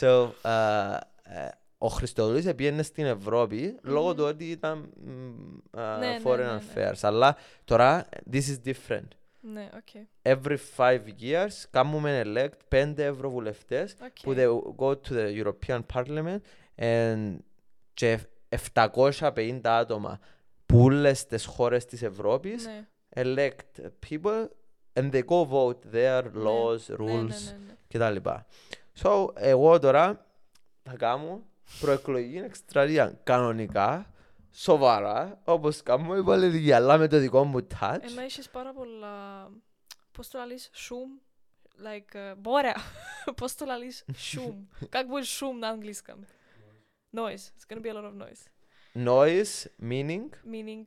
so, 0.00 0.30
α, 0.42 0.94
ε, 1.22 1.48
ο 1.78 1.88
Χριστοδουλής 1.88 2.54
πήγαινε 2.54 2.82
στην 2.82 3.04
Ευρώπη 3.04 3.78
λόγω 3.82 4.08
Μμμ. 4.08 4.16
του 4.16 4.24
ότι 4.24 4.50
ήταν 4.50 4.78
μ, 4.96 5.78
α, 5.78 5.98
Ναι, 5.98 6.06
ναι, 6.06 6.20
foreign 6.24 6.36
ναι, 6.38 6.44
ναι. 6.52 6.60
affairs. 6.90 6.98
Αλλά 7.02 7.36
τώρα, 7.64 8.08
this 8.32 8.42
is 8.42 8.72
different. 8.72 9.08
Ναι, 9.40 9.68
οκ. 9.76 10.02
Every 10.22 10.56
five 10.76 11.00
years 11.20 11.48
κάνουμε 11.70 12.22
elect 12.24 12.58
πέντε 12.68 13.04
ευρωβουλευτές 13.04 13.94
Οκ. 14.04 14.16
που 14.22 14.34
they 14.36 14.46
go 14.84 14.90
to 15.08 15.12
the 15.12 15.44
European 15.44 15.80
Parliament 15.94 16.38
and 16.76 17.36
και 17.94 18.18
750 18.48 19.60
άτομα 19.62 20.18
που 20.66 20.80
όλες 20.82 21.26
τις 21.26 21.44
χώρες 21.44 21.84
της 21.84 22.02
Ευρώπης 22.02 22.66
Ναι. 22.66 22.86
elect 23.14 23.80
people 24.08 24.48
and 24.93 25.11
they 25.11 25.21
go 25.23 25.45
vote 25.45 25.91
their 25.93 26.23
laws, 26.33 26.79
Ναι, 26.87 26.95
rules 26.97 27.27
ναι, 27.27 27.57
ναι, 27.57 27.57
ναι. 27.67 28.09
κτλ. 28.19 28.29
So, 29.01 29.27
εγώ 29.35 29.79
τώρα 29.79 30.25
θα 30.83 30.95
κάνω 30.95 31.43
προεκλογική 31.79 32.37
εκστρατεία 32.37 33.19
κανονικά, 33.23 34.13
σοβαρά, 34.51 35.41
όπως 35.43 35.83
κάνω 35.83 36.17
η 36.17 36.23
πολιτική, 36.23 36.71
αλλά 36.71 36.97
με 36.97 37.07
το 37.07 37.19
δικό 37.19 37.43
μου 37.43 37.67
touch. 37.79 37.97
Ενώ 38.01 38.21
έχεις 38.21 38.49
πάρα 38.49 38.73
πολλά... 38.73 39.47
Πώς 40.11 40.27
το 40.27 40.37
λαλείς, 40.37 40.69
σουμ, 40.73 41.09
like, 41.83 42.15
uh, 42.15 42.35
μπόρεα. 42.37 42.75
Πώς 43.35 43.55
το 43.55 43.65
λαλείς, 43.65 44.05
σουμ. 44.15 44.67
Как 44.89 45.07
будет 45.07 45.25
шум 45.25 45.59
на 45.59 45.67
английском? 45.69 46.25
Noise. 47.13 47.51
It's 47.55 47.65
gonna 47.67 47.81
be 47.81 47.89
a 47.89 47.93
lot 47.93 48.05
of 48.05 48.15
noise. 48.15 48.41
Noise, 48.93 49.67
meaning. 49.91 50.29
Meaning, 50.43 50.85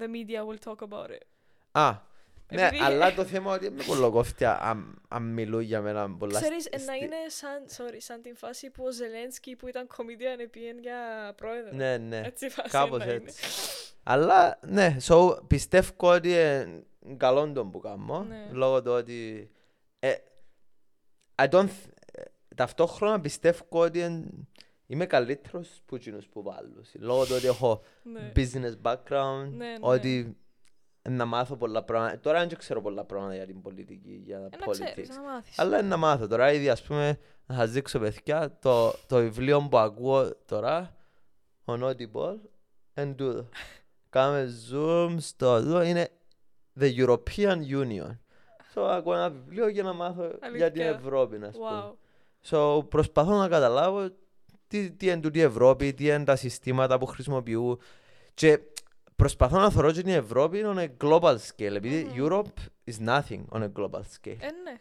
the 0.00 0.08
media 0.08 0.44
will 0.44 0.58
talk 0.58 0.80
about 0.82 1.10
it. 1.10 1.24
Α, 1.72 1.94
ναι, 2.53 2.65
Επειδή- 2.67 2.83
αλλά 2.83 3.13
το 3.13 3.23
θέμα 3.25 3.53
ότι 3.53 3.69
με 3.69 3.83
κολοκόφτει 3.83 4.45
αν, 4.45 5.01
αν 5.07 5.23
μιλούν 5.23 5.61
για 5.61 5.81
μένα 5.81 6.15
πολλά 6.17 6.39
Ξέρεις, 6.39 6.63
στι- 6.63 6.81
ε, 6.81 6.83
να 6.83 6.93
είναι 6.95 7.15
σαν, 7.27 7.63
sorry, 7.77 7.97
σαν 7.97 8.21
την 8.21 8.35
φάση 8.35 8.69
που 8.69 8.83
ο 8.85 8.91
Ζελένσκι 8.91 9.55
που 9.55 9.67
ήταν 9.67 9.87
comedian 9.97 10.39
επίεν 10.39 10.79
για 10.79 11.33
πρόεδρο. 11.37 11.71
Ναι, 11.75 11.97
ναι, 11.97 12.21
Έτσι 12.25 12.49
φάση 12.49 12.69
κάπως 12.69 12.97
να 12.97 13.03
είναι. 13.03 13.13
έτσι. 13.13 13.43
Αλλά, 14.03 14.59
ναι, 14.61 14.97
so, 15.07 15.47
πιστεύω 15.47 15.91
ότι 15.97 16.29
είναι 16.29 16.83
καλό 17.17 17.51
το 17.51 17.65
που 17.65 17.79
κάνω, 17.79 18.23
Ναι. 18.23 18.47
λόγω 18.51 18.81
του 18.81 18.91
ότι... 18.91 19.51
ε, 19.99 20.13
I 21.35 21.49
don't... 21.49 21.63
th- 21.63 21.91
ε, 22.13 22.21
ταυτόχρονα 22.55 23.21
πιστεύω 23.21 23.63
ότι 23.69 23.99
εν- 23.99 24.47
είμαι 24.87 25.05
καλύτερος 25.05 25.81
που 25.85 25.95
εκείνους 25.95 26.27
που 26.27 26.41
βάλω. 26.43 26.83
Λόγω 26.93 27.25
του 27.25 27.33
ότι 27.37 27.47
έχω 27.47 27.81
Ναι. 28.03 28.31
business 28.35 28.73
background, 28.83 29.47
Ναι, 29.49 29.65
ναι. 29.67 29.75
ότι 29.79 30.37
να 31.09 31.25
μάθω 31.25 31.55
πολλά 31.55 31.83
πράγματα. 31.83 32.19
Τώρα 32.19 32.45
δεν 32.47 32.57
ξέρω 32.57 32.81
πολλά 32.81 33.03
πράγματα 33.03 33.35
για 33.35 33.45
την 33.45 33.61
πολιτική, 33.61 34.21
για 34.25 34.37
Ε, 34.37 34.39
να 34.39 34.71
ξέρεις, 34.71 35.09
politics. 35.09 35.15
να 35.15 35.21
μάθεις. 35.21 35.59
Αλλά 35.59 35.81
να 35.81 35.97
μάθω 35.97 36.27
τώρα, 36.27 36.51
ήδη 36.51 36.69
ας 36.69 36.81
πούμε, 36.81 37.19
να 37.45 37.55
σας 37.55 37.71
δείξω 37.71 37.99
παιδιά, 37.99 38.57
το, 38.61 38.93
το 39.07 39.17
βιβλίο 39.17 39.67
που 39.69 39.77
ακούω 39.77 40.35
τώρα, 40.45 40.95
ο 41.65 41.73
Audible, 41.73 42.35
εν 42.93 43.15
τούτο. 43.15 43.49
Κάμε 44.09 44.47
zoom 44.71 45.15
στο 45.19 45.55
εδώ, 45.55 45.81
είναι 45.81 46.09
The 46.79 46.95
European 47.05 47.57
Union. 47.71 48.17
So, 48.73 48.81
ακούω 48.81 49.13
ένα 49.13 49.29
βιβλίο 49.29 49.67
για 49.67 49.83
να 49.83 49.93
μάθω 49.93 50.23
για 50.55 50.71
την 50.71 50.81
Αλήθεια. 50.81 50.87
Ευρώπη, 50.87 51.37
να 51.37 51.49
πούμε. 51.49 51.67
Wow. 51.69 51.93
So, 52.49 52.89
προσπαθώ 52.89 53.37
να 53.37 53.47
καταλάβω 53.47 54.09
τι, 54.67 54.91
τι 54.91 55.05
είναι 55.05 55.19
τούτη 55.19 55.37
η 55.39 55.41
Ευρώπη, 55.41 55.93
τι 55.93 56.05
είναι 56.05 56.23
τα 56.23 56.35
συστήματα 56.35 56.97
που 56.97 57.05
χρησιμοποιούν 57.05 57.79
και 58.33 58.59
προσπαθώ 59.19 59.59
να 59.59 59.69
θεωρώ 59.71 59.91
και 59.91 60.01
την 60.01 60.13
Ευρώπη 60.13 60.61
on 60.65 60.77
a 60.77 60.87
global 61.07 61.35
scale, 61.35 61.73
επειδή 61.75 62.03
Μμμ. 62.03 62.25
Europe 62.25 62.89
is 62.91 63.07
nothing 63.07 63.41
on 63.51 63.61
a 63.63 63.69
global 63.77 63.99
scale. 63.99 64.37
Ε, 64.39 64.47
ναι. 64.63 64.77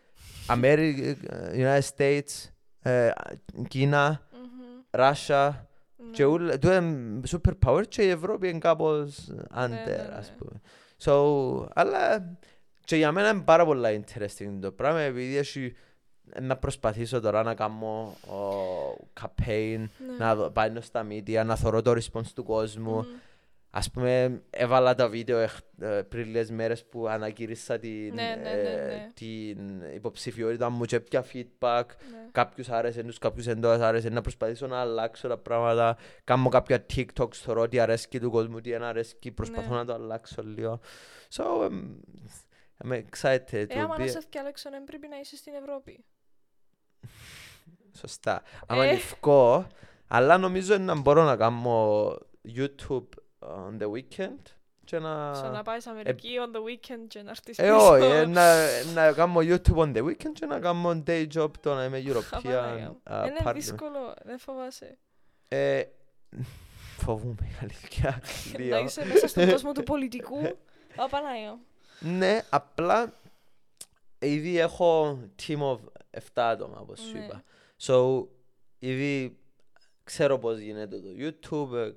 America, 0.49 1.14
United 1.55 1.89
States, 1.97 2.51
ε, 2.82 3.11
Κίνα, 3.68 4.26
Μμμ. 4.32 4.80
Russia 4.91 5.51
Ναι. 5.97 6.11
και 6.11 6.24
ούλ- 6.24 6.55
του 6.61 6.70
είναι 6.70 7.20
superpower 7.30 7.82
και 7.89 8.03
η 8.03 8.09
Ευρώπη 8.09 8.49
είναι 8.49 8.59
κάπως 8.59 9.28
under, 9.57 9.68
ναι, 9.68 10.09
ας 10.16 10.28
ναι. 10.30 10.36
πούμε. 10.39 10.61
So, 11.05 11.66
αλλά 11.74 12.30
και 12.84 12.97
για 12.97 13.12
μένα 13.12 13.28
είναι 13.28 13.41
πάρα 13.43 13.64
πολλά 13.64 13.89
interesting 13.91 14.59
το 14.61 14.72
πράγμα 14.72 15.01
επειδή 15.01 15.36
έχει 15.36 15.74
να 16.41 16.57
προσπαθήσω 16.57 17.20
τώρα 17.20 17.43
να 17.43 17.55
κάνω 17.55 18.14
ο, 18.26 19.09
campaign, 19.20 19.78
Ναι. 19.78 20.16
να 20.18 20.34
δω- 20.34 20.51
πάω 20.51 20.80
στα 20.80 21.07
media, 21.11 21.43
να 21.47 21.57
θωρώ 21.57 21.82
το 21.82 21.91
response 21.91 22.26
του 22.34 22.45
κόσμου. 22.45 22.95
Μμμ. 22.97 23.07
Ας 23.70 23.90
πούμε, 23.90 24.42
έβαλα 24.50 24.94
τα 24.94 25.08
βίντεο 25.08 25.38
εχ- 25.38 25.64
ε, 25.80 26.02
πριν 26.08 26.26
λίγες 26.26 26.50
μέρες 26.50 26.84
που 26.86 27.08
ανακήρυσα 27.08 27.78
την, 27.78 28.14
Ναι, 28.14 28.22
ναι, 28.22 28.34
ναι, 28.42 28.50
ε, 28.50 28.86
ναι. 28.86 29.10
την 29.14 29.80
υποψηφιότητα 29.94 30.70
μου 30.70 30.84
και 30.84 31.00
πια 31.00 31.24
feedback. 31.32 31.84
Ναι. 32.10 32.28
Κάποιους 32.32 32.68
άρεσε, 32.68 33.02
τους 33.02 33.18
κάποιους 33.18 33.44
δεν 33.44 33.60
το 33.60 33.68
άρεσε. 33.70 34.08
Να 34.08 34.20
προσπαθήσω 34.20 34.66
να 34.66 34.80
αλλάξω 34.80 35.28
τα 35.28 35.38
πράγματα. 35.38 35.96
Κάνω 36.24 36.48
κάποια 36.48 36.86
TikToks, 36.94 37.34
θωρώ 37.34 37.60
ότι 37.62 37.80
αρέσκει 37.80 38.20
του 38.20 38.30
κόσμου, 38.30 38.60
τι 38.60 38.70
δεν 38.70 38.82
αρέσκει. 38.82 39.30
Προσπαθώ 39.32 39.70
Ναι. 39.70 39.76
να 39.76 39.84
το 39.84 39.92
αλλάξω 39.94 40.42
λίγο. 40.42 40.80
So, 41.36 41.42
um, 41.44 41.96
I'm 42.84 42.92
excited 42.92 43.52
Ε, 43.52 43.66
to 43.68 43.76
άμα 43.78 43.94
be... 43.94 43.98
να 43.98 44.06
σε 44.06 44.18
διαλέξω, 44.30 44.70
δεν 44.70 44.84
πρέπει 44.84 45.08
να 45.08 45.18
είσαι 45.18 45.36
στην 45.36 45.52
Ευρώπη. 45.54 46.04
Σωστά. 47.98 48.42
Άμα 48.66 48.84
Ε. 48.84 48.86
είναι 48.86 48.96
ευκό, 48.96 49.66
αλλά 50.08 50.38
νομίζω 50.38 50.78
να 50.78 50.94
μπορώ 50.94 51.24
να 51.24 51.36
κάνω 51.36 52.08
YouTube 52.56 53.06
on 53.57 53.82
the 53.82 53.90
weekend 53.90 54.38
και 54.84 54.99
να... 54.99 55.32
So 55.49 55.53
να 55.53 55.62
πάεις 55.62 55.82
στην 55.82 55.92
Αμερική 55.94 56.28
on 56.46 56.57
the 56.57 56.61
weekend 56.61 57.05
και 57.09 57.22
να 57.22 57.30
έρθεις 57.30 57.59
Ε, 57.59 57.62
πίσω. 57.62 57.90
όχι, 57.90 58.05
ε, 58.05 58.26
να, 58.26 58.55
να 58.94 59.12
κάνω 59.12 59.40
YouTube 59.40 59.76
on 59.76 59.96
the 59.96 60.05
weekend 60.05 60.32
και 60.32 60.46
να 60.46 60.61
κάνω 60.61 61.03
day 61.07 61.26
job 61.34 61.51
το 61.61 61.74
να 61.74 61.84
είμαι 61.84 62.03
European 62.07 62.22
Απαναγία. 62.30 62.96
uh, 63.05 63.24
Είναι 63.26 63.38
partner. 63.44 63.53
δύσκολο, 63.55 64.14
δεν 64.24 64.38
φοβάσαι. 64.38 64.99
Ε, 65.49 65.82
φοβούμαι, 66.96 67.36
η 67.51 67.57
αλήθεια. 67.62 68.20
Να 68.53 68.59
λίγο. 68.64 68.78
είσαι 68.78 69.05
μέσα 69.07 69.28
στον 69.28 69.51
κόσμο 69.51 69.72
του 69.72 69.82
πολιτικού. 69.82 70.38
Απαναγία. 70.96 71.59
Ναι, 72.01 72.40
απλά 72.51 73.12
ήδη 74.18 74.59
έχω 74.59 75.18
team 75.46 75.59
of 75.59 75.76
7 76.16 76.20
άτομα, 76.34 76.78
όπως 76.78 77.01
σου 77.01 77.16
Ναι. 77.18 77.24
είπα. 77.24 77.42
So, 77.82 78.26
ήδη 78.78 79.38
ξέρω 80.05 80.38
πώς 80.38 80.59
γίνεται 80.59 80.96
το 81.01 81.09
YouTube. 81.18 81.92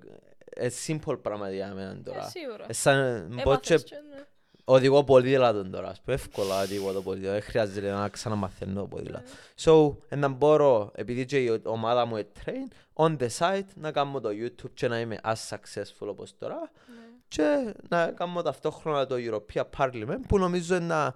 Ε, 0.61 0.65
ε, 0.65 0.71
simple 0.87 1.21
πράγμα 1.21 1.51
για 1.51 1.73
μένα 1.73 1.91
Ε, 1.91 1.95
τώρα. 2.03 2.23
σίγουρα. 2.29 2.65
Ε, 2.67 2.73
σαν 2.73 3.27
μπω 3.27 3.41
Έμαθες 3.41 3.83
και 3.83 3.95
και, 3.95 4.01
ναι. 4.15 4.23
οδηγώ 4.65 5.03
ποδήλατο 5.03 5.69
τώρα. 5.69 5.89
ας 5.89 6.01
πούμε, 6.01 6.15
Εύκολα 6.15 6.61
οδηγώ 6.61 6.91
το 6.91 7.01
ποδήλατο. 7.01 7.31
Δεν 7.33 7.41
χρειάζεται 7.41 7.91
να 7.91 8.09
ξαναμαθαίνω 8.09 8.81
το 8.81 8.87
ποδήλατο. 8.87 9.23
Ναι. 9.23 9.29
So, 9.63 9.95
ε, 10.09 10.15
να 10.15 10.27
μπορώ, 10.27 10.91
επειδή 10.95 11.25
και 11.25 11.43
η 11.43 11.61
ομάδα 11.63 12.05
μου 12.05 12.17
είναι 12.17 12.27
train, 12.45 12.71
on 12.93 13.17
the 13.17 13.27
side 13.37 13.65
να 13.75 13.91
κάνω 13.91 14.19
το 14.19 14.29
YouTube 14.29 14.71
και 14.73 14.87
να 14.87 14.99
είμαι 14.99 15.19
as 15.23 15.49
successful 15.49 16.07
όπως 16.07 16.37
τώρα 16.37 16.71
Ναι. 16.87 17.01
και 17.27 17.73
να 17.89 18.11
κάνω 18.11 18.41
ταυτόχρονα 18.41 19.05
το 19.05 19.15
European 19.17 19.63
Parliament 19.77 20.19
που 20.27 20.37
νομίζω 20.37 20.79
να 20.79 21.15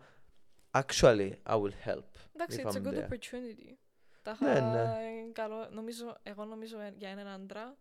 actually 0.71 1.31
I 1.49 1.53
will 1.61 1.73
help. 1.87 2.03
Εντάξει, 2.35 2.61
if 2.63 2.67
it's 2.67 2.71
a 2.71 2.77
I'm 2.77 2.83
good 2.83 2.93
there. 2.93 3.07
opportunity. 3.07 3.73
Τα 4.21 4.37
Ναι, 4.39 4.51
είχα 4.51 4.61
ναι. 4.71 4.79
ε, 4.81 5.31
καλό, 5.33 5.67
νομίζω, 5.71 6.15
εγώ 6.23 6.45
νομίζω 6.45 6.79
ε, 6.79 6.93
για 6.97 7.09
έναν 7.09 7.27
άντρα, 7.27 7.75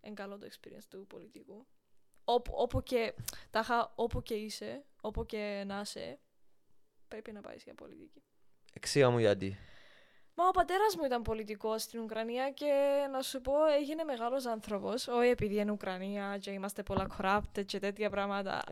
είναι 0.00 0.14
καλό 0.14 0.38
το 0.38 0.46
experience 0.50 0.84
του 0.88 1.06
πολιτικού. 1.06 1.66
Όπου, 2.24 2.52
όπου, 2.54 2.82
και, 2.82 3.14
τάχα, 3.50 3.92
όπου 3.94 4.22
και 4.22 4.34
είσαι, 4.34 4.84
όπου 5.00 5.26
και 5.26 5.64
να 5.66 5.80
είσαι, 5.80 6.18
πρέπει 7.08 7.32
να 7.32 7.40
πάεις 7.40 7.62
για 7.62 7.74
πολιτική. 7.74 8.22
Εξήγα 8.72 9.10
μου 9.10 9.18
γιατί. 9.18 9.58
Μα 10.40 10.46
ο 10.46 10.50
πατέρας 10.50 10.96
μου 10.96 11.04
ήταν 11.04 11.22
πολιτικός 11.22 11.82
στην 11.82 12.00
Ουκρανία 12.00 12.50
και 12.50 12.72
να 13.12 13.22
σου 13.22 13.40
πω 13.40 13.52
έγινε 13.66 14.04
μεγάλος 14.04 14.46
άνθρωπος. 14.46 15.08
Όχι 15.08 15.28
επειδή 15.28 15.56
είναι 15.56 15.70
Ουκρανία 15.70 16.38
και 16.40 16.50
είμαστε 16.50 16.82
πολλά 16.82 17.06
corrupted 17.18 17.64
και 17.66 17.78
τέτοια 17.78 18.10
πράγματα. 18.10 18.62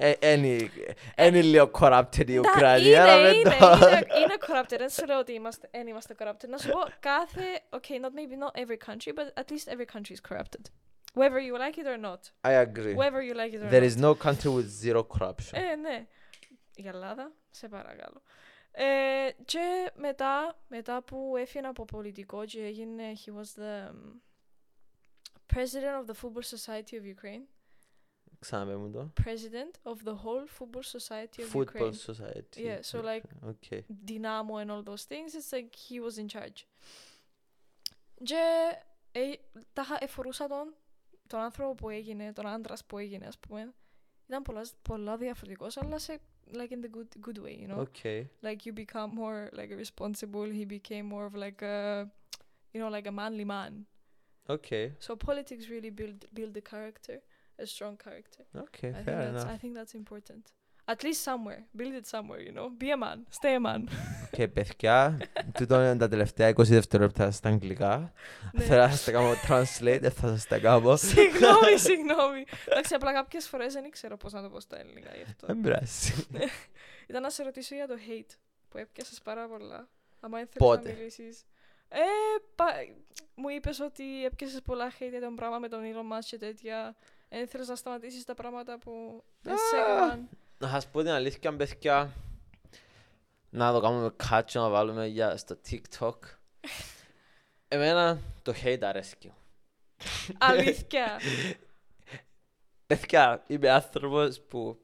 Είναι 1.18 1.43
λίγο 1.43 1.70
corrupted 1.72 2.29
η 2.29 2.39
Ουκρανία. 2.39 3.18
Είναι, 3.18 3.37
είναι, 3.37 3.57
είναι, 3.57 4.07
είναι 4.20 4.37
corrupted. 4.47 4.77
Δεν 4.79 4.91
σου 4.91 5.07
λέω 5.07 5.18
ότι 5.18 5.33
είμαστε, 5.33 5.68
δεν 5.72 5.87
είμαστε 5.87 6.14
corrupted. 6.18 6.49
Να 6.49 6.59
σου 6.59 6.68
πω 6.68 6.79
κάθε, 7.01 7.45
okay, 7.70 8.01
not 8.05 8.12
maybe 8.14 8.37
not 8.45 8.61
every 8.61 8.79
country, 8.89 9.12
but 9.12 9.43
at 9.43 9.51
least 9.51 9.68
every 9.68 9.87
country 9.97 10.14
is 10.14 10.20
corrupted. 10.29 10.70
Whether 11.16 11.39
you 11.39 11.57
like 11.57 11.78
it 11.82 11.88
or 11.88 11.97
not. 11.97 12.22
I 12.43 12.51
agree. 12.68 12.93
Whether 12.95 13.22
you 13.22 13.34
like 13.41 13.53
it 13.55 13.62
or 13.64 13.70
There 13.70 13.82
not. 13.86 13.91
is 13.91 13.97
no 13.97 14.12
country 14.16 14.49
with 14.57 14.68
zero 14.84 15.03
corruption. 15.03 15.53
Ε, 15.59 15.76
ναι. 15.76 16.07
Η 16.76 16.88
Ελλάδα, 16.88 17.32
σε 17.49 17.68
παρακαλώ. 17.68 18.22
Ε, 18.72 19.30
και 19.45 19.91
μετά, 19.95 20.59
μετά 20.68 21.01
που 21.03 21.34
έφυγε 21.38 21.68
από 21.68 21.86
πολιτικό 21.86 22.45
και 22.45 22.64
έγινε, 22.66 23.03
he 23.26 23.30
was 23.30 23.59
the 23.62 23.89
um, 23.89 24.22
president 25.53 25.95
of 26.01 26.05
the 26.07 26.14
Football 26.14 26.43
Society 26.57 26.95
of 26.95 27.05
Ukraine. 27.05 27.43
Ξαναπέ 28.39 28.76
μου 28.76 28.91
το. 28.91 29.12
President 29.24 29.91
of 29.91 29.97
the 30.07 30.16
whole 30.16 30.45
Football 30.59 30.84
Society 30.99 31.41
of 31.41 31.47
Football 31.47 31.62
Ukraine. 31.62 31.93
Society. 31.93 32.62
Yeah, 32.62 32.80
so 32.82 32.97
like 33.01 33.24
Okay. 33.53 33.82
Dynamo 34.05 34.53
and 34.62 34.72
all 34.72 34.84
those 34.91 35.03
things, 35.12 35.36
it's 35.36 35.51
like 35.51 35.76
he 35.76 35.99
was 35.99 36.18
in 36.18 36.28
charge. 36.28 36.66
Και 38.24 38.72
ε, 39.12 39.22
τάχα 39.74 39.97
εφορούσα 39.99 40.47
τον, 40.47 40.76
τον 41.27 41.41
άνθρωπο 41.41 41.74
που 41.74 41.89
έγινε, 41.89 42.33
τον 42.33 42.47
άντρας 42.47 42.85
που 42.85 42.99
έγινε, 42.99 43.27
ας 43.27 43.39
πούμε. 43.39 43.74
Ήταν 44.29 44.43
πολλά, 44.43 44.66
πολλά 44.83 45.16
διαφορετικός, 45.16 45.77
αλλά 45.77 45.99
σε, 45.99 46.18
like 46.53 46.68
in 46.70 46.81
the 46.85 46.91
good, 46.97 47.29
good 47.29 47.39
way, 47.43 47.66
you 47.66 47.68
know? 47.68 47.79
Okay. 47.87 48.27
like 48.43 48.61
you 48.66 48.72
become 48.85 49.11
more 49.22 49.39
like 49.59 49.70
responsible 49.85 50.47
he 50.61 50.64
became 50.79 51.07
more 51.14 51.24
of 51.31 51.35
like 51.45 51.61
a 51.62 51.79
you 52.72 52.79
know 52.81 52.91
like 52.97 53.09
a 53.12 53.14
manly 53.20 53.47
man 53.55 53.72
Okay. 54.57 54.85
so 55.07 55.11
politics 55.29 55.64
really 55.74 55.93
build 56.01 56.18
build 56.39 56.53
the 56.59 56.64
character 56.72 57.16
a 57.64 57.66
strong 57.74 57.95
character 58.07 58.45
Okay. 58.64 58.89
I 58.97 59.01
think 59.05 59.07
Fair 59.11 59.22
that's 59.24 59.43
enough. 59.45 59.55
I 59.55 59.57
think 59.62 59.72
that's 59.79 59.95
important 60.03 60.45
at 60.89 61.03
least 61.03 61.20
somewhere 61.28 61.62
build 61.78 61.95
it 62.01 62.07
somewhere 62.14 62.41
you 62.47 62.53
know; 62.57 62.66
Be 62.80 62.87
a 62.91 62.97
man 63.05 63.18
stay 63.41 63.55
a 63.61 63.66
man 63.66 63.84
Και 64.37 64.49
παιδιά, 64.49 65.18
τούτο 65.55 65.74
είναι 65.74 65.97
τα 65.97 66.09
τελευταία 66.09 66.49
20 66.51 66.55
δευτερόλεπτα 66.57 67.30
στα 67.30 67.49
αγγλικά. 67.49 68.12
Ναι. 68.53 68.64
Θέλω 68.64 68.80
να 68.80 68.91
σας 68.91 69.05
τα 69.05 69.11
κάνω 69.12 69.32
translate, 69.49 69.99
δεν 70.01 70.11
θα 70.11 70.28
σας 70.28 70.47
τα 70.47 70.59
κάνω. 70.59 70.97
συγγνώμη 70.97 71.76
συγγνώμη 71.78 72.45
εντάξει 72.66 72.95
απλά 72.95 73.12
κάποιες 73.12 73.49
φορές 73.49 73.72
δεν 73.72 73.91
ξέρω 73.91 74.16
πώς 74.16 74.32
να 74.32 74.43
το 74.43 74.49
πω 74.49 74.61
στα 74.61 74.78
ελληνικά 74.78 75.11
γι' 75.16 75.22
αυτό 75.22 75.47
Δεν 75.47 75.61
πειράζει. 75.61 76.12
ήταν 77.09 77.22
να 77.22 77.30
σε 77.30 77.43
ρωτήσω 77.43 77.74
για 77.74 77.87
το 77.87 77.95
hate 78.09 78.34
που 78.68 78.78
έπιασες 78.78 79.20
πάρα 79.22 79.49
πολλά 79.49 79.89
άμα 80.20 80.39
δεν 80.39 80.47
θέλεις 80.47 80.59
Πότε; 80.68 80.89
να 80.89 80.95
μιλήσεις 80.97 81.45
ε, 81.89 81.99
πα- 82.55 82.74
μου 83.34 83.49
είπες 83.49 83.80
ότι 83.80 84.24
έπιασες 84.24 84.61
πολλά 84.62 84.91
hate 84.99 85.11
για 85.11 85.20
τον 85.20 85.34
πράγμα 85.34 85.59
με 85.59 85.68
τον 85.68 85.80
Elon 85.82 86.16
Musk 86.16 86.24
και 86.26 86.39
τέτοια. 86.39 86.97
Δεν 87.28 87.49
θέλεις 87.49 87.68
να 87.68 87.74
σταματήσεις 87.76 88.24
τα 88.24 88.34
πράγματα 88.34 88.78
που 88.78 89.24
δεν 89.41 89.57
σε 89.70 89.76
Α. 89.76 89.80
έκαναν. 89.80 90.28
Να 90.59 90.68
σας 90.68 90.86
πω 90.86 91.02
την 91.02 91.11
αλήθεια, 91.11 91.57
παιδιά. 91.57 92.12
Να 93.50 93.72
το 93.72 93.80
κάνουμε 93.80 94.11
catch 94.28 94.52
να 94.52 94.68
βάλουμε 94.68 95.07
για 95.07 95.36
στο 95.36 95.57
TikTok. 95.70 96.16
Εμένα 97.68 98.18
το 98.42 98.54
hate 98.64 98.82
αρέσκει. 98.82 99.32
Αλήθεια. 100.38 101.20
Παιδιά, 102.86 103.44
είμαι 103.46 103.70
άνθρωπος 103.70 104.40
που 104.40 104.78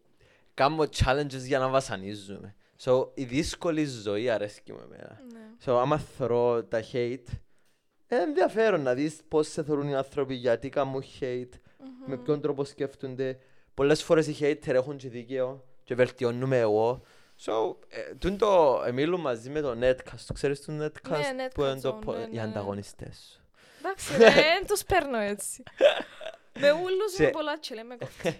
κάνω 0.54 0.82
challenges 0.82 1.44
για 1.46 1.58
να 1.58 1.68
βασανίζουμε. 1.68 2.54
So, 2.84 3.08
η 3.14 3.24
δύσκολη 3.24 3.84
ζωή 3.84 4.30
αρέσκει 4.30 4.72
μου 4.72 4.80
εμένα. 4.84 5.20
ναι. 5.32 5.40
So, 5.64 5.78
άμα 5.80 5.98
θεωρώ 5.98 6.64
τα 6.64 6.84
hate, 6.92 7.24
ε, 8.06 8.16
ενδιαφέρον 8.16 8.82
να 8.82 8.94
δεις 8.94 9.20
πώς 9.28 9.48
σε 9.48 9.64
θεωρούν 9.64 9.88
οι 9.88 9.94
άνθρωποι, 9.94 10.34
γιατί 10.34 10.68
κάνουν 10.68 11.04
hate, 11.20 11.52
με 12.06 12.16
ποιον 12.16 12.40
τρόπο 12.40 12.64
σκέφτονται. 12.64 13.38
Πολλές 13.74 14.02
φορές 14.02 14.26
οι 14.26 14.36
hater 14.40 14.68
έχουν 14.74 14.96
και 14.96 15.08
δίκαιο 15.08 15.64
και 15.84 15.94
βελτιώνουμε 15.94 16.58
εγώ. 16.58 17.02
So, 17.44 17.52
ε, 17.88 18.14
τούν 18.14 18.36
το 18.38 18.82
ε, 18.86 18.92
μιλούν 18.92 19.20
μαζί 19.20 19.50
με 19.50 19.60
το 19.60 19.76
Netcast. 19.80 20.22
Το 20.26 20.32
ξέρεις 20.32 20.64
το 20.64 20.72
Netcast 20.84 21.10
Ναι, 21.36 21.48
που 21.54 21.62
είναι 21.62 21.80
το, 21.80 21.96
Netcast, 21.96 22.04
πο- 22.04 22.12
ναι, 22.12 22.22
οι 22.30 22.34
ναι. 22.34 22.42
ανταγωνιστές 22.42 23.28
σου. 23.32 23.40
Εντάξει 23.78 24.16
ρε, 24.18 24.30
δεν 24.42 24.66
τους 24.66 24.82
παίρνω 24.84 25.18
έτσι. 25.18 25.62
με 26.60 26.70
ούλους 26.72 27.12
Σε- 27.14 27.22
με 27.22 27.30
πολλά 27.30 27.58
τσιλέ 27.58 27.82
με 27.82 27.96
κόφτει. 27.96 28.38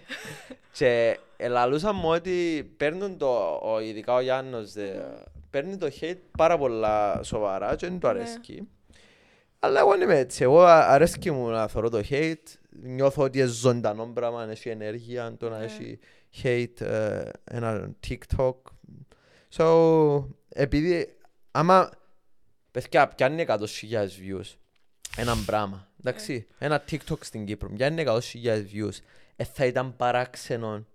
Και 0.71 1.19
ελαλούσαν 1.37 1.95
μου 1.95 2.09
ότι 2.09 2.63
παίρνουν 2.77 3.17
το, 3.17 3.59
ο, 3.63 3.79
ειδικά 3.79 4.13
ο 4.13 4.19
Γιάννος, 4.21 4.71
δε, 4.73 4.89
παίρνει 5.49 5.77
το 5.77 5.87
hate 6.01 6.17
πάρα 6.37 6.57
πολλά 6.57 7.19
σοβαρά 7.23 7.75
και 7.75 7.87
δεν 7.87 7.99
του 7.99 8.07
Ναι. 8.07 8.13
αρέσκει. 8.19 8.67
Αλλά 9.59 9.79
εγώ 9.79 9.91
δεν 9.91 10.01
είμαι 10.01 10.17
έτσι. 10.17 10.43
Εγώ 10.43 10.61
α- 10.61 10.87
αρέσκει 10.93 11.31
μου 11.31 11.49
να 11.49 11.67
θεωρώ 11.67 11.89
το 11.89 12.01
hate. 12.09 12.35
Νιώθω 12.81 13.23
ότι 13.23 13.37
είναι 13.37 13.47
ζωντανό 13.47 14.05
πράγμα, 14.05 14.49
έχει 14.49 14.69
ενέργεια, 14.69 15.35
το 15.37 15.49
να 15.49 15.57
Ναι. 15.59 15.65
έχει 15.65 15.99
hate, 16.43 16.81
ε, 16.81 17.29
ένα 17.43 17.95
TikTok. 18.07 18.53
So, 19.57 20.25
επειδή 20.49 21.17
άμα 21.51 21.89
παιδιά 22.71 23.07
πιάνει 23.07 23.45
100.000 23.47 24.07
views 24.07 24.55
ένα 25.17 25.35
πράγμα, 25.45 25.87
εντάξει, 25.99 26.47
ένα 26.57 26.83
TikTok 26.91 27.17
στην 27.23 27.45
Κύπρο 27.45 27.69
πιάνει 27.69 28.03
100.000 28.07 28.65
views, 28.73 28.97
ε, 29.35 29.43
θα 29.43 29.65
ήταν 29.65 29.95
παράξενο 29.95 30.85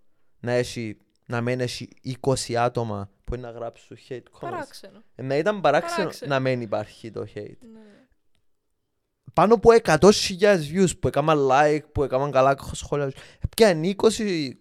να 0.41 0.53
έχει 0.53 0.99
να 1.27 1.41
μην 1.41 1.61
έχει 1.61 1.89
20 2.21 2.55
άτομα 2.57 3.11
που 3.25 3.35
είναι 3.35 3.47
να 3.47 3.53
γράψουν 3.53 3.97
hate 4.09 4.15
comments. 4.15 4.41
Παράξενο. 4.41 5.03
Ε, 5.15 5.23
να 5.23 5.37
ήταν 5.37 5.61
παράξενο 5.61 5.97
Παράξενο. 5.97 6.35
να 6.35 6.41
μην 6.41 6.61
υπάρχει 6.61 7.11
το 7.11 7.21
hate. 7.35 7.57
Ναι. 7.73 7.81
Πάνω 9.39 9.55
από 9.55 9.71
100.000 9.83 10.01
views 10.73 10.89
που 11.01 11.09
έκαναν 11.09 11.49
like, 11.51 11.81
που 11.93 12.03
έκαναν 12.03 12.31
καλά 12.31 12.57
σχόλια, 12.73 13.13
πιάνε 13.57 13.95
20 13.97 14.07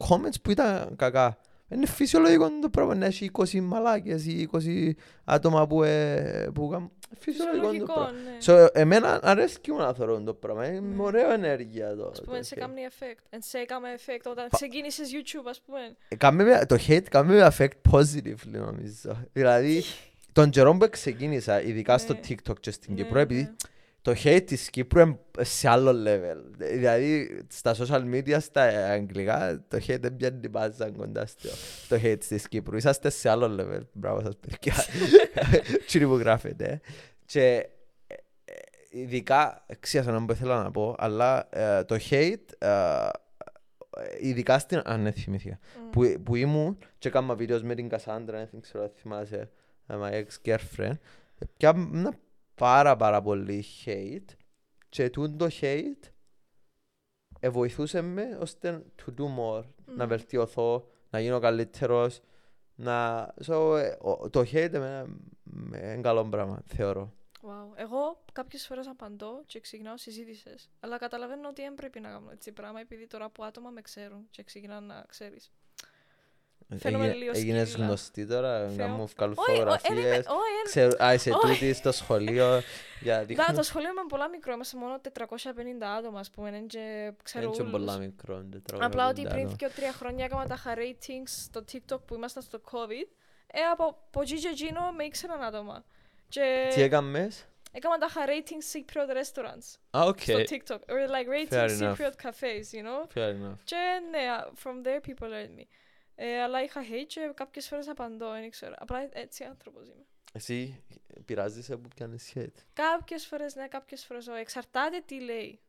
comments 0.08 0.42
που 0.42 0.52
ήταν 0.52 0.96
κακά. 0.96 1.38
Είναι 1.70 1.86
φυσιολογικό 1.86 2.50
το 2.62 2.70
πράγμα 2.70 2.96
να 2.96 3.06
έχει 3.06 3.32
20 3.34 3.60
μαλάκες 3.62 4.26
ή 4.26 4.50
20 4.52 4.90
άτομα 5.24 5.68
που, 5.68 5.84
ε, 5.84 6.50
που 6.54 6.68
κάνουν. 6.68 6.92
Φυσιολογικό 7.20 7.56
το 7.62 7.62
Φυσιολογικό, 7.62 7.94
πράγμα. 7.94 8.12
ναι. 8.12 8.66
So, 8.66 8.68
εμένα 8.74 9.20
αρέσκει 9.24 9.72
μου 9.72 9.78
να 9.78 9.94
θεωρώ 9.94 10.22
το 10.22 10.34
πράγμα. 10.34 10.68
Είναι 10.68 10.80
Ναι. 10.80 11.02
ωραίο 11.04 11.32
ενέργεια 11.32 11.96
το. 11.96 12.08
Ας 12.12 12.22
πούμε, 12.22 12.38
το 12.38 12.44
σε 12.44 12.56
hate. 12.58 12.60
κάνει 12.60 12.82
effect. 12.90 13.24
Εν 13.30 13.42
σε 13.42 13.58
έκαμε 13.58 13.88
effect 13.98 14.22
όταν 14.32 14.48
Πα- 14.50 14.58
ξεκίνησες 14.58 15.10
YouTube, 15.14 15.46
ας 15.50 15.62
πούμε. 15.66 15.80
Ε, 16.08 16.16
κάμε 16.16 16.44
με- 16.44 16.66
το 16.66 16.76
hate 16.88 17.04
κάνει 17.10 17.34
με 17.34 17.48
affect 17.58 17.92
positively 17.92 18.50
νομίζω. 18.52 19.26
Δηλαδή, 19.34 19.84
τον 20.32 20.50
καιρό 20.50 20.78
που 20.78 20.88
ξεκίνησα, 20.90 21.62
ειδικά 21.62 21.98
στο 21.98 22.14
Ναι. 22.14 22.20
TikTok 22.28 22.60
και 22.60 22.72
στην 22.72 22.94
Ναι, 22.94 23.02
Κύπρο, 23.02 23.20
επειδή 23.20 23.42
ναι. 23.42 23.50
Το 24.02 24.14
hate 24.24 24.44
της 24.46 24.70
Κύπρου 24.70 25.00
είναι 25.00 25.20
σε 25.42 25.70
άλλο 25.70 26.04
level. 26.08 26.38
Δηλαδή, 26.58 27.40
στα 27.48 27.76
social 27.76 28.14
media, 28.14 28.38
στα 28.40 28.64
αγγλικά, 28.64 29.66
το 29.68 29.78
hate 29.88 30.00
δεν 30.00 30.16
πιάνει 30.16 30.48
μπάζα 30.50 30.92
κοντά 30.92 31.26
στο 31.26 31.50
το 31.88 32.02
hate 32.04 32.20
της 32.28 32.48
Κύπρου. 32.48 32.78
Είσαστε 32.78 33.10
σε 33.10 33.30
άλλο 33.30 33.56
level. 33.60 33.82
Μπράβο 33.92 34.22
σας, 34.22 34.34
παιδιά. 34.38 34.74
Τι 35.92 36.06
που 36.06 36.18
γράφετε. 36.18 36.82
Και 37.26 37.70
ε, 38.08 38.14
ε, 38.46 38.54
ειδικά, 38.90 39.66
ξέχασα 39.80 40.12
να 40.12 40.20
μου 40.20 40.28
ήθελα 40.32 40.64
να 40.64 40.72
πω, 40.72 40.96
αλλά 40.98 41.48
ε, 41.50 41.84
το 41.84 41.98
hate, 42.10 42.46
ε, 42.58 43.10
ειδικά 44.22 44.60
στην... 44.60 44.82
Α, 44.86 44.98
ναι, 44.98 45.12
θυμήθηκα. 45.12 45.60
Μμ. 45.86 45.90
Που, 45.90 46.22
που 46.24 46.36
ήμουν 46.36 46.78
και 46.98 47.08
έκανα 47.08 47.36
βίντεο 47.36 47.60
με 47.64 47.76
την 47.76 47.90
Κασάντρα, 47.90 48.48
δεν 48.52 48.62
ξέρω 48.62 48.84
αν 48.84 48.92
θυμάσαι, 48.96 49.50
ε, 49.88 49.96
my 50.02 50.24
ex-girlfriend. 50.24 50.98
Πιάμε 51.58 52.18
πάρα 52.58 52.96
πάρα 52.96 53.22
πολύ 53.22 53.64
hate 53.86 54.26
και 54.90 55.10
τούτο 55.10 55.36
το 55.48 55.56
hate 55.62 56.10
ε, 57.40 57.50
βοηθούσε 57.50 58.02
με 58.02 58.38
ώστε 58.42 58.86
to 59.06 59.10
do 59.22 59.24
more, 59.40 59.64
να 59.86 60.06
Μμ. 60.06 60.08
βελτιωθώ, 60.08 60.88
να 61.10 61.20
γίνω 61.20 61.40
καλύτερος, 61.40 62.20
να... 62.76 63.26
So, 63.46 63.78
ε, 63.78 63.98
ο- 64.02 64.30
το 64.30 64.40
hate 64.40 64.74
εμένα 64.74 65.08
ε, 65.72 65.92
είναι 65.94 66.02
καλό 66.02 66.30
πράγμα, 66.30 66.62
θεωρώ. 66.66 67.14
Wow. 67.42 67.72
Εγώ 67.76 68.24
κάποιες 68.34 68.66
φορές 68.68 68.88
απαντώ 68.88 69.44
και 69.46 69.60
ξεκινάω 69.60 69.98
συζήτησες. 69.98 70.70
Αλλά 70.80 70.98
καταλαβαίνω 70.98 71.48
ότι 71.48 71.62
δεν 71.62 71.74
πρέπει 71.74 72.00
να 72.00 72.10
κάνω 72.10 72.32
έτσι 72.32 72.52
πράγμα 72.52 72.80
επειδή 72.80 73.08
τώρα 73.08 73.30
που 73.30 73.44
άτομα 73.44 73.70
με 73.70 73.82
ξέρουν 73.82 74.28
και 74.30 74.44
ξεκινάνε 74.44 74.86
να 74.94 75.06
ξέρεις. 75.08 75.52
Φαίνομαι 76.78 77.04
Έγινε- 77.06 77.18
λίγο 77.20 77.32
Έγινες 77.38 77.70
σκύλα. 77.70 77.86
γνωστή 77.86 78.26
τώρα, 78.28 78.68
Θεό. 78.70 78.88
να 78.88 78.88
μου 78.94 79.08
βγάλω 79.16 79.34
Όχι, 79.38 79.52
ο- 79.52 79.54
εν 79.54 79.62
είμαι- 79.62 79.78
φωτογραφίες. 79.78 80.26
όχι, 80.26 80.54
εν- 80.60 80.66
Ξέρω, 80.66 81.04
α, 81.06 81.14
είσαι 81.14 81.30
όχι. 81.32 81.40
τούτη 81.54 81.78
στο 81.78 81.92
σχολείο 81.92 82.62
για 83.00 83.18
Να, 83.18 83.24
δείχνω. 83.24 83.46
το 83.56 83.64
σχολείο 83.64 83.90
είμαι 83.90 84.02
πολλά 84.10 84.30
μικρό, 84.30 84.54
είμαστε 84.54 84.78
μόνο 84.78 85.00
450 85.00 85.88
άτομα, 85.88 86.20
ας 86.20 86.30
πούμε, 86.30 86.50
είναι 86.50 86.60
και 86.68 87.12
ξέρω 87.24 87.48
Έτσι 87.48 87.62
ούλους. 87.62 87.72
πολλά 87.72 87.98
μικρό. 87.98 88.46
Απλά 88.80 89.08
ότι 89.10 89.22
πριν 89.22 89.56
και 89.56 89.70
τρία 89.76 89.92
χρόνια 89.92 90.26
έκανα 90.26 90.46
τα 90.48 90.60
ratings 90.76 91.28
στο 91.44 91.64
TikTok 91.72 92.00
που 92.06 92.16
ήμασταν 92.16 92.44
στο 92.44 92.62
COVID, 92.72 93.08
ε, 93.48 93.60
από, 93.72 93.84
από 93.86 94.22
εκεί 94.22 94.36
και 94.40 94.48
εκείνο 94.48 94.92
με 94.92 95.04
ήξεραν 95.04 95.42
άτομα. 95.42 95.84
Και 96.30 96.72
Τι 96.76 96.82
έκαμες; 96.82 97.46
έκανα 97.72 97.98
τα 97.98 98.08
rating 98.26 98.76
secret 98.76 99.10
restaurants 99.18 99.98
Α, 99.98 100.02
οκ. 100.06 100.20
στο 100.20 100.38
TikTok. 100.38 100.80
Or 100.94 101.10
like 101.16 101.28
rating 101.36 101.54
Fair 101.54 101.70
enough. 101.70 101.96
secret 101.96 102.14
cafes, 102.24 102.68
you 102.78 102.84
know; 102.88 103.18
Fair 103.18 103.30
enough. 103.30 103.58
Και 103.64 103.76
ναι, 104.12 104.20
from 104.64 104.88
there 104.88 105.10
people 105.10 105.28
learn 105.28 105.60
me. 105.60 105.66
Ε, 106.20 106.42
αλλά 106.42 106.64
είχα 106.64 106.82
hate 106.82 107.06
και 107.08 107.32
κάποιες 107.36 107.68
φορές 107.68 107.88
απαντώ, 107.88 108.32
δεν 108.32 108.50
ξέρω. 108.50 108.74
Απλά 108.78 109.10
έτσι 109.12 109.44
άνθρωπος 109.44 109.88
είμαι. 109.88 110.06
Εσύ 110.34 110.84
πειράζεσαι 111.26 111.78
που 111.78 111.88
πιάνεις 111.88 112.32
hate; 112.36 112.64
Κάποιες 112.74 113.26
φορές 113.26 113.56
ναι, 113.56 113.68
κάποιες 113.68 114.06
φορές 114.06 114.28
όχι. 114.28 114.40
Εξαρτάται 114.40 115.02
τι 115.06 115.20
λέει. 115.20 115.60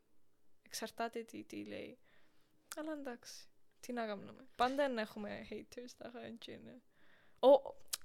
Εξαρτάται 0.65 1.23
τι, 1.23 1.43
τι 1.43 1.65
λέει. 1.65 1.97
Αλλά 2.77 2.91
εντάξει. 2.91 3.33
Τι 3.79 3.93
να 3.93 4.05
κάνουμε. 4.05 4.47
Πάντα 4.55 4.75
δεν 4.75 4.97
έχουμε 4.97 5.47
haters. 5.49 5.91
Τα 5.97 6.11
έτσι 6.25 6.51
είναι. 6.51 6.81
Ο, 7.39 7.49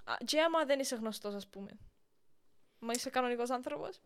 α, 0.03 0.15
και 0.25 0.41
άμα 0.41 0.65
δεν 0.65 0.79
είσαι 0.79 0.95
γνωστός 0.95 1.33
ας 1.33 1.47
πούμε. 1.47 1.79
Μα 2.79 2.93
είσαι 2.93 3.09
κανονικός 3.09 3.49
άνθρωπος. 3.49 4.01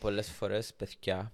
Πολλές 0.00 0.30
φορές, 0.30 0.74
παιδιά, 0.74 1.32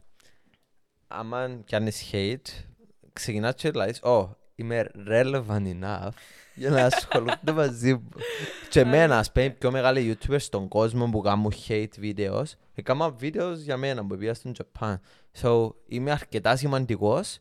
άμα 1.08 1.62
πιάνεις 1.64 2.10
hate, 2.12 2.64
ξεκινάς 3.12 3.54
και 3.54 3.70
λες, 3.70 4.02
«Ω, 4.02 4.36
είμαι 4.56 4.90
relevant 5.08 5.82
enough 5.82 6.10
για 6.54 6.70
να 6.70 6.84
ασχολούνται 6.84 7.52
μαζί 7.52 7.92
μου». 7.92 8.08
Και 8.70 8.80
εμένα, 8.80 9.18
ας 9.18 9.32
πούμε, 9.32 9.44
οι 9.46 9.50
πιο 9.50 9.70
μεγάλοι 9.70 10.18
YouTubers 10.20 10.40
στον 10.40 10.68
κόσμο 10.68 11.06
που 11.06 11.20
κάνουν 11.20 11.52
hate 11.68 11.86
videos, 12.02 12.44
έκανα 12.74 13.14
videos 13.20 13.56
για 13.56 13.76
μένα 13.76 14.06
που 14.06 14.16
πήγα 14.16 14.34
στον 14.34 14.52
Japan. 14.58 14.94
So, 15.42 15.70
είμαι 15.86 16.10
αρκετά 16.10 16.56
σημαντικός 16.56 17.38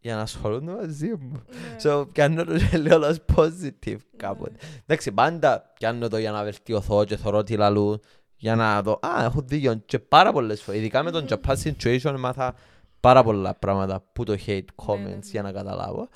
για 0.00 0.14
να 0.14 0.20
ασχολούνται 0.20 0.72
μαζί 0.72 1.08
μου. 1.08 1.42
Ναι. 1.48 1.76
So, 1.82 2.06
πιάνω 2.12 2.44
το 2.44 2.58
και 2.58 2.78
λέω 2.78 3.00
ως 3.00 3.18
positive 3.36 3.98
κάποτε. 4.16 4.56
Εντάξει, 4.86 5.12
πάντα 5.12 5.72
πιάνω 5.78 6.08
το 6.08 6.18
για 6.18 6.30
να 6.30 6.42
βελτιωθώ 6.42 7.04
και 7.04 7.16
θωρώ 7.16 7.42
τι 7.42 7.56
λαλού 7.56 8.00
για 8.36 8.54
να 8.54 8.82
δω, 8.82 8.98
α, 9.06 9.24
έχω 9.24 9.40
δίκιο 9.40 9.74
και 9.74 9.98
πάρα 9.98 10.32
πολλές 10.32 10.62
φορές, 10.62 10.80
ειδικά 10.80 11.02
με 11.02 11.10
τον 11.10 11.22
Μμμ. 11.22 11.28
Japan 11.30 11.54
situation 11.62 12.16
μάθα 12.18 12.54
πάρα 13.00 13.22
πολλά 13.22 13.54
πράγματα 13.54 14.04
που 14.12 14.24
το 14.24 14.36
hate 14.46 14.64
comments 14.86 14.98
ναι, 15.02 15.08
ναι. 15.08 15.18
για 15.22 15.42
να 15.42 15.52
καταλάβω. 15.52 16.08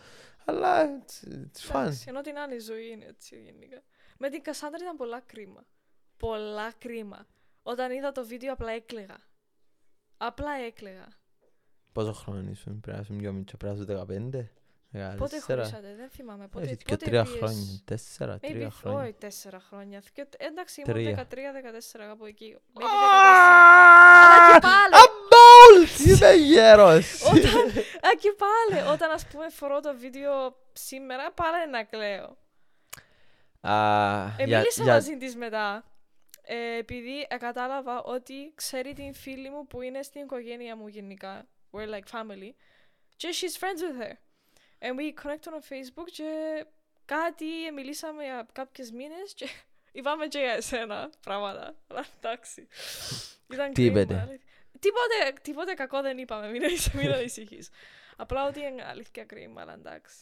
Αλλά 0.44 0.84
it's, 0.86 1.28
it's 1.28 1.70
fun. 1.72 1.80
Εντάξει, 1.80 2.04
ενώ 2.08 2.20
την 2.20 2.36
άλλη 2.38 2.58
ζωή 2.58 2.88
είναι 2.90 3.04
έτσι 3.04 3.36
γενικά. 3.40 3.82
Με 4.18 4.28
την 4.30 4.42
Κασάνδρα 4.42 4.78
ήταν 4.84 4.96
πολλά 4.96 5.20
κρίμα. 5.20 5.66
Πολλά 6.16 6.72
κρίμα. 6.78 7.26
Όταν 7.62 7.92
είδα 7.92 8.12
το 8.12 8.26
βίντεο 8.26 8.52
απλά 8.52 8.70
έκλαιγα. 8.72 9.18
Απλά 10.16 10.50
έκλαιγα. 10.66 11.08
Πόσο 11.92 12.12
χρόνο 12.12 12.50
ήσουν, 12.50 12.80
πρέπει 12.80 12.96
να 12.96 13.02
ήσουν 13.02 13.16
πιο 13.18 13.32
μικρό, 13.32 13.56
πρέπει 13.56 13.78
να 13.78 13.82
ήσουν 13.82 14.50
15, 14.92 15.16
Πότε 15.16 15.36
14. 15.38 15.40
χωρίσατε, 15.42 15.94
δεν 15.96 16.08
θυμάμαι. 16.10 16.48
Πότε, 16.48 16.64
Όχι, 16.64 16.76
και 16.76 16.84
πότε 16.88 17.04
τρία 17.04 17.22
πήγες; 17.24 17.38
χρόνια, 17.38 17.80
τέσσερα, 17.84 18.36
Maybe, 18.36 18.40
τρία 18.48 18.70
χρόνια. 18.70 19.02
όχι 19.02 19.12
τέσσερα 19.12 19.60
χρόνια. 19.60 20.02
Και, 20.12 20.26
εντάξει, 20.36 20.80
ήμουν 20.80 20.94
Τρία. 20.94 21.26
13-14 21.30 22.06
κάπου 22.06 22.24
εκεί. 22.24 22.56
Maybe 22.74 22.82
14. 22.82 22.86
Αλλά 24.24 24.52
και 24.52 24.58
πάλι. 24.60 24.94
Αμπόλτ! 25.74 25.98
Είμαι 26.06 26.32
γέρος! 26.32 27.22
Όταν, 27.22 27.68
α, 28.00 28.14
και 28.20 28.32
πάλι, 28.38 28.88
όταν 28.92 29.10
ας 29.10 29.26
πούμε 29.26 29.48
φορώ 29.48 29.80
το 29.80 29.96
βίντεο 29.98 30.56
σήμερα, 30.72 31.32
πάλι 31.32 31.70
να 31.70 31.82
κλαίω. 31.84 32.36
Α, 33.60 33.74
Ε, 34.38 34.44
για- 34.44 34.58
μίλησα 34.58 34.82
για- 34.82 34.92
μαζί 34.92 35.16
της 35.16 35.36
μετά. 35.36 35.84
Ε, 36.44 36.76
επειδή 36.76 37.26
ε, 37.28 37.36
κατάλαβα 37.36 38.02
ότι 38.02 38.52
ξέρει 38.54 38.92
την 38.92 39.14
φίλη 39.14 39.50
μου 39.50 39.66
που 39.66 39.80
είναι 39.82 40.02
στην 40.02 40.22
οικογένεια 40.22 40.76
μου 40.76 40.88
γενικά. 40.88 41.46
We're 41.72 41.88
like 41.88 42.18
family. 42.20 42.50
Και 43.16 43.28
she's 43.32 43.60
friends 43.64 43.80
with 43.82 44.02
her. 44.02 44.12
And 44.84 44.94
we 44.98 45.24
connected 45.26 45.52
on 45.52 45.62
Facebook 45.72 46.08
και 46.12 46.30
κάτι 47.04 47.66
ε, 47.66 47.70
μιλήσαμε 47.70 48.24
για 48.24 48.46
κάποιες 48.52 48.90
μήνες 48.90 49.32
και 49.34 49.48
είπαμε 49.98 50.26
και 50.26 50.38
για 50.38 50.52
εσένα 50.52 51.10
πράγματα. 51.20 51.74
Αλλά 51.88 52.04
εντάξει. 52.20 52.68
Ήταν 53.52 53.72
Τι 53.72 53.82
κρίμα, 53.82 54.00
είπετε; 54.00 54.40
Αλήθεια. 54.82 55.32
Τίποτε, 55.32 55.40
τίποτε 55.42 55.72
κακό 55.72 56.00
δεν 56.02 56.18
είπαμε, 56.18 56.48
μην, 56.48 56.64
ανησυχείς, 56.64 56.92
μην 56.92 57.12
ανησυχείς. 57.12 57.68
Απλά 58.16 58.46
ότι 58.46 58.60
είναι 58.60 58.84
αλήθεια 58.90 59.24
κρίμα, 59.24 59.60
αλλά 59.60 59.72
εντάξει. 59.74 60.16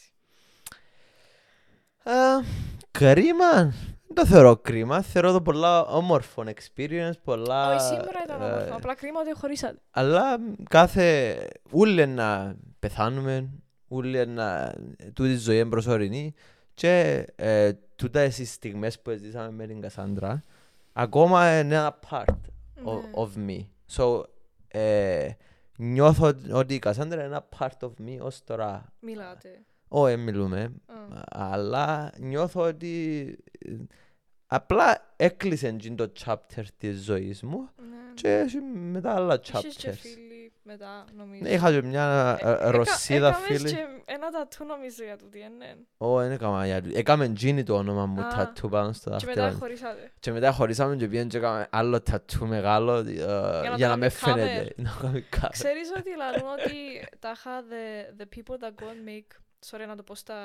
Α, 2.03 2.43
Κρίμα. 2.91 3.73
Δεν 4.07 4.15
το 4.15 4.25
θεωρώ 4.25 4.57
κρίμα. 4.57 5.01
Θεωρώ 5.01 5.31
το 5.31 5.41
πολλά 5.41 5.85
όμορφο 5.85 6.43
experience. 6.45 7.11
Πολλά... 7.23 7.75
Όχι, 7.75 7.79
σήμερα 7.85 8.19
ήταν 8.23 8.41
ε, 8.41 8.45
όμορφο. 8.45 8.75
Απλά 8.75 8.95
κρίμα 8.95 9.19
ότι 9.19 9.33
χωρίσατε. 9.33 9.79
Αλλά 9.91 10.37
κάθε... 10.69 11.37
Ούλοι 11.71 12.07
να 12.07 12.55
πεθάνουμε. 12.79 13.49
Ούλοι 13.87 14.27
να... 14.27 14.73
Τούτη 15.13 15.29
η 15.31 15.35
ζωή 15.37 15.59
είναι 15.59 15.69
προσωρινή. 15.69 16.33
Και 16.73 17.25
ε, 17.35 17.73
τούτα 17.95 18.23
οι 18.23 18.31
στιγμές 18.31 18.99
που 18.99 19.11
ζήσαμε 19.11 19.51
με 19.51 19.67
την 19.67 19.81
Κασάντρα 19.81 20.43
ακόμα 20.93 21.59
είναι 21.59 21.75
ένα 21.75 21.99
part 22.09 22.25
of, 22.25 22.35
Ναι. 22.83 23.11
of 23.15 23.29
me. 23.49 23.65
So, 23.95 24.23
ε, 24.71 25.29
νιώθω 25.77 26.31
ότι 26.51 26.73
η 26.73 26.79
Κασάντρα 26.79 27.25
είναι 27.25 27.35
ένα 27.35 27.49
part 27.59 27.87
of 27.87 27.91
me 28.07 28.17
ως 28.21 28.43
τώρα. 28.43 28.93
Μιλάτε. 28.99 29.61
Όχι, 29.87 30.17
μιλούμε. 30.17 30.61
Α. 30.85 30.95
Αλλά 31.31 32.11
νιώθω 32.19 32.61
ότι 32.61 33.25
ε, 33.59 33.73
απλά 34.47 35.13
έκλεισε 35.15 35.67
εκείνο 35.67 35.95
το 35.95 36.11
chapter 36.25 36.63
της 36.77 37.03
ζωής 37.03 37.43
μου 37.43 37.69
Ναι. 37.77 38.13
και 38.13 38.37
έχει 38.37 38.57
μετά 38.91 39.15
άλλα 39.15 39.39
Είχες 39.43 39.75
και 39.75 39.89
chapters. 39.91 40.17
Φίλοι 40.63 40.77
μετά, 40.77 41.05
νομίζω. 41.17 41.41
Ναι, 41.43 41.49
είχα 41.49 41.71
και 41.71 41.81
μια 41.81 42.37
ε, 42.41 42.49
Έκα- 42.51 42.71
Ρωσίδα 42.71 43.27
έκαμες 43.27 43.45
φίλη. 43.61 43.71
και 43.73 43.85
ένα 44.05 44.29
τατού 44.29 44.65
νομίζω 44.65 45.03
για 45.03 45.17
τούτη, 45.17 45.41
ε, 45.41 45.47
ναι. 45.47 45.75
Ω, 45.97 46.17
δεν 46.19 46.31
έκανα 46.31 46.65
για 46.65 46.81
του. 46.81 46.89
Έκαμε 46.93 47.25
εκείνη 47.25 47.63
το 47.63 47.75
όνομα 47.75 48.05
μου 48.05 48.21
Α. 48.21 48.27
τατού 48.27 48.69
πάνω 48.69 48.93
στο 48.93 49.15
Και 49.17 49.25
μετά 49.25 49.41
δάχτυλο. 49.41 49.59
χωρίσατε. 49.59 50.11
Και 50.19 50.31
μετά 50.31 50.51
χωρίσαμε 50.51 50.95
και 50.95 51.07
πήγαινε 51.07 51.27
και 51.27 51.37
έκαμε 51.37 51.67
άλλο 51.71 52.01
τατού 52.01 52.47
μεγάλο 52.47 52.95
ε, 52.95 53.01
να 53.03 53.11
για 53.11 53.17
το 53.17 53.77
να 53.77 53.77
με 53.77 53.77
κάνουμε 53.77 54.09
φαίνεται. 54.09 54.73
Να 54.83 54.97
κάνουμε 55.01 55.23
cover. 55.35 55.47
Ξέρεις 55.51 55.91
ότι 55.97 56.09
λαλούν 56.17 56.47
ότι 56.59 57.07
τάχα 57.19 57.51
the, 57.61 58.21
the 58.21 58.25
people 58.37 58.55
that 58.57 58.83
go 58.83 58.87
and 58.87 59.09
make, 59.09 59.31
sorry 59.69 59.87
να 59.87 59.95
το 59.95 60.03
πω 60.03 60.15
στα 60.15 60.35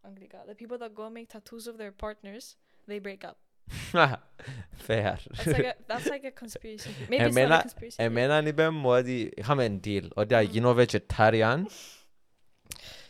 αγγλικά, 0.00 0.38
the 0.46 0.62
people 0.62 0.78
that 0.78 0.88
go 1.00 1.02
and 1.08 1.12
make 1.18 1.36
tattoos 1.36 1.66
of 1.72 1.76
their 1.82 1.92
partners, 2.06 2.44
they 2.88 3.00
break 3.06 3.28
up. 3.28 3.36
Fair. 4.86 5.14
Εμένα 7.96 8.42
είπε 8.46 8.70
μου 8.70 8.90
ότι 8.90 9.32
είχαμε 9.36 9.80
deal, 9.84 10.08
ότι 10.14 10.34
θα 10.34 10.40
γίνω 10.40 10.76
vegetarian 10.78 11.62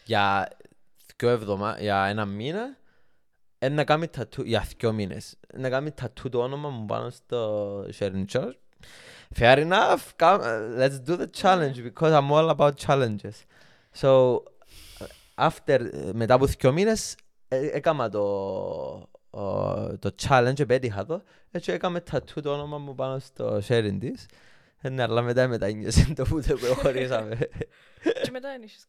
για 0.05 0.49
δύο 1.17 1.29
εβδομάδες, 1.29 1.83
για 1.83 2.05
ένα 2.05 2.25
μήνα, 2.25 2.77
να 3.71 3.85
κάνει 3.85 4.09
τατού, 4.09 4.43
για 4.43 4.69
δύο 4.77 4.93
μήνες, 4.93 5.37
να 5.55 5.69
κάνει 5.69 5.91
τατού 5.91 6.29
το 6.29 6.39
όνομα 6.43 6.69
μου 6.69 6.85
πάνω 6.85 7.11
στο 7.11 7.81
sharing 7.99 8.25
church. 8.33 8.53
Fair 9.39 9.57
enough, 9.69 10.17
come, 10.17 10.41
let's 10.79 10.99
do 11.09 11.17
the 11.17 11.27
challenge, 11.43 11.83
because 11.83 12.13
I'm 12.13 12.31
all 12.33 12.49
about 12.49 12.77
challenges. 12.87 13.45
So, 14.01 14.43
after, 15.35 15.91
μετά 16.13 16.35
από 16.35 16.47
δύο 16.47 16.73
μήνες, 16.73 17.17
ε, 17.49 17.67
έκανα 17.67 18.11
το 18.11 19.09
το 19.99 20.15
challenge, 20.29 20.61
επέτυχα 20.61 21.07
το 21.07 21.23
έτσι 21.51 21.73
έκαμε 21.73 22.01
τατού 22.01 22.41
το 22.41 22.53
όνομα 22.53 22.79
μου 22.79 22.95
πάνω 22.95 23.19
στο 23.19 23.61
sharing 23.69 23.97
της 24.01 24.27
ε, 24.81 24.89
ναι, 24.89 25.03
αλλά 25.03 25.23
μετά 25.23 25.49
μετανιώσε 25.49 26.13
το 26.15 26.25
που 26.25 26.41
που 26.41 26.75
χωρίσαμε. 26.75 27.37
Και 28.23 28.31
μετά 28.31 28.51
δεν 28.51 28.63
είχες 28.63 28.87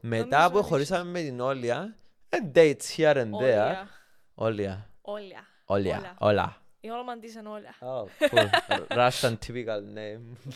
μετά 0.00 0.36
Νομίζω 0.36 0.50
που 0.50 0.58
ότι 0.58 0.66
χωρίσαμε 0.66 1.10
με 1.10 1.20
την 1.20 1.40
Όλια, 1.40 1.96
ε, 2.28 2.36
dates 2.54 2.96
here 2.96 3.14
and 3.14 3.30
there. 3.30 3.30
Όλια. 3.32 3.88
Όλια. 4.34 4.88
Όλια. 5.02 5.46
Όλια. 5.64 6.16
Όλα. 6.18 6.60
Η 6.80 6.90
όνομα 6.90 7.18
της 7.18 7.34
είναι 7.34 7.48
όλα. 7.48 7.74
Oh, 7.80 8.28
cool. 8.28 8.48
Russian 9.08 9.36
typical 9.46 9.80
name. 9.96 10.52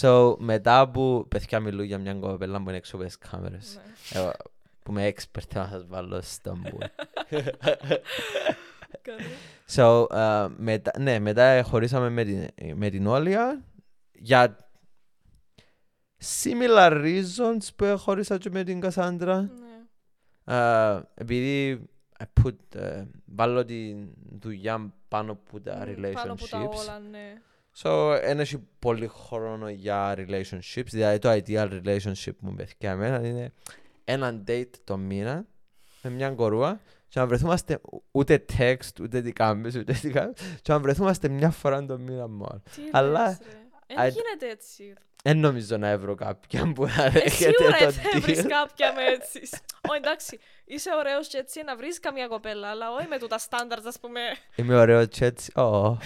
so, 0.00 0.36
μετά 0.38 0.88
που 0.88 1.26
παιδιά 1.28 1.60
μιλούν 1.60 1.84
για 1.84 1.98
μια 1.98 2.14
κοπέλα 2.14 2.62
που 2.62 2.68
είναι 2.68 2.76
έξω 2.76 2.96
από 2.96 3.04
τις 3.04 3.18
κάμερες, 3.18 3.80
Ναι. 4.12 4.20
εγώ, 4.20 4.32
που 4.86 4.92
είμαι 4.92 5.12
expert 5.14 5.54
να 5.54 5.68
σας 5.70 5.86
βάλω 5.86 6.20
στο 6.22 6.56
μπου. 6.56 6.78
Καλή. 9.02 9.24
So, 9.74 10.06
uh, 10.06 10.50
μετά, 10.56 10.90
ναι, 10.98 11.18
μετά 11.18 11.62
χωρίσαμε 11.62 12.08
με 12.08 12.24
την, 12.24 12.48
με 12.74 12.90
την 12.90 13.06
Όλια 13.06 13.64
για 14.12 14.56
similar 16.42 16.90
reasons 16.90 17.68
που 17.76 17.98
χωρίσα 17.98 18.38
και 18.38 18.50
με 18.50 18.64
την 18.64 18.80
Κασάντρα. 18.80 19.40
Ναι. 19.40 19.50
Uh, 20.44 21.02
επειδή 21.14 21.82
I 22.18 22.24
put, 22.44 22.56
uh, 22.76 23.06
βάλω 23.24 23.64
τη 23.64 23.94
δουλειά 24.40 24.94
πάνω 25.08 25.32
από 25.32 25.60
τα 25.60 25.86
Μμ, 25.86 26.12
Πάνω 26.12 26.32
από 26.32 26.48
τα 26.48 26.58
relationships. 26.58 26.78
όλα, 26.80 26.98
ναι. 27.10 27.32
So, 27.82 28.18
δεν 28.24 28.40
έχει 28.40 28.68
πολύ 28.78 29.06
χρόνο 29.06 29.68
για 29.68 30.14
relationships. 30.16 30.88
Δηλαδή, 30.90 31.18
το 31.18 31.30
ideal 31.30 31.82
relationship 31.84 32.36
μου 32.38 32.54
παιδιά 32.54 32.90
εμένα 32.90 33.26
είναι 33.26 33.52
ένα 34.08 34.42
date 34.48 34.70
το 34.84 34.96
μήνα 34.96 35.46
με 36.02 36.10
μια 36.10 36.30
κορούα 36.30 36.80
και 37.08 37.18
να 37.20 37.26
βρεθούμαστε 37.26 37.80
ούτε 38.10 38.44
text, 38.58 39.00
ούτε 39.00 39.22
τι 39.22 39.32
κάνεις, 39.32 39.76
ούτε 39.76 39.92
τι 39.92 40.10
κάνεις 40.10 40.40
και 40.62 40.72
να 40.72 40.78
βρεθούμαστε 40.78 41.28
μια 41.28 41.50
φορά 41.50 41.84
το 41.86 41.98
μήνα 41.98 42.28
μόνο. 42.28 42.62
Τι 42.74 42.82
Αλλά- 42.90 43.26
λες, 43.28 43.38
ρε. 43.42 43.58
Δεν 43.86 43.96
I- 43.98 44.12
γίνεται 44.12 44.48
έτσι. 44.52 44.94
Δεν 45.22 45.38
νομίζω 45.38 45.76
να 45.76 45.98
βρω 45.98 46.14
κάποιον 46.14 46.72
που 46.72 46.84
να 46.84 47.04
Ε, 47.04 47.10
δέχεται 47.10 47.52
Σίγουρα 47.58 47.78
το 47.78 47.90
θα 47.92 48.20
βρεις 48.20 48.40
deal. 48.42 48.46
κάποια 48.48 48.92
με 48.92 49.02
έτσι. 49.04 49.40
Ω, 49.90 49.94
εντάξει, 49.94 50.38
είσαι 50.64 50.90
ωραίος 50.98 51.28
και 51.28 51.36
έτσι 51.38 51.62
να 51.62 51.76
βρεις 51.76 52.00
καμία 52.00 52.26
κοπέλα, 52.26 52.68
αλλά 52.68 52.92
όχι 52.92 53.06
με 53.08 53.18
τούτα 53.18 53.38
standards, 53.38 53.84
ας 53.86 53.98
πούμε. 54.00 54.20
Είμαι 54.56 54.76
ωραίος 54.76 55.06
και 55.08 55.24
έτσι. 55.24 55.60
Ω. 55.60 55.98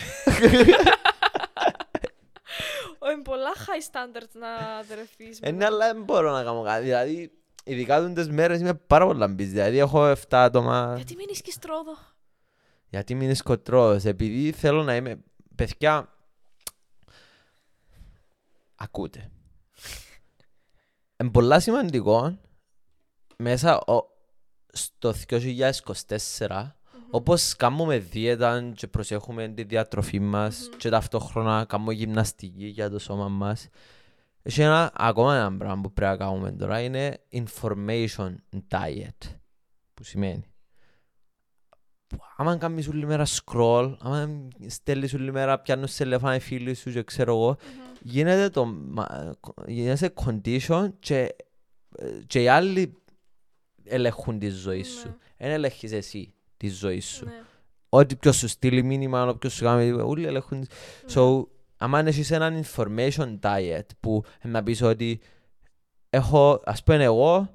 είναι 3.12 3.22
πολλά 3.22 3.52
high 3.56 3.92
standards 3.92 4.32
να 4.32 4.48
δρεθείς. 4.88 5.38
Ε, 5.42 5.50
ναι, 5.50 5.52
μετά. 5.56 5.66
αλλά 5.66 5.92
δεν 5.92 6.02
μπορώ 6.02 6.32
να 6.32 6.42
κάνω 6.44 6.62
κάτι. 6.62 6.82
Δηλαδή, 6.82 7.32
ειδικά 7.70 8.06
τούτες 8.06 8.28
μέρες 8.28 8.60
είμαι 8.60 8.74
πάρα 8.74 9.06
πολλά 9.06 9.26
busy. 9.26 9.36
Δηλαδή, 9.36 9.78
έχω 9.78 10.04
7 10.06 10.16
άτομα. 10.30 10.92
Γιατί 10.96 11.16
μείνεις 11.16 11.40
και 11.42 11.50
στρόδο. 11.50 11.92
Γιατί 12.88 13.14
μην 13.14 13.22
είναι 13.24 13.34
σκοτρός. 13.34 14.04
Επειδή 14.04 14.52
θέλω 14.52 14.82
να 14.82 14.96
είμαι... 14.96 15.22
Παιδιά, 15.54 16.08
ακούτε. 18.74 19.30
Είναι 21.22 21.30
πολλά 21.30 21.60
σημαντικό 21.60 22.38
μέσα 23.36 23.80
ο- 23.80 24.06
στο 24.72 25.14
2024 25.28 26.74
όπως 27.10 27.56
κάνουμε 27.56 27.98
δίαιτα 27.98 28.72
και 28.74 28.86
προσέχουμε 28.86 29.48
τη 29.48 29.62
διατροφή 29.62 30.20
μας 30.20 30.68
Μμμ. 30.70 30.76
και 30.78 30.88
ταυτόχρονα 30.88 31.64
κάνουμε 31.68 31.92
γυμναστική 31.92 32.66
για 32.66 32.90
το 32.90 32.98
σώμα 32.98 33.28
μας 33.28 33.68
έχει 34.42 34.62
ένα 34.62 34.92
ακόμα 34.94 35.36
ένα 35.36 35.56
πράγμα 35.56 35.80
που 35.82 35.92
πρέπει 35.92 36.10
να 36.10 36.16
κάνουμε 36.26 36.52
τώρα 36.52 36.80
είναι 36.80 37.18
information 37.32 38.34
diet 38.70 39.30
που 39.94 40.04
σημαίνει 40.04 40.44
άμα 42.36 42.56
κάνεις 42.56 42.88
όλη 42.88 43.06
μέρα 43.06 43.26
scroll 43.26 43.94
άμα 44.00 44.48
στέλνεις 44.66 45.14
όλη 45.14 45.32
μέρα 45.32 45.58
πιάνουν 45.60 45.86
σε 45.86 46.02
τηλέφωνα 46.02 46.34
οι 46.34 46.40
φίλοι 46.40 46.74
σου 46.74 46.90
και 46.92 47.02
ξέρω 47.02 47.32
εγώ 47.34 47.46
Μμμ. 47.48 47.94
γίνεται 48.02 48.48
το 48.48 48.64
μα- 48.66 49.34
γίνεσαι 49.66 50.12
condition 50.24 50.88
και, 50.98 51.34
και 52.26 52.42
οι 52.42 52.48
άλλοι 52.48 52.94
ελέγχουν 53.84 54.38
τη 54.38 54.48
ζωή 54.48 54.82
σου. 54.82 55.08
Ναι. 55.08 55.16
Δεν 55.38 55.50
ελέγχεις 55.50 55.92
εσύ 55.92 56.34
τη 56.56 56.68
ζωή 56.68 57.00
σου. 57.00 57.24
Ναι. 57.24 57.42
Ό,τι 57.88 58.16
ποιος 58.16 58.36
σου 58.36 58.48
στείλει 58.48 58.82
μήνυμα, 58.82 59.26
όποιος 59.26 59.52
σου 59.52 59.64
κάνει, 59.64 59.90
όλοι 59.90 60.26
ελέγχουν. 60.26 60.66
So, 61.14 61.44
άμα 61.82 61.98
έχεις 61.98 62.30
έναν 62.30 62.62
information 62.64 63.38
diet 63.42 63.86
που 64.00 64.24
να 64.42 64.62
πεις 64.62 64.82
ότι 64.82 65.20
έχω, 66.10 66.62
ας 66.64 66.82
πούμε 66.82 67.04
εγώ, 67.04 67.48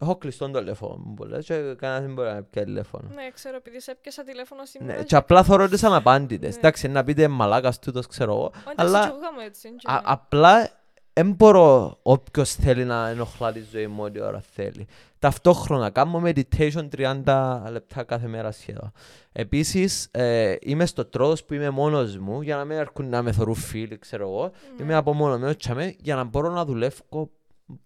έχω 0.00 0.16
κλειστό 0.16 0.50
το 0.50 0.58
τηλέφωνο 0.58 0.96
μου 1.04 1.14
πολλές 1.14 1.46
και 1.46 1.74
κανένας 1.78 2.02
δεν 2.04 2.14
μπορεί 2.14 2.28
να 2.28 2.42
πιάσει 2.42 2.66
τηλέφωνο. 2.66 3.08
Ναι, 3.14 3.30
ξέρω, 3.34 3.56
επειδή 3.56 3.80
σε 3.80 3.90
έπιασα 3.90 4.24
τηλέφωνο 4.24 4.64
σήμερα. 4.64 4.96
Ναι, 4.98 5.02
και 5.04 5.16
απλά 5.16 5.42
θωρώ 5.42 5.68
τις 5.68 5.84
αναπάντητες. 5.84 6.52
Ναι. 6.52 6.58
Εντάξει, 6.58 6.88
να 6.88 7.04
πείτε 7.04 7.28
μαλάκας 7.28 7.78
τούτος, 7.78 8.06
ξέρω 8.06 8.32
εγώ. 8.32 8.44
Όχι, 8.44 8.74
αλλά- 8.76 8.88
εντάξει, 8.98 9.08
και 9.08 9.14
εγώ 9.14 9.20
κάνω 9.24 9.40
έτσι. 9.40 9.68
είναι 9.68 9.76
και 9.76 9.86
Α, 9.90 9.94
ναι. 9.94 10.00
απλά 10.04 10.70
δεν 11.14 11.32
μπορώ 11.32 11.98
όποιος 12.02 12.54
θέλει 12.54 12.84
να 12.84 13.08
ενοχλά 13.08 13.52
τη 13.52 13.60
ζωή 13.72 13.86
μου 13.86 14.02
ό,τι 14.02 14.20
ώρα 14.20 14.42
θέλει. 14.54 14.86
Ταυτόχρονα 15.18 15.90
κάνω 15.90 16.22
meditation 16.24 16.88
30 17.24 17.70
λεπτά 17.70 18.02
κάθε 18.02 18.26
μέρα 18.26 18.52
σχεδόν. 18.52 18.92
Επίσης 19.32 20.08
ε, 20.10 20.54
είμαι 20.60 20.86
στο 20.86 21.04
τρόδος 21.04 21.44
που 21.44 21.54
είμαι 21.54 21.70
μόνος 21.70 22.16
μου 22.16 22.42
για 22.42 22.56
να 22.56 22.64
μην 22.64 22.76
έρχουν 22.76 23.08
να 23.08 23.22
με 23.22 23.32
θωρούν 23.32 23.54
φίλοι 23.54 23.98
ξέρω 23.98 24.28
εγώ. 24.28 24.42
Ναι. 24.76 24.84
Είμαι 24.84 24.94
από 24.94 25.12
μόνο 25.12 25.38
μου 25.38 25.54
τσάμε, 25.54 25.94
για 25.98 26.14
να 26.14 26.24
μπορώ 26.24 26.50
να 26.50 26.64
δουλεύω 26.64 27.30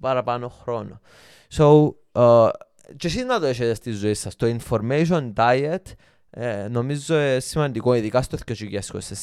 παραπάνω 0.01 0.49
χρόνο. 0.49 1.01
So, 1.57 1.95
ε, 2.12 2.49
και 2.97 3.07
εσείς 3.07 3.24
να 3.24 3.41
το 3.41 3.47
έχετε 3.47 3.74
στη 3.74 3.91
ζωή 3.91 4.14
σας. 4.14 4.37
Το 4.37 4.57
information 4.59 5.33
diet 5.37 5.83
ε, 6.39 6.68
νομίζω 6.68 7.14
είναι 7.20 7.41
σημαντικό, 7.41 7.95
ειδικά 7.95 8.22
στο 8.22 8.39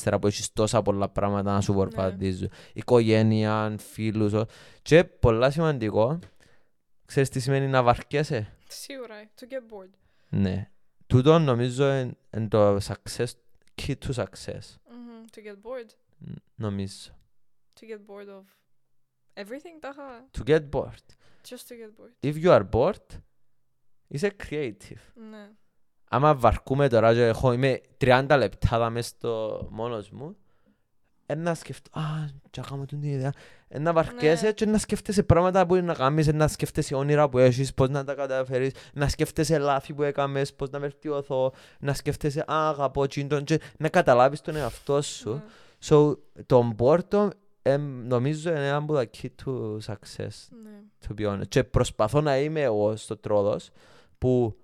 2024 0.04 0.18
που 0.22 0.28
έχεις 0.28 0.54
τόσα 0.54 0.82
πολλά 0.82 1.10
πράγματα 1.10 1.54
να 1.54 1.62
σου 1.62 1.74
βορπαδίζουν. 1.74 2.50
Οικογένεια, 2.74 3.76
φίλους. 3.80 4.34
ο- 4.34 4.46
Και 4.82 5.04
πολλά 5.04 5.52
σημαντικό, 5.52 6.20
ξέρεις 7.06 7.30
τι 7.30 7.40
σημαίνει 7.40 7.68
να 7.68 7.84
βαρκέσαι; 7.84 8.54
Σίγουρα, 8.68 9.16
ε, 9.16 9.30
to 9.40 9.44
get 9.44 9.74
bored. 9.76 9.90
Ναι. 10.30 10.70
Τούτο 11.08 11.40
νομίζω 11.40 11.94
είναι 11.94 12.14
είναι 12.38 12.48
το 12.48 12.76
success, 12.76 13.26
key 13.82 13.94
to 14.06 14.14
success. 14.14 14.78
Μμμ, 14.90 15.24
To 15.32 15.38
get 15.40 15.56
bored. 15.64 15.90
Ν- 16.18 16.42
Νομίζω. 16.56 17.12
To 17.80 17.84
get 17.84 18.00
bored 18.08 18.30
of 18.38 18.44
everything, 19.34 19.78
τάχα. 19.80 20.26
To 20.38 20.44
get 20.50 20.70
bored. 20.70 21.06
Just 21.48 21.68
to 21.68 21.74
get 21.74 21.92
bored. 21.98 22.14
If 22.34 22.44
you 22.44 22.50
are 22.60 22.70
bored, 22.72 23.20
είσαι 24.08 24.36
creative. 24.50 25.02
Ναι. 25.30 25.50
Άμα 26.14 26.36
βαρκούμε 26.36 26.90
τώρα 26.90 27.14
και 27.14 27.26
έχω, 27.26 27.54
είμαι 27.54 27.82
30 28.02 28.36
λεπτά 28.38 28.78
δα 28.78 28.90
μες 28.90 29.06
στο 29.08 29.68
μόνος 29.72 30.10
μου, 30.10 30.36
ένα 31.26 31.54
σκεφτώ, 31.54 32.00
α, 32.00 32.04
και 32.50 32.60
να 32.62 32.68
κάνω 32.68 32.86
την 32.86 33.02
ιδέα. 33.04 33.32
Ένα 33.68 33.94
βαρκέσαι 33.94 34.46
Ναι. 34.46 34.52
και 34.52 34.66
να 34.66 34.78
σκέφτεσαι 34.78 35.24
πράγματα 35.24 35.62
που 35.62 35.66
μπορεί 35.68 35.82
να 35.82 35.94
κάνεις, 35.94 36.28
να 36.34 36.48
σκέφτεσαι 36.48 36.96
όνειρα 36.96 37.30
που 37.30 37.38
έχεις, 37.38 37.74
πώς 37.74 37.90
να 37.90 38.04
τα 38.04 38.14
καταφέρεις, 38.14 38.74
να 38.94 39.08
σκέφτεσαι 39.08 39.58
λάθη 39.58 39.94
που 39.94 40.04
έκαμες, 40.04 40.54
πώς 40.54 40.70
να 40.70 40.80
βελτιωθώ, 40.80 41.54
να 41.80 41.94
σκέφτεσαι, 41.94 42.40
α, 42.40 42.70
αγαπώ 42.70 43.08
τσίντον 43.08 43.44
και 43.44 43.60
να 43.78 43.90
καταλάβεις 43.90 44.42
τον 44.42 44.56
εαυτό 44.56 45.02
σου. 45.02 45.30
Ναι. 45.34 45.42
So, 45.90 46.18
το 46.46 46.76
boredom 46.78 47.28
ε, 47.62 47.78
νομίζω 48.08 48.50
είναι 48.50 48.68
ένα 48.68 48.76
από 48.76 48.94
τα 48.94 49.06
key 49.18 49.28
to 49.46 49.78
success 49.86 50.48
Ναι. 50.64 50.80
to 51.08 51.22
be 51.22 51.32
honest. 51.32 51.48
Και 51.48 51.64
προσπαθώ 51.64 52.22
να 52.22 52.38
είμαι 52.38 52.62
εγώ 52.62 52.96
στο 52.96 53.18
τρόδος 53.18 53.70
που 54.18 54.56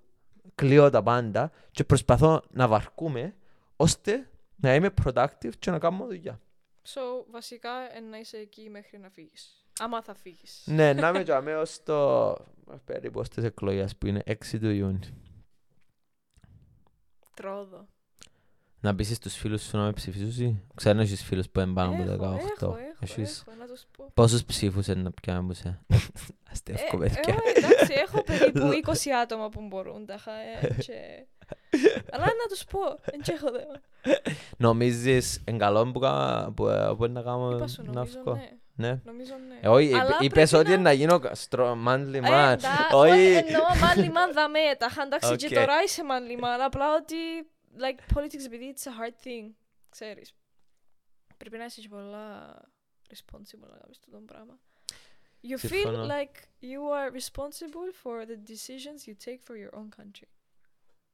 κλείω 0.60 0.90
τα 0.90 1.04
πάντα 1.04 1.52
και 1.72 1.84
προσπαθώ 1.84 2.42
να 2.52 2.68
βαρκούμε 2.68 3.36
ώστε 3.76 4.30
να 4.56 4.76
είμαι 4.76 4.94
productive 5.04 5.56
και 5.60 5.72
να 5.72 5.80
κάνω 5.80 6.06
δουλειά. 6.06 6.40
So, 6.84 7.02
βασικά, 7.32 7.70
ε, 7.96 8.00
να 8.00 8.18
είσαι 8.18 8.38
εκεί 8.38 8.70
μέχρι 8.70 8.98
να 8.98 9.10
φύγεις. 9.10 9.66
Άμα 9.80 10.02
θα 10.02 10.14
φύγεις. 10.16 10.64
ναι, 10.66 10.94
να 10.94 11.08
είμαι 11.08 11.24
και 11.24 11.32
ως 11.34 11.84
το 11.84 12.36
περίπου 12.86 13.24
στις 13.24 13.44
εκλογές 13.44 13.96
που 13.96 14.08
είναι 14.08 14.24
6 14.26 14.60
του 14.60 14.70
Ιούνιου. 14.70 15.00
Τρόδο. 17.34 17.88
Να 18.80 18.96
πεις 18.96 19.16
στους 19.16 19.36
φίλους 19.36 19.62
σου 19.64 19.78
να 19.78 19.84
με 19.84 19.94
ψηφίσουν. 19.94 20.64
Ξέρω 20.76 21.00
έχεις 21.00 21.24
φίλους 21.24 21.50
που 21.50 21.60
είναι 21.60 21.74
πάνω 21.74 21.92
από 21.92 22.02
Έχω, 22.02 22.14
18. 22.14 22.34
έχω, 22.62 22.66
έχω, 22.66 22.89
Έχεις 23.02 23.44
έχω, 23.48 23.58
να 23.60 23.66
τους 23.68 23.86
πω. 23.98 24.12
πόσους 24.14 24.44
ψήφους 24.44 24.88
είναι 24.88 25.02
να 25.02 25.12
πιάνουν 25.12 25.54
σε. 25.54 25.80
Αστεύκω 26.52 26.96
Ε, 26.96 27.00
παιδιά. 27.00 27.22
εγώ, 27.28 27.40
εντάξει, 27.56 27.94
έχω 27.96 28.24
περίπου 28.30 28.70
20 28.86 29.10
άτομα 29.24 29.50
που 29.50 29.62
μπορούν 29.68 30.06
τα 30.06 30.18
χα, 30.18 30.32
ε, 30.34 30.76
και... 30.86 31.26
Αλλά 32.12 32.26
να 32.26 32.46
τους 32.50 32.64
πω, 32.64 32.80
δεν 33.06 33.22
και 33.22 33.32
έχω 33.32 33.48
θέμα. 33.48 33.80
Νομίζεις 34.58 35.42
εν 35.46 35.58
καλό 35.58 35.92
που, 35.92 36.00
κα- 36.00 36.52
που, 36.56 36.68
ε, 36.68 36.94
που 36.98 37.06
είναι 37.06 37.14
να 37.14 37.22
κάνω 37.22 37.56
Είπα 37.56 37.68
σου, 37.68 37.84
να 37.86 37.92
νομίζω 37.92 38.20
βγω. 38.22 38.34
ναι. 38.34 38.50
Ναι. 38.76 39.00
Νομίζω 39.06 39.34
ναι. 39.48 39.56
Ε, 39.62 39.68
Όχι, 39.68 39.94
Αλλά 39.94 40.04
είπε- 40.04 40.22
είπες 40.24 40.50
πρέπει 40.50 40.56
ότι 40.56 40.68
να- 40.68 40.74
είναι 40.74 40.84
να 40.84 40.92
γίνω 40.92 41.22
στρο- 41.32 41.78
manly 41.88 42.14
Ε, 42.14 42.20
man. 42.20 42.52
εντά- 42.52 42.94
Όχι. 42.94 43.12
όχι, 43.12 43.34
εννοώ 43.34 43.66
manly 43.82 44.08
man 44.10 44.34
δαμέ, 44.34 44.60
τα 44.78 44.88
είχα 44.90 45.02
εντάξει 45.04 45.36
και 45.36 45.46
Οκ. 45.46 45.54
τώρα 45.54 45.74
είσαι 45.86 46.02
manly 46.10 46.44
man, 46.44 46.60
απλά 46.66 46.86
ότι, 46.96 47.16
like, 47.80 48.18
politics 48.18 48.46
επειδή 48.46 48.74
it's 48.76 48.84
a 48.88 48.90
hard 48.92 49.14
thing, 49.28 49.52
ξέρεις. 49.90 50.34
Πρέπει 51.38 51.58
να 51.58 51.66
είσαι 51.66 51.82
και 51.82 51.88
πολλά 51.90 52.56
responsible 53.16 53.70
να 53.72 53.78
κάνεις 53.78 54.00
το 54.00 54.22
πράγμα. 54.26 54.60
You 55.42 55.58
feel 55.66 55.70
Συμφωνώ. 55.70 56.06
like 56.08 56.36
you 56.62 56.82
are 57.00 57.12
responsible 57.20 57.90
for 58.04 58.26
the 58.26 58.38
decisions 58.52 59.08
you 59.08 59.14
take 59.26 59.40
for 59.48 59.56
your 59.56 59.80
own 59.80 59.90
country. 60.02 60.28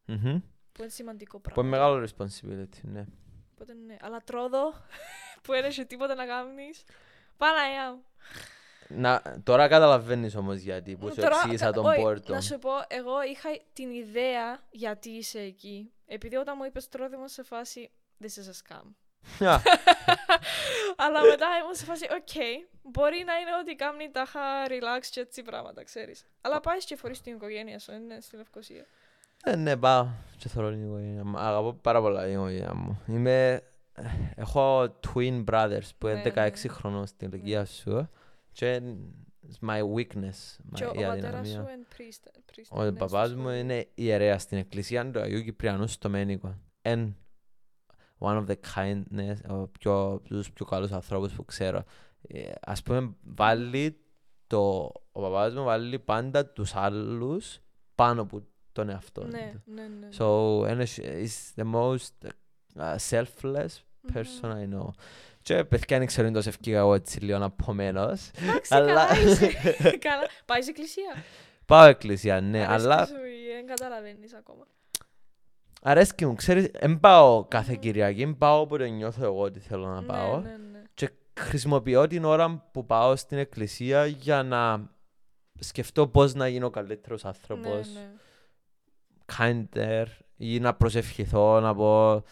Μμμ. 0.05 0.39
Που 0.71 0.81
είναι 0.81 0.89
σημαντικό 0.89 1.39
Που 1.39 1.49
είναι 1.61 1.69
πράγμα. 1.69 1.77
μεγάλο 1.77 2.07
responsibility, 2.07 2.81
ναι. 2.81 3.05
Οπότε 3.51 3.73
ναι. 3.73 3.95
Αλλά 4.01 4.21
Τρόοδο, 4.23 4.73
που 5.43 5.51
δεν 5.51 5.63
έχει 5.65 5.85
τίποτα 5.85 6.15
να 6.15 6.25
κάνεις, 6.25 6.83
Παναγιά 7.37 7.93
μου. 7.93 8.03
Να, 8.87 9.21
τώρα 9.43 9.67
καταλαβαίνεις 9.67 10.35
όμως 10.35 10.57
γιατί 10.59 10.95
που 10.97 11.09
σου 11.09 11.15
Τώρα, 11.15 11.35
εξήγησα 11.35 11.65
κα- 11.65 11.71
τον 11.71 11.85
όχι, 11.85 12.01
boredom. 12.05 12.25
Να 12.25 12.41
σου 12.41 12.59
πω, 12.59 12.69
εγώ 12.87 13.23
είχα 13.23 13.49
την 13.73 13.91
ιδέα 13.91 14.63
γιατί 14.71 15.09
είσαι 15.09 15.39
εκεί. 15.39 15.91
Επειδή 16.05 16.35
όταν 16.35 16.55
μου 16.57 16.63
είπες 16.65 16.87
Τρόοδος 16.89 17.15
ήμουν 17.15 17.27
σε 17.27 17.43
φάση 17.43 17.91
This 18.21 18.25
is 18.25 18.47
a 18.49 18.75
scam. 18.75 18.83
Α, 19.39 19.59
Αλλά 20.97 21.21
μετά 21.25 21.45
ήμουν 21.61 21.75
σε 21.75 21.85
φάση 21.85 22.05
οκ, 22.11 22.35
μπορεί 22.83 23.23
να 23.25 23.33
είναι 23.35 23.51
ότι 23.61 23.75
κάνει 23.75 24.09
τάχα 24.11 24.39
relax 24.67 25.05
και 25.11 25.19
έτσι 25.19 25.41
πράγματα, 25.41 25.83
ξέρεις. 25.83 26.25
Αλλά 26.41 26.59
πάεις 26.59 26.85
και 26.85 26.95
θωρείς 26.95 27.21
την 27.21 27.33
οικογένεια 27.35 27.79
σου, 27.79 27.91
είναι 27.91 28.17
στη 28.21 28.35
Λευκοσία. 28.35 28.85
ε, 29.43 29.55
Ναι, 29.55 29.77
πάω 29.77 30.07
και 30.37 30.49
θέλω 30.49 30.69
την 30.69 30.83
οικογένεια 30.85 31.23
μου. 31.25 31.37
Αγαπώ 31.37 31.73
πάρα 31.73 32.01
πολλά 32.01 32.23
την 32.23 32.33
οικογένεια 32.33 32.73
μου. 32.73 33.01
Είμαι... 33.07 33.61
ε, 33.93 34.03
Έχω 34.35 34.83
twin 34.83 35.43
brothers 35.51 35.89
που 35.97 36.07
είναι 36.07 36.21
Ναι, 36.35 36.45
16 36.47 36.51
ναι. 36.63 36.69
χρονών 36.69 37.05
στην 37.07 37.27
ηλικία 37.31 37.65
σου 37.65 38.09
και 38.51 38.81
it's 39.47 39.67
my 39.69 39.79
weakness, 39.95 40.57
Και 40.73 40.85
ο 40.85 40.89
my- 40.89 40.97
η 40.99 41.03
πατέρας 41.03 41.09
αδυναμία. 41.11 41.51
σου 41.53 41.59
είναι 41.59 41.85
priest. 41.97 42.27
priest, 42.51 42.77
Ο 42.77 42.81
είναι 42.81 42.91
παπάς 42.97 43.27
στο 43.27 43.35
μου 43.37 43.41
σχολείο. 43.43 43.59
είναι 43.59 43.87
ιερέας 43.95 44.41
στην 44.41 44.57
εκκλησία 44.57 45.11
του 45.11 45.19
Αγίου 45.19 45.41
Κυπριανού 45.43 45.87
στο 45.87 46.09
Μένικο. 46.09 46.55
And 46.81 47.13
one 48.19 48.37
of 48.37 48.45
the 48.47 48.55
kindness, 48.75 49.35
ο 49.49 49.67
πιο, 49.67 50.21
τους 50.27 50.51
πιο 50.51 50.65
καλούς 50.65 50.91
ανθρώπους 50.91 51.31
που 51.33 51.45
ξέρω. 51.45 51.83
Ε, 52.27 52.51
Ας 52.65 52.81
πούμε, 52.83 53.15
βάλει 53.23 53.97
το, 54.47 54.91
ο 55.11 55.21
παπάς 55.21 55.53
μου 55.53 55.63
βάλει 55.63 55.99
πάντα 55.99 56.45
τους 56.45 56.75
άλλους 56.75 57.59
πάνω 57.95 58.21
από 58.21 58.41
τον 58.71 58.89
εαυτό 58.89 59.23
Ναι, 59.23 59.51
του. 59.53 59.71
ναι, 59.73 59.81
ναι. 59.81 60.07
So, 60.17 60.67
ένας- 60.67 60.97
is 60.99 61.61
the 61.61 61.73
most 61.73 62.29
uh, 62.79 62.95
selfless 63.09 63.65
Μμμ. 64.01 64.13
person 64.13 64.51
I 64.51 64.73
know. 64.75 64.87
Και 65.41 65.63
παιδιά 65.63 65.97
δεν 65.97 66.07
ξέρω 66.07 66.27
αν 66.27 66.33
τόσο 66.33 66.49
ευκήγα 66.49 66.77
εγώ 66.79 66.93
έτσι 66.93 67.19
λίγο 67.19 67.45
απομένος. 67.45 68.31
Εντάξει, 68.41 68.75
αλλά- 68.75 68.85
καλά 68.93 69.19
είσαι. 69.19 69.45
Καλά. 69.99 70.27
Πάει 70.45 70.61
σε 70.61 70.69
εκκλησία. 70.69 71.13
Πάω 71.65 71.85
εκκλησία, 71.85 72.41
ναι, 72.41 72.65
Αρέσκει 72.65 72.87
αλλά 72.91 73.05
σου 73.05 73.13
ή 73.15 73.53
Δεν 73.55 73.65
καταλαβαίνεις 73.65 74.33
ακόμα. 74.33 74.67
Αρέσκει 75.87 76.25
μου, 76.25 76.35
ξέρεις, 76.35 76.69
δεν 76.79 76.99
πάω 76.99 77.45
κάθε 77.45 77.71
Μμμ. 77.71 77.79
Κυριακή, 77.79 78.33
πάω 78.37 78.59
όπου 78.61 78.77
το 78.77 78.83
νιώθω 78.85 79.23
εγώ 79.23 79.41
ότι 79.41 79.59
θέλω 79.59 79.87
να 79.87 79.99
Ναι, 80.01 80.05
πάω. 80.07 80.39
ναι, 80.39 80.49
ναι. 80.71 81.07
χρησιμοποιώ 81.39 82.07
την 82.07 82.23
ώρα 82.25 82.69
που 82.71 82.85
πάω 82.85 83.15
στην 83.15 83.37
εκκλησία 83.37 84.05
για 84.05 84.43
να 84.43 84.89
σκεφτώ 85.59 86.07
πώς 86.07 86.33
να 86.33 86.47
γίνω 86.47 86.69
καλύτερος 86.69 87.25
άνθρωπος. 87.25 87.87
Ναι, 87.93 87.99
ναι. 87.99 88.11
kinder 89.37 90.05
ή 90.37 90.59
να 90.59 90.73
προσευχηθώ, 90.75 91.59
να 91.59 91.75
πω 91.75 92.23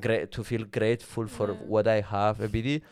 gra- 0.00 0.24
to 0.36 0.42
feel 0.50 0.64
grateful 0.76 1.26
for 1.38 1.46
Ναι. 1.46 1.58
what 1.72 1.84
I 1.84 2.00
have. 2.12 2.34
Επειδή 2.40 2.82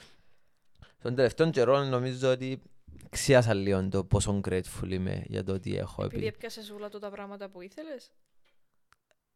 τον 1.03 1.15
τελευταίο 1.15 1.51
καιρό 1.51 1.85
νομίζω 1.85 2.31
ότι 2.31 2.63
ξίασα 3.11 3.55
λίγο 3.55 3.89
το 3.89 4.05
πόσο 4.05 4.41
grateful 4.49 4.89
είμαι 4.89 5.23
για 5.27 5.45
το 5.45 5.53
ότι 5.53 5.77
έχω. 5.77 6.03
Επειδή 6.05 6.17
Επειδή... 6.17 6.27
έπιασες 6.37 6.71
όλα 6.71 6.89
του 6.89 6.99
τα 6.99 7.11
πράγματα 7.11 7.49
που 7.49 7.61
ήθελες. 7.61 8.11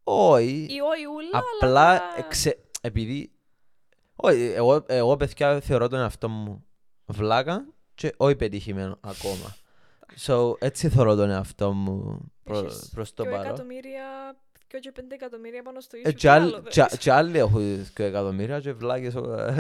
Όχι, 0.08 0.46
Ή 0.70 0.80
όχι 0.80 1.06
ούλα, 1.16 1.28
απλά 1.58 1.68
αλλά... 1.88 1.98
τα- 1.98 2.14
εξε... 2.18 2.58
επειδή... 2.80 3.30
Όχι, 4.16 4.52
εγώ, 4.54 4.84
εγώ 4.86 5.16
παιδιά 5.16 5.60
θεωρώ 5.60 5.88
τον 5.88 5.98
εαυτό 5.98 6.28
μου 6.28 6.64
βλάκα 7.06 7.66
και 7.94 8.14
όχι 8.16 8.36
πετυχημένο 8.36 8.98
ακόμα. 9.00 9.56
So, 10.26 10.58
έτσι 10.62 10.88
θεωρώ 10.88 11.14
τον 11.14 11.30
εαυτό 11.30 11.72
μου 11.72 12.20
προ, 12.44 12.58
Έχεις 12.58 12.88
προς 12.94 13.14
το 13.14 13.22
δυο 13.22 13.32
παρόν. 13.32 13.46
εκατομμύρια, 13.46 14.36
δυο 14.68 14.78
και 14.80 14.92
πέντε 14.92 15.14
εκατομμύρια 15.14 15.62
πάνω 15.62 15.80
στο 15.80 15.96
Ε, 15.96 16.00
ίσιο. 16.00 16.12
και 16.12 16.30
άλλοι- 16.30 16.62
και- 16.68 16.86
Και 16.98 17.12
άλλοι 17.12 17.38
έχουν 17.38 17.86
και 17.94 18.04
εκατομμύρια 18.04 18.60
και 18.60 18.72
βλάκες. 18.72 19.14
ο- 19.14 19.34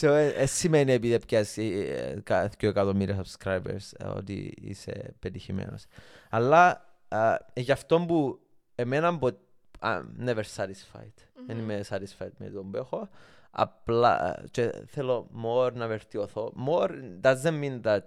So, 0.00 0.08
ε, 0.08 0.26
ε, 0.28 0.46
σημαίνει 0.46 0.92
επειδή 0.92 1.18
πιάσει 1.26 1.86
ε, 1.96 2.20
κα- 2.22 2.50
δύο 2.58 2.68
εκατομμύρια 2.68 3.24
subscribers 3.24 3.90
ε, 3.98 4.04
ότι 4.04 4.54
είσαι 4.60 5.14
πετυχημένος. 5.18 5.84
Αλλά 6.30 6.87
α, 7.08 7.34
ε, 7.34 7.60
γι' 7.60 7.72
αυτό 7.72 8.00
που 8.00 8.38
εμένα 8.74 9.10
μπο- 9.12 9.38
I'm 9.80 10.02
never 10.24 10.42
satisfied. 10.56 11.14
Δεν 11.46 11.56
Μμμ. 11.56 11.62
είμαι 11.70 11.84
satisfied 11.88 12.30
με 12.38 12.46
τον 12.50 12.70
που 12.70 12.76
έχω. 12.76 13.08
Απλά 13.50 14.38
ε, 14.42 14.44
και 14.50 14.72
θέλω 14.86 15.30
more 15.44 15.72
να 15.72 15.86
βελτιωθώ. 15.86 16.52
More 16.68 16.90
doesn't 17.22 17.60
mean 17.62 17.80
that 17.82 18.00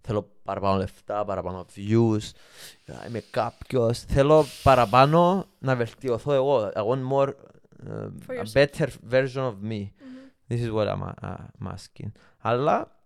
θέλω 0.00 0.30
παραπάνω 0.44 0.76
λεφτά, 0.78 1.24
παραπάνω 1.24 1.64
views, 1.76 2.30
να 2.86 3.04
είμαι 3.08 3.20
κάποιος. 3.30 4.00
Θέλω 4.00 4.44
παραπάνω 4.62 5.46
να 5.58 5.76
βελτιωθώ 5.76 6.32
εγώ. 6.32 6.70
I 6.74 6.82
want 6.86 7.08
more, 7.12 7.28
uh, 7.28 7.32
For 8.26 8.32
a 8.32 8.42
yourself. 8.42 8.52
better 8.52 8.88
version 9.10 9.42
of 9.42 9.54
me. 9.62 9.88
Μμμ. 9.90 9.90
This 10.48 10.60
is 10.66 10.70
what 10.72 10.86
I'm, 10.88 11.02
uh, 11.02 11.34
I'm 11.62 11.72
asking. 11.74 12.10
Αλλά 12.38 12.99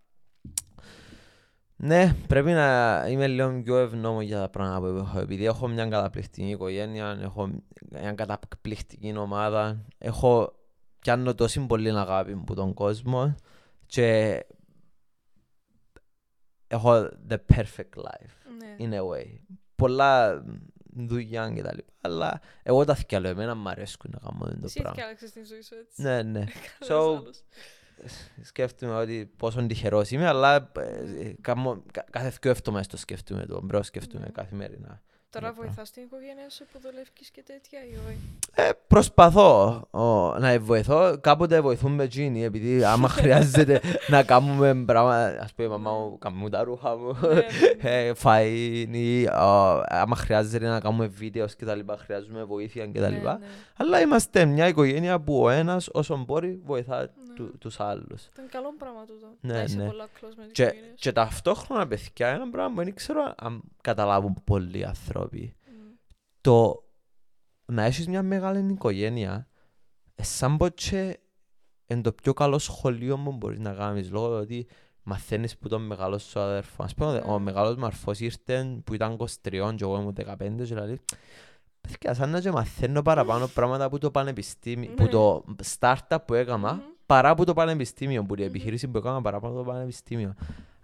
ναι, 1.85 2.15
πρέπει 2.27 2.51
να 2.51 3.05
είμαι 3.09 3.27
λίγο 3.27 3.61
πιο 3.63 3.77
ευγνώμων 3.79 4.23
για 4.23 4.39
τα 4.39 4.49
πράγματα 4.49 4.91
που 4.93 4.97
έχω. 4.99 5.19
Επειδή 5.21 5.45
έχω 5.45 5.69
μια 5.69 5.87
καταπληκτική 5.89 6.49
οικογένεια, 6.51 7.19
έχω 7.23 7.51
μια 7.91 8.13
καταπληκτική 8.13 9.17
ομάδα, 9.17 9.85
έχω 9.99 10.55
πιάνω 10.99 11.35
τόση 11.35 11.61
πολύ 11.67 11.91
αγάπη 11.99 12.33
από 12.33 12.55
τον 12.55 12.75
κόσμο 12.75 13.35
και 13.87 14.41
έχω 16.67 17.09
the 17.29 17.37
perfect 17.55 17.95
life 17.97 18.35
Ναι. 18.59 18.77
in 18.79 19.01
a 19.01 19.03
way. 19.09 19.27
Πολλά 19.77 20.45
δουλειά 20.97 21.53
και 21.55 21.63
τα 21.63 21.75
λοιπά, 21.75 21.93
αλλά 22.01 22.41
εγώ 22.63 22.85
τα 22.85 22.95
θυκαλώ, 22.95 23.29
εμένα 23.29 23.55
μου 23.55 23.69
αρέσκουν 23.69 24.11
να 24.15 24.19
κάνω 24.19 24.53
το 24.55 24.61
Εσύ 24.65 24.81
πράγμα. 24.81 25.01
έφτιαξες 25.01 25.31
την 25.31 25.47
ζωή 25.47 25.63
σου 25.63 25.75
έτσι. 25.75 26.03
Ναι, 26.03 26.23
ναι. 26.23 26.45
Κανένας 26.79 26.89
So, 26.89 27.19
άλλος. 27.21 27.43
Σκέφτομαι 28.43 28.95
ότι 28.95 29.31
πόσο 29.37 29.67
τυχερός 29.67 30.11
είμαι, 30.11 30.27
αλλά 30.29 30.55
ε, 30.57 31.33
κάμω- 31.41 31.83
κα- 31.93 32.05
κάθε 32.11 32.33
δύο 32.41 32.51
εβδομάδες 32.51 32.87
το 32.87 32.97
σκέφτομαι, 32.97 33.47
το 33.47 33.61
μπρος 33.63 33.87
σκέφτομαι 33.87 34.25
Ναι. 34.25 34.31
καθημερινά. 34.31 35.03
Τώρα 35.31 35.47
Ναι, 35.47 35.53
πράγμα. 35.53 35.73
βοηθάς 35.73 35.91
την 35.91 36.03
οικογένεια 36.03 36.51
σου 36.51 36.65
που 36.73 36.79
δουλεύεις 36.83 37.31
και 37.33 37.43
τέτοια 37.47 37.79
ή 37.85 37.95
όχι; 38.09 38.19
Ε, 38.55 38.71
προσπαθώ 38.87 39.81
ο, 39.91 40.39
να 40.39 40.61
βοηθώ. 40.61 41.19
Κάποτε 41.21 41.61
βοηθούμε 41.61 42.03
εκείνοι, 42.05 42.45
επειδή 42.45 42.85
άμα 42.85 43.09
χρειάζεται 43.19 43.81
να 44.09 44.23
κάνουμε 44.23 44.75
πράγματα, 44.85 45.27
ας 45.43 45.53
πούμε, 45.55 45.69
η 45.69 45.71
μαμά 45.71 45.91
μου 45.91 46.19
κάνουμε 46.19 46.51
τα 46.51 46.65
ρούχα 46.65 46.97
μου, 46.97 47.17
Ναι, 47.23 47.29
ναι, 47.29 47.43
ναι. 47.83 47.91
ε, 48.09 48.13
φαΐν 48.23 48.89
ή 48.93 49.27
α, 49.27 49.81
άμα 49.89 50.17
χρειάζεται 50.17 50.69
να 50.69 50.81
κάνουμε 50.81 51.07
βίντεος 51.07 51.55
και 51.57 51.65
τα 51.65 51.75
λοιπά, 51.75 51.97
χρειάζομαι 51.97 52.45
βοήθεια 52.45 52.87
και 52.87 53.01
τα 53.01 53.09
Ναι, 53.09 53.17
λοιπά. 53.17 53.39
ναι. 53.39 53.47
Αλλά 53.77 54.01
είμαστε 54.01 54.45
μια 54.45 54.69
οικογένεια 54.69 55.21
που 55.21 55.43
ο 55.43 55.49
ένας 55.51 55.89
όσο 55.93 56.17
μπορεί 56.27 56.61
βοηθά 56.65 56.99
Ναι. 57.01 57.24
Του, 57.35 57.59
τους 57.59 57.81
άλλους. 57.81 58.27
Ήταν 58.27 58.49
καλό 58.49 58.75
πράγμα 58.79 59.05
τούτο. 59.05 59.27
Ναι, 59.41 59.53
Να 59.53 59.63
είσαι 59.63 59.77
ναι. 59.77 59.87
πολλά 59.87 60.05
close 60.07 60.33
με 60.37 60.43
τις 60.45 60.53
Και, 60.53 60.63
οικογένειες. 60.63 60.95
και 61.01 61.13
ταυτόχρονα, 61.13 61.87
παιδιά, 61.89 62.29
ένα 62.29 62.51
πράγμα 62.51 62.75
που 62.75 62.85
δεν 62.85 62.95
ξέρω 62.95 63.35
αν 63.37 63.63
καταλάβουν 63.81 64.35
πολλοί 64.45 64.87
άνθρωποι. 64.87 65.55
Μμ. 65.67 65.93
Το 66.41 66.85
να 67.67 67.83
έχεις 67.83 68.09
μια 68.09 68.23
μεγάλη 68.23 68.73
οικογένεια, 68.73 69.49
ε, 70.15 70.23
σαν 70.23 70.57
πω 70.57 70.69
και 70.69 71.19
είναι 71.87 72.01
το 72.01 72.13
πιο 72.13 72.33
καλό 72.33 72.59
σχολείο 72.59 73.17
που 73.25 73.33
μπορείς 73.33 73.59
να 73.59 73.73
κάνεις, 73.75 74.11
λόγω 74.11 74.29
του 74.29 74.35
ότι 74.35 74.67
μαθαίνεις 75.03 75.59
που 75.59 75.69
τον 75.69 75.83
μεγάλο 75.87 76.19
σου 76.19 76.41
αδερφό. 76.41 76.83
Ας 76.83 76.95
πούμε, 76.95 77.23
ο 77.27 77.33
Ναι. 77.39 77.45
μεγάλος 77.45 77.77
μου 77.77 77.87
αρφός 77.87 78.21
ήρθε 78.21 78.81
που 78.85 78.95
ήταν 78.95 79.13
23 79.17 79.75
και 79.75 79.85
εγώ 79.85 79.99
ήμουν 80.01 80.13
15 80.13 80.37
και 80.57 80.75
δηλαδή, 80.75 81.01
παιδιά, 81.81 82.15
σαν 82.15 82.31
να 82.31 82.41
και 82.41 82.51
μαθαίνω 82.51 83.03
παραπάνω 83.03 83.47
πράγματα 83.55 83.85
από 83.85 83.99
το 83.99 84.11
πανεπιστήμιο, 84.11 84.91
που 84.95 85.03
Ναι. 85.03 85.09
το 85.09 85.45
startup 85.79 86.17
που 86.27 86.35
έκανα, 86.35 86.73
Μμμ. 86.73 86.81
Παρά 87.07 87.29
από 87.29 87.45
το 87.45 87.53
πανεπιστήμιο, 87.53 88.25
που 88.25 88.35
η 88.35 88.39
Μμμ. 88.41 88.47
επιχείρηση 88.47 88.89
που 88.89 88.99
έκανα 88.99 89.21
παρά 89.23 89.37
από 89.37 89.51
το 89.53 89.63
πανεπιστήμιο. 89.63 90.35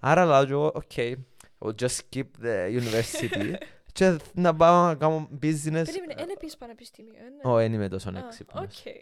Άρα 0.01 0.25
λέω 0.25 0.45
και 0.45 0.53
εγώ, 0.53 0.73
ok, 0.75 1.15
I'll 1.59 1.75
just 1.83 1.99
skip 2.01 2.25
the 2.45 2.81
university 2.81 3.55
και 3.93 4.19
να 4.35 4.55
πάω 4.55 4.87
να 4.87 4.95
κάνω 4.95 5.29
business. 5.43 5.63
Περίμενε, 5.85 6.15
δεν 6.17 6.29
επήες 6.31 6.57
πανεπιστήμιο, 6.57 7.13
ε, 7.17 7.49
ναι. 7.49 7.53
Ω, 7.53 7.57
δεν 7.57 7.73
είμαι 7.73 7.89
τόσο 7.89 8.09
Α, 8.11 8.13
έξυπνος. 8.27 8.63
Οκ. 8.65 8.87
Ε, 8.87 8.93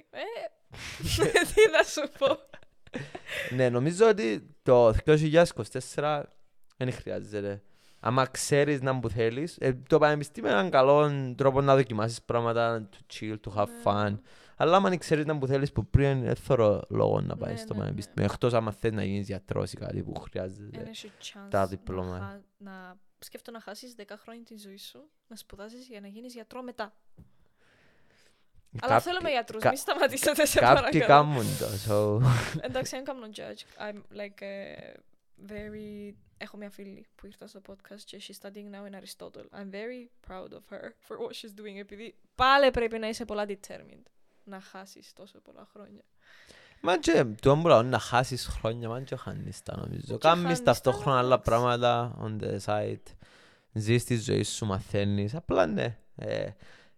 Τι 1.55 1.71
να 1.73 1.83
σου 1.83 2.09
πω. 2.19 2.27
Ναι, 3.57 3.69
νομίζω 3.69 4.09
ότι 4.09 4.55
το 4.63 4.95
2024 5.95 6.23
δεν 6.77 6.93
χρειάζεται. 6.93 7.63
Άμα 8.01 8.27
ξέρεις 8.27 8.81
να 8.83 8.99
που 9.01 9.09
θέλεις, 9.09 9.57
ε, 9.61 9.79
το 9.89 9.99
πανεπιστήμιο 9.99 10.51
είναι 10.51 10.59
έναν 10.59 10.71
καλό 10.71 11.11
τρόπο 11.37 11.61
να 11.61 11.75
δοκιμάσεις 11.77 12.23
πράγματα, 12.23 12.89
to 12.93 13.13
chill, 13.15 13.37
to 13.49 13.57
have 13.61 13.67
Ναι. 13.67 13.83
fun. 13.85 14.19
Αλλά 14.61 14.77
άμα 14.77 14.89
δεν 14.89 14.99
ξέρεις 14.99 15.25
να 15.25 15.39
που 15.39 15.47
θέλεις 15.47 15.73
που 15.73 15.87
πριν, 15.87 16.23
δεν 16.23 16.37
θέλω 16.37 16.85
λόγο 16.89 17.21
να 17.21 17.37
πάει 17.37 17.53
Ναι, 17.53 17.59
στο 17.59 17.73
ναι, 17.73 17.79
ναι. 17.79 17.85
πανεπιστήμιο. 17.85 18.25
Εκτός 18.33 18.53
άμα 18.55 18.73
θέλεις 18.73 18.97
να 18.97 19.05
γίνεις 19.05 19.27
γιατρός 19.27 19.73
ή 19.73 19.77
κάτι 19.77 20.03
που 20.03 20.15
χρειάζεται. 20.21 20.79
Δεν 20.79 20.87
έχει 20.87 21.13
chance 21.23 21.47
τα 21.51 21.59
να 21.59 21.67
διπλώματα. 21.67 22.25
χα- 22.25 22.71
να 22.71 22.97
σκέφτομαι 23.19 23.59
να 23.59 23.65
χάσεις 23.65 23.95
10 23.99 24.03
χρόνια 24.17 24.45
τη 24.45 24.57
ζωή 24.59 24.77
σου, 24.79 25.09
να 25.27 25.37
σπουδάσεις 25.37 25.87
για 25.87 26.01
να 26.01 26.07
γίνεις 26.09 26.35
γιατρό 26.35 26.63
μετά. 26.63 26.95
Αλλά 28.81 28.93
Κάποιοι- 28.93 29.13
θέλουμε 29.13 29.31
γιατρούς, 29.31 29.63
κα- 29.63 29.71
μη 29.71 29.77
σταματήσετε 29.77 30.47
σε 30.47 30.59
Κάποιοι 30.59 30.75
παρακαλώ. 31.01 31.07
κάνουν 31.07 31.45
το, 31.59 31.67
so... 31.89 32.27
Εντάξει, 32.69 32.97
δεν 32.97 33.05
κάνω 33.05 33.27
judge. 33.35 33.89
I'm 33.89 33.97
like 34.19 34.43
uh, 34.43 34.97
very... 35.53 36.15
Έχω 36.41 36.57
μια 36.57 36.71
φίλη 36.71 37.07
που 37.15 37.27
ήρθε 37.27 37.47
στο 37.47 37.61
podcast 37.69 38.01
και 38.05 38.23
she's 38.27 38.47
studying 38.47 38.71
now 38.75 38.91
in 38.91 39.01
Aristotle. 39.01 39.61
I'm 39.61 39.71
very 39.71 40.29
proud 40.31 40.53
of 40.53 40.63
her 40.75 40.83
for 41.09 41.17
what 41.17 41.33
she's 41.33 41.61
doing 41.61 41.77
επειδή 41.79 42.15
πάλι 42.35 42.71
πρέπει 42.71 42.99
να 42.99 43.09
είσαι 43.09 43.25
πολλά 43.25 43.45
determined 43.49 44.03
να 44.49 44.61
χάσεις 44.61 45.13
τόσο 45.13 45.41
πολλά 45.41 45.69
χρόνια. 45.73 46.03
Μα 46.81 46.97
και 46.99 47.25
το 47.41 47.51
έμπολα 47.51 47.83
να 47.83 47.99
χάσεις 47.99 48.47
χρόνια, 48.47 48.89
μα 48.89 49.01
και 49.01 49.17
χάνεις 49.17 49.63
τα 49.63 49.77
νομίζω. 49.77 50.01
και 50.07 50.17
Κάνεις 50.19 50.43
χάνεις 50.43 50.59
τα, 50.59 50.65
ταυτόχρονα 50.65 51.19
άλλα 51.19 51.35
εντάξει. 51.35 51.51
πράγματα 51.51 52.17
on 52.23 52.41
the 52.43 52.59
side. 52.65 53.03
Ζεις 53.73 54.05
τη 54.05 54.17
ζωή 54.17 54.43
σου, 54.43 54.67
μαθαίνεις. 54.67 55.35
Απλά 55.35 55.67
ναι. 55.67 55.99
Ε, 56.17 56.51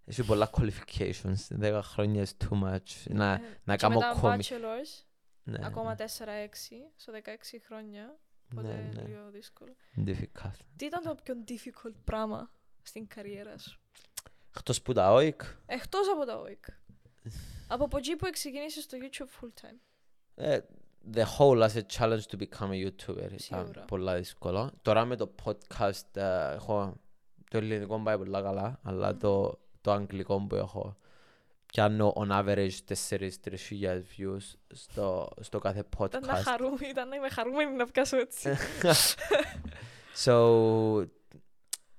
έχει 0.04 0.24
πολλά 0.24 0.50
qualifications. 0.52 1.60
10 1.60 1.80
χρόνια 1.82 2.24
is 2.26 2.44
too 2.48 2.62
much. 2.62 3.04
Να, 3.08 3.32
Ε, 3.32 3.40
να 3.64 3.76
και 3.76 3.82
κάνω 3.86 3.94
μετά 3.98 4.16
κόμι. 4.20 4.36
bachelors, 4.42 5.04
Ναι, 5.42 5.58
ακόμα 5.66 5.88
ναι, 5.88 5.94
4-6, 5.96 6.92
στο 6.96 7.12
16 7.12 7.60
χρόνια, 7.66 8.18
οπότε 8.52 8.68
ναι, 8.74 8.90
ναι. 9.00 9.08
λίγο 9.08 9.30
δύσκολο. 9.30 9.72
Difficult. 10.06 10.58
Τι 10.76 10.84
ήταν 10.84 11.02
το 11.02 11.14
πιο 11.22 11.34
difficult 11.48 11.94
πράγμα 12.04 12.50
στην 12.82 13.06
καριέρα 13.06 13.58
σου; 13.58 13.80
Εκτός 14.56 14.82
που 14.82 14.92
τα 14.92 15.12
OIC, 15.14 15.36
Εκτός 15.66 16.08
από 16.08 16.24
τα 16.24 16.42
OIC. 16.42 16.72
Από 17.68 17.84
από 17.84 17.96
εκεί 17.96 18.16
που 18.16 18.30
ξεκίνησες 18.32 18.86
το 18.86 18.96
YouTube 19.02 19.44
full 19.44 19.48
time. 19.66 19.76
ε, 20.34 20.58
the 21.14 21.24
whole 21.38 21.62
as 21.68 21.74
a 21.76 21.82
challenge 21.98 22.22
to 22.32 22.36
become 22.38 22.70
a 22.70 22.86
YouTuber 22.86 23.16
ήταν 23.16 23.38
Σίγουρα. 23.38 23.84
πολλά 23.86 24.16
δύσκολο. 24.16 24.70
Τώρα 24.82 25.04
με 25.04 25.16
το 25.16 25.34
podcast 25.44 26.16
ε, 26.16 26.52
έχω 26.54 26.94
το 27.50 27.56
ελληνικό 27.56 28.00
πάει 28.00 28.16
πολλά 28.18 28.42
καλά, 28.42 28.80
αλλά 28.82 29.08
Μμμ. 29.10 29.18
το, 29.18 29.58
το 29.80 29.92
αγγλικό 29.92 30.40
που 30.40 30.54
έχω 30.54 30.96
πιάνω 31.66 32.12
on 32.16 32.28
average 32.30 32.70
4-3 33.08 33.28
χιλιάδες 33.56 34.04
views 34.18 34.56
στο, 34.74 35.28
στο 35.40 35.58
κάθε 35.58 35.78
Ήταν 36.04 36.22
να, 36.26 36.38
podcast. 36.38 36.42
χαρούμε, 36.42 36.86
ήταν 36.90 37.08
να 37.08 37.16
είμαι 37.16 37.28
χαρούμενη 37.28 37.76
να 37.76 37.86
πιάσω 37.86 38.16
έτσι. 38.16 38.56
so, 40.24 41.04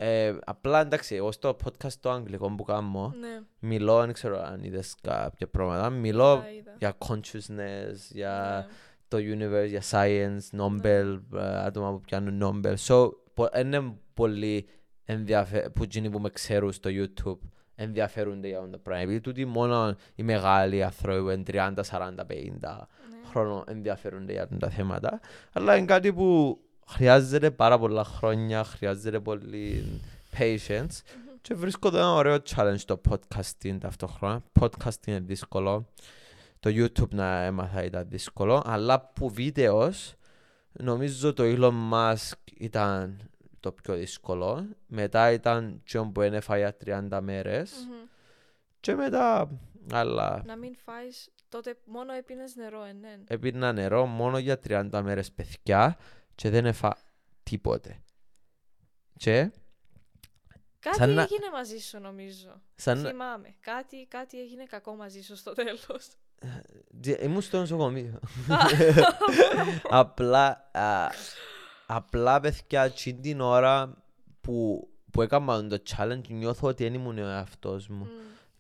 ε, 0.04 0.36
απλά 0.45 0.80
εντάξει, 0.82 1.16
εγώ 1.16 1.32
στο 1.32 1.56
podcast 1.64 1.93
το 1.99 2.12
αγγλικό 2.12 2.52
που 2.56 2.64
κάνω, 2.64 3.14
ναι, 3.20 3.39
μιλώ, 3.60 3.99
δεν 3.99 4.14
ξέρω 4.14 4.41
αν 4.41 4.64
είδες 4.64 4.95
κάποια 5.02 5.47
πράγματα, 5.47 5.89
μιλώ 5.89 6.32
είδα, 6.34 6.52
είδα. 6.52 6.76
για 6.80 6.97
consciousness, 7.08 7.95
για 8.12 8.66
Ναι. 8.68 8.74
το 9.08 9.18
universe, 9.18 9.68
για 9.68 9.82
science, 9.91 10.60
Nobel, 10.60 11.20
ε, 11.36 11.58
άτομα 11.66 11.91
που 11.91 12.02
πιάνουν 12.02 12.41
Nobel. 12.64 12.76
So, 12.88 13.10
πο- 13.34 13.49
είναι 13.60 13.93
πολύ 14.14 14.68
ενδιαφέρον 15.06 15.72
που 15.72 15.84
εκείνοι 15.84 16.10
που 16.10 16.20
με 16.20 16.30
ξέρουν 16.30 16.72
στο 16.72 16.89
YouTube 16.93 17.39
ενδιαφέρονται 17.76 18.47
για 18.47 18.58
αυτό 18.58 18.70
το 18.70 18.78
πράγμα. 18.78 19.04
Επειδή 19.04 19.22
τούτοι 19.22 19.45
μόνο 19.45 19.95
οι 20.16 20.24
μεγάλοι 20.24 20.84
άνθρωποι 20.84 21.22
που 21.22 21.30
είναι 21.30 21.43
30, 21.43 21.84
40, 21.84 22.26
50 22.26 22.88
Ναι. 23.10 23.28
χρόνο 23.30 23.64
ενδιαφέρονται 23.68 24.32
για 24.32 24.47
τα 24.60 24.70
θέματα. 24.70 25.20
Αλλά 25.54 25.76
είναι 25.76 25.86
κάτι 25.86 26.14
που 26.14 26.60
χρειάζεται 26.92 27.52
πάρα 27.52 27.80
πολλά 27.80 28.04
χρόνια, 28.04 28.64
χρειάζεται 28.64 29.20
πολύ 29.20 29.86
patience. 30.38 31.02
Και 31.42 31.54
βρίσκω 31.54 31.89
το 31.89 31.98
ένα 31.98 32.14
ωραίο 32.14 32.38
challenge 32.56 32.80
το 32.86 33.02
podcasting 33.10 33.78
ταυτόχρονα. 33.80 34.44
Podcasting 34.60 35.08
είναι 35.08 35.20
δύσκολο. 35.20 35.88
Το 36.60 36.70
YouTube 36.74 37.10
να 37.10 37.44
έμαθα 37.44 37.84
ήταν 37.84 38.06
δύσκολο. 38.10 38.62
Αλλά 38.66 39.00
που 39.02 39.30
βίντεος 39.30 40.14
νομίζω 40.72 41.34
το 41.34 41.44
Elon 41.46 41.92
Musk 41.94 42.52
ήταν 42.58 43.20
το 43.60 43.72
πιο 43.72 43.96
δύσκολο. 43.96 44.66
Μετά 44.88 45.32
ήταν 45.32 45.84
John 45.92 46.10
που 46.14 46.22
ένεφα 46.22 46.58
για 46.58 46.78
30 46.86 47.20
μέρες. 47.22 47.72
Μμμ. 47.88 47.96
Και 48.80 48.96
μετά 48.96 49.50
άλλα 49.92 50.44
Να 50.46 50.56
μην 50.56 50.76
φάεις, 50.86 51.30
τότε 51.50 51.76
μόνο 51.86 52.14
έπινες 52.14 52.56
νερό, 52.56 52.84
ε, 52.84 52.92
ναι. 52.92 53.18
έπινα 53.28 53.74
νερό 53.74 54.06
μόνο 54.06 54.38
για 54.38 54.60
30 54.68 55.02
μέρες 55.04 55.32
παιδιά 55.32 55.98
και 56.42 56.50
δεν 56.50 56.66
έφα 56.66 56.98
τίποτε. 57.44 58.02
Και 59.18 59.52
Κάτι 60.80 60.98
Σαν 60.98 61.10
να- 61.14 61.22
έγινε 61.22 61.50
μαζί 61.54 61.78
σου 61.78 62.00
νομίζω. 62.00 62.62
σαν 62.76 63.06
Θυμάμαι. 63.06 63.56
Κάτι, 63.60 64.06
κάτι 64.10 64.39
έγινε 64.42 64.64
κακό 64.64 64.96
μαζί 64.96 65.22
σου 65.22 65.36
στο 65.36 65.54
τέλος. 65.54 65.88
Τζε- 67.02 67.22
ήμουν 67.24 67.42
στο 67.42 67.60
νοσοκομείο. 67.60 68.20
απλά, 69.89 70.70
α, 70.74 71.10
απλά 71.86 72.39
παιδιά 72.39 72.84
εκείνη 72.84 73.20
την 73.20 73.42
ώρα 73.42 74.04
που, 74.42 74.88
που 75.12 75.22
έκανα 75.22 75.68
το 75.68 75.82
challenge 75.98 76.28
νιώθω 76.28 76.68
ότι 76.68 76.84
δεν 76.84 76.94
ήμουν 76.94 77.18
ο 77.18 77.28
εαυτός 77.28 77.88
μου. 77.88 78.04
Μμ. 78.06 78.10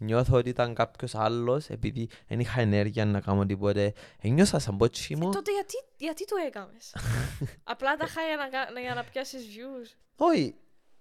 Νιώθω 0.03 0.37
ότι 0.37 0.49
ήταν 0.49 0.73
κάποιος 0.73 1.15
άλλος 1.15 1.69
επειδή 1.69 2.09
δεν 2.27 2.39
είχα 2.39 2.61
ενέργεια 2.61 3.05
να 3.05 3.21
κάνω 3.21 3.45
τίποτε. 3.45 3.93
Ένιωσα 4.21 4.59
σαν 4.59 4.77
πότσι 4.77 5.13
Ε, 5.13 5.17
μου. 5.23 5.31
τότε 5.31 5.51
γιατί, 5.51 5.73
γιατί 5.97 6.25
το 6.25 6.35
έκαμες; 6.47 6.95
Απλά 7.73 7.95
τα 7.95 8.05
είχα 8.07 8.21
για 8.21 8.35
να, 8.35 8.49
κα- 8.49 8.79
για 8.81 8.93
να 8.93 9.03
πιάσεις 9.03 9.45
views. 9.45 9.95
Όχι. 10.15 10.55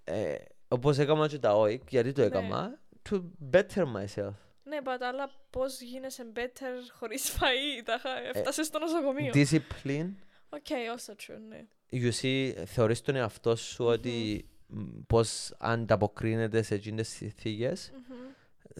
Ε, 0.05 0.35
όπως 0.69 0.99
έκανα 0.99 1.29
και 1.29 1.39
τα 1.39 1.55
OIC, 1.57 1.81
γιατί 1.89 2.13
το 2.13 2.21
Ναι. 2.21 2.27
έκανα. 2.27 2.81
To 3.11 3.23
better 3.53 3.85
myself. 3.85 4.33
Ναι, 4.63 4.79
but 4.85 4.99
αλλά 5.01 5.31
πώς 5.51 5.81
γίνεσαι 5.81 6.27
better 6.37 6.75
χωρίς 6.99 7.31
φαΐ. 7.39 7.83
Τα 7.85 7.95
είχα, 7.95 8.11
έφτασες 8.35 8.67
στο 8.67 8.79
νοσοκομείο. 8.79 9.33
Discipline. 9.35 10.15
Ok, 10.49 10.67
also 10.97 11.11
true, 11.13 11.39
ναι. 11.49 11.67
You 11.93 12.11
see, 12.23 12.63
θεωρείς 12.67 13.01
τον 13.01 13.17
εαυτό 13.17 13.57
σου 13.57 13.85
ότι 13.85 14.45
μ, 14.67 14.81
πώς 15.07 15.55
ανταποκρίνεται 15.59 16.63
σε 16.63 16.75
εκείνες 16.75 17.09
τις 17.09 17.17
συνθήκες. 17.17 17.91
Μμμ. 17.95 18.17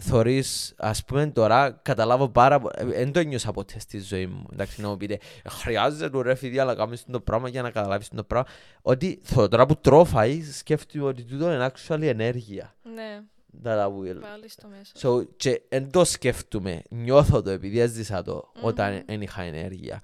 Θωρείς, 0.03 0.73
ας 0.77 1.03
πούμε 1.05 1.27
τώρα, 1.27 1.71
καταλάβω 1.81 2.29
πάρα 2.29 2.59
πολύ, 2.59 2.73
δεν 2.93 3.11
το 3.11 3.19
ένιωσα 3.19 3.51
ποτέ 3.51 3.79
στη 3.79 3.99
ζωή 3.99 4.25
μου. 4.27 4.45
Εντάξει, 4.53 4.81
να 4.81 4.87
μου 4.89 4.97
πείτε, 4.97 5.13
«Ε, 5.43 5.49
χρειάζεται 5.49 6.21
ρε 6.21 6.35
φίλοι, 6.35 6.59
αλλά 6.59 6.75
κάνεις 6.75 7.03
το 7.11 7.19
πράγμα 7.19 7.49
για 7.49 7.61
να 7.61 7.71
καταλάβεις 7.71 8.07
το 8.09 8.23
πράγμα. 8.23 8.47
Ότι 8.81 9.19
θωρώ 9.23 9.47
τώρα 9.47 9.65
που 9.65 9.75
τρώω 9.75 10.05
φαΐ, 10.13 10.39
σκέφτομαι 10.53 11.05
ότι 11.05 11.23
τούτο 11.23 11.51
είναι 11.53 11.71
actually 11.73 12.01
ενέργεια. 12.01 12.75
Ναι, 12.93 13.19
That 13.63 13.79
I 13.79 13.85
will. 13.87 14.19
πάλι 14.21 14.49
στο 14.49 14.67
μέσο. 14.67 15.19
So, 15.21 15.27
και 15.35 15.61
εν 15.69 15.91
το 15.91 16.03
σκέφτομαι, 16.03 16.81
νιώθω 16.89 17.41
το 17.41 17.49
επειδή 17.49 17.79
έζησα 17.79 18.21
το 18.23 18.51
Μμμ. 18.55 18.65
όταν 18.65 19.03
δεν 19.05 19.21
είχα 19.21 19.41
ενέργεια. 19.41 20.01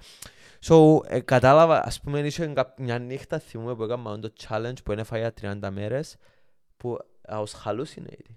So, 0.67 0.75
ε, 1.07 1.19
κατάλαβα, 1.19 1.86
ας 1.86 1.99
πούμε, 2.01 2.19
είχε 2.19 2.45
κά- 2.47 2.80
μια 2.80 2.99
νύχτα 2.99 3.39
θυμούμαι 3.39 3.75
που 3.75 3.84
έκανα 3.84 4.19
το 4.19 4.34
challenge 4.47 4.84
που 4.84 4.91
έφαγα 4.91 5.21
για 5.21 5.34
30 5.61 5.71
μέρες 5.71 6.15
που 6.78 6.97
I 7.30 7.36
was 7.43 7.43
hallucinating. 7.65 8.36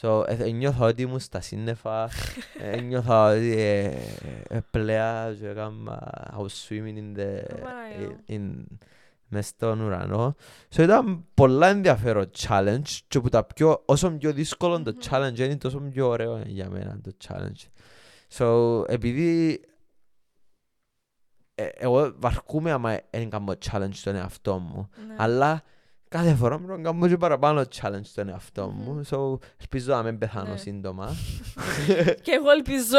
So, 0.00 0.24
ε, 0.26 0.34
ε, 0.34 0.50
νιώθω 0.50 0.86
ότι 0.86 1.02
ήμουν 1.02 1.18
στα 1.18 1.40
σύννεφα, 1.40 2.10
ε, 2.58 2.80
νιώθω 2.80 3.28
ότι 3.28 3.58
ε, 3.58 3.96
ε, 4.48 4.60
πλέα 4.70 5.34
και 5.40 5.48
έκανα, 5.48 6.32
I 6.36 6.40
was 6.40 6.68
swimming 6.68 6.96
in 6.96 7.18
the, 7.18 7.60
Παναγιά. 7.62 8.22
in, 8.28 8.34
in, 8.34 8.64
μες 9.28 9.46
στον 9.46 9.80
ουρανό. 9.80 10.34
So, 10.74 10.82
ήταν 10.82 11.24
πολλά 11.34 11.66
ενδιαφέρον 11.66 12.30
challenge 12.38 12.98
και 13.08 13.20
που 13.20 13.28
τα 13.28 13.44
πιο, 13.44 13.82
όσο 13.84 14.10
πιο 14.10 14.32
δύσκολο 14.32 14.82
το 14.82 14.92
Μμμ. 14.92 15.00
challenge 15.10 15.38
είναι 15.38 15.56
τόσο 15.56 15.78
πιο 15.78 16.08
ωραίο 16.08 16.42
για 16.46 16.70
μένα 16.70 17.00
το 17.02 17.12
challenge. 17.28 17.68
So, 18.38 18.82
επειδή 18.88 19.60
ε, 21.54 21.68
εγώ 21.74 22.14
βαρκούμαι 22.18 22.70
άμα 22.70 22.98
δεν 23.10 23.30
κάνω 23.30 23.54
challenge 23.70 23.92
στον 23.92 24.14
εαυτό 24.14 24.58
μου. 24.58 24.88
Ναι. 25.06 25.14
Αλλά 25.18 25.62
κάθε 26.10 26.34
φορά 26.34 26.58
πρέπει 26.58 26.80
να 26.80 26.90
κάνω 26.90 27.08
και 27.08 27.16
παραπάνω 27.16 27.60
challenge 27.80 28.00
στον 28.02 28.28
εαυτό 28.28 28.68
μου. 28.68 28.92
Μμμ. 28.92 29.00
So, 29.10 29.38
ελπίζω 29.60 29.94
να 29.94 30.02
μην 30.02 30.18
πεθάνω 30.18 30.50
Ναι. 30.50 30.56
σύντομα. 30.56 31.14
Και 32.22 32.30
εγώ 32.32 32.50
ελπίζω. 32.50 32.98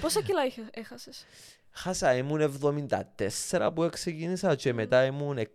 Πόσα 0.00 0.20
κιλά 0.22 0.44
είχε- 0.46 0.70
έχασες; 0.70 1.24
Χάσα, 1.72 2.14
ήμουν 2.16 2.40
74 2.40 3.70
που 3.74 3.88
ξεκίνησα 3.92 4.54
και 4.54 4.72
μετά 4.72 5.04
ήμουν 5.04 5.38
εκ- 5.38 5.50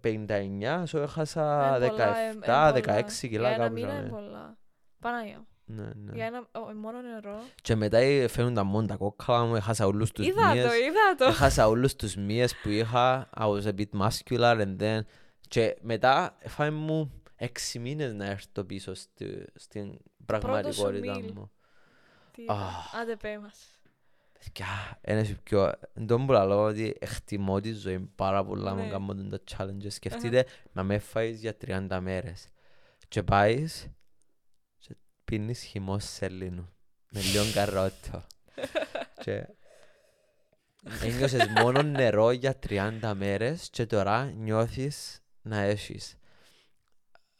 59, 0.00 0.84
so 0.92 0.98
έχασα 0.98 1.76
Ε, 1.82 1.86
πολλά, 1.88 2.18
ε, 2.18 2.28
ε, 2.28 2.32
17, 2.32 2.40
πολλά. 2.40 2.72
16 2.72 3.28
κιλά 3.28 3.40
Για 3.48 3.54
ένα 3.54 3.62
κάπου. 3.64 3.72
μήνα 3.74 3.92
ναι. 3.92 3.98
είναι 3.98 4.08
πολλά. 4.08 4.56
Παναγία. 5.00 5.46
Ναι, 5.64 5.82
ναι. 5.82 6.12
Για 6.14 6.26
ένα 6.26 6.38
ο, 6.38 6.60
μόνο 6.80 6.98
νερό. 7.00 7.38
Και 7.62 7.74
μετά 7.74 7.98
ε, 7.98 8.28
φαίνουν 8.28 8.54
τα 8.54 8.64
μόνο 8.64 8.86
τα 8.86 8.96
κόκκαλα 8.96 9.44
μου, 9.44 9.54
έχασα 9.56 9.86
όλους 9.86 10.12
τους 10.12 10.26
Είδα 10.26 10.52
μύες. 10.52 10.64
το, 10.66 10.72
είδα 10.74 11.14
το. 11.18 11.24
Έχασα 11.24 11.68
όλους 11.68 11.94
τους 11.96 12.16
μύες 12.16 12.54
που 12.62 12.68
είχα, 12.68 13.30
I 13.38 13.42
was 13.44 13.62
a 13.62 13.72
bit 13.80 14.00
muscular 14.06 14.60
and 14.60 14.76
then... 14.82 15.00
Και 15.48 15.76
μετά 15.80 16.36
έφαγε 16.38 16.70
μου 16.70 17.22
έξι 17.36 17.78
μήνες 17.78 18.14
να 18.14 18.24
έρθω 18.24 18.64
πίσω 18.64 18.94
στη, 18.94 19.44
στην 19.54 19.98
πραγματικότητα 20.26 21.14
meal. 21.16 21.32
μου. 21.34 21.50
Τι 22.32 22.42
Α. 22.42 22.44
είδα. 22.44 23.00
Άντε 23.00 23.16
πέ 23.16 23.38
μας. 23.38 23.80
Παιδιά, 24.38 24.98
ένας 25.00 25.34
πιο... 25.42 25.72
Εν 25.94 26.06
τω 26.06 26.18
που 26.18 26.32
λέω 26.32 26.62
ότι 26.64 26.96
εκτιμώ 26.98 27.60
τη 27.60 27.72
ζωή 27.72 27.98
πάρα 27.98 28.44
πολλά 28.44 28.74
Ναι. 28.74 28.82
με 28.82 28.88
κάνω 28.88 29.14
τα 29.14 29.40
challenges. 29.50 29.90
Σκεφτείτε 29.90 30.46
να 30.72 30.82
με 30.82 30.98
φάεις 30.98 31.40
για 31.40 31.56
30 31.66 31.98
μέρες 32.00 32.48
και 33.08 33.22
πάεις 33.22 33.88
και 34.78 34.96
πίνεις 35.24 35.62
χυμό 35.62 35.98
σελήνου 35.98 36.68
με 37.10 37.20
λίγο 37.20 37.44
καρότο. 37.54 38.26
και 39.24 39.46
ένιωσες 41.02 41.46
μόνο 41.46 41.82
νερό 41.82 42.30
για 42.30 42.58
30 42.68 43.12
μέρες 43.16 43.68
και 43.70 43.86
τώρα 43.86 44.24
νιώθεις 44.24 45.22
να 45.48 45.58
έχεις 45.58 46.16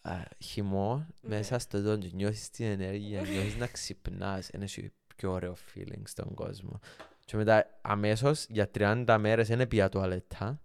α, 0.00 0.12
χυμό 0.38 1.06
Ναι. 1.20 1.36
μέσα 1.36 1.58
στο 1.58 1.82
τόν 1.82 2.00
και 2.00 2.10
νιώθεις 2.12 2.50
την 2.50 2.66
ενέργεια, 2.66 3.20
νιώθεις 3.30 3.56
να 3.56 3.66
ξυπνάς. 3.66 4.48
Είναι 4.48 4.64
έχει 4.64 4.92
πιο 5.16 5.30
ωραίο 5.32 5.56
feeling 5.74 6.02
στον 6.04 6.34
κόσμο. 6.34 6.78
Και 7.24 7.36
μετά 7.36 7.78
αμέσως 7.82 8.46
για 8.48 8.70
30 8.78 9.16
μέρες 9.20 9.48
είναι 9.48 9.66
πια 9.66 9.88
τουαλέτα. 9.88 10.60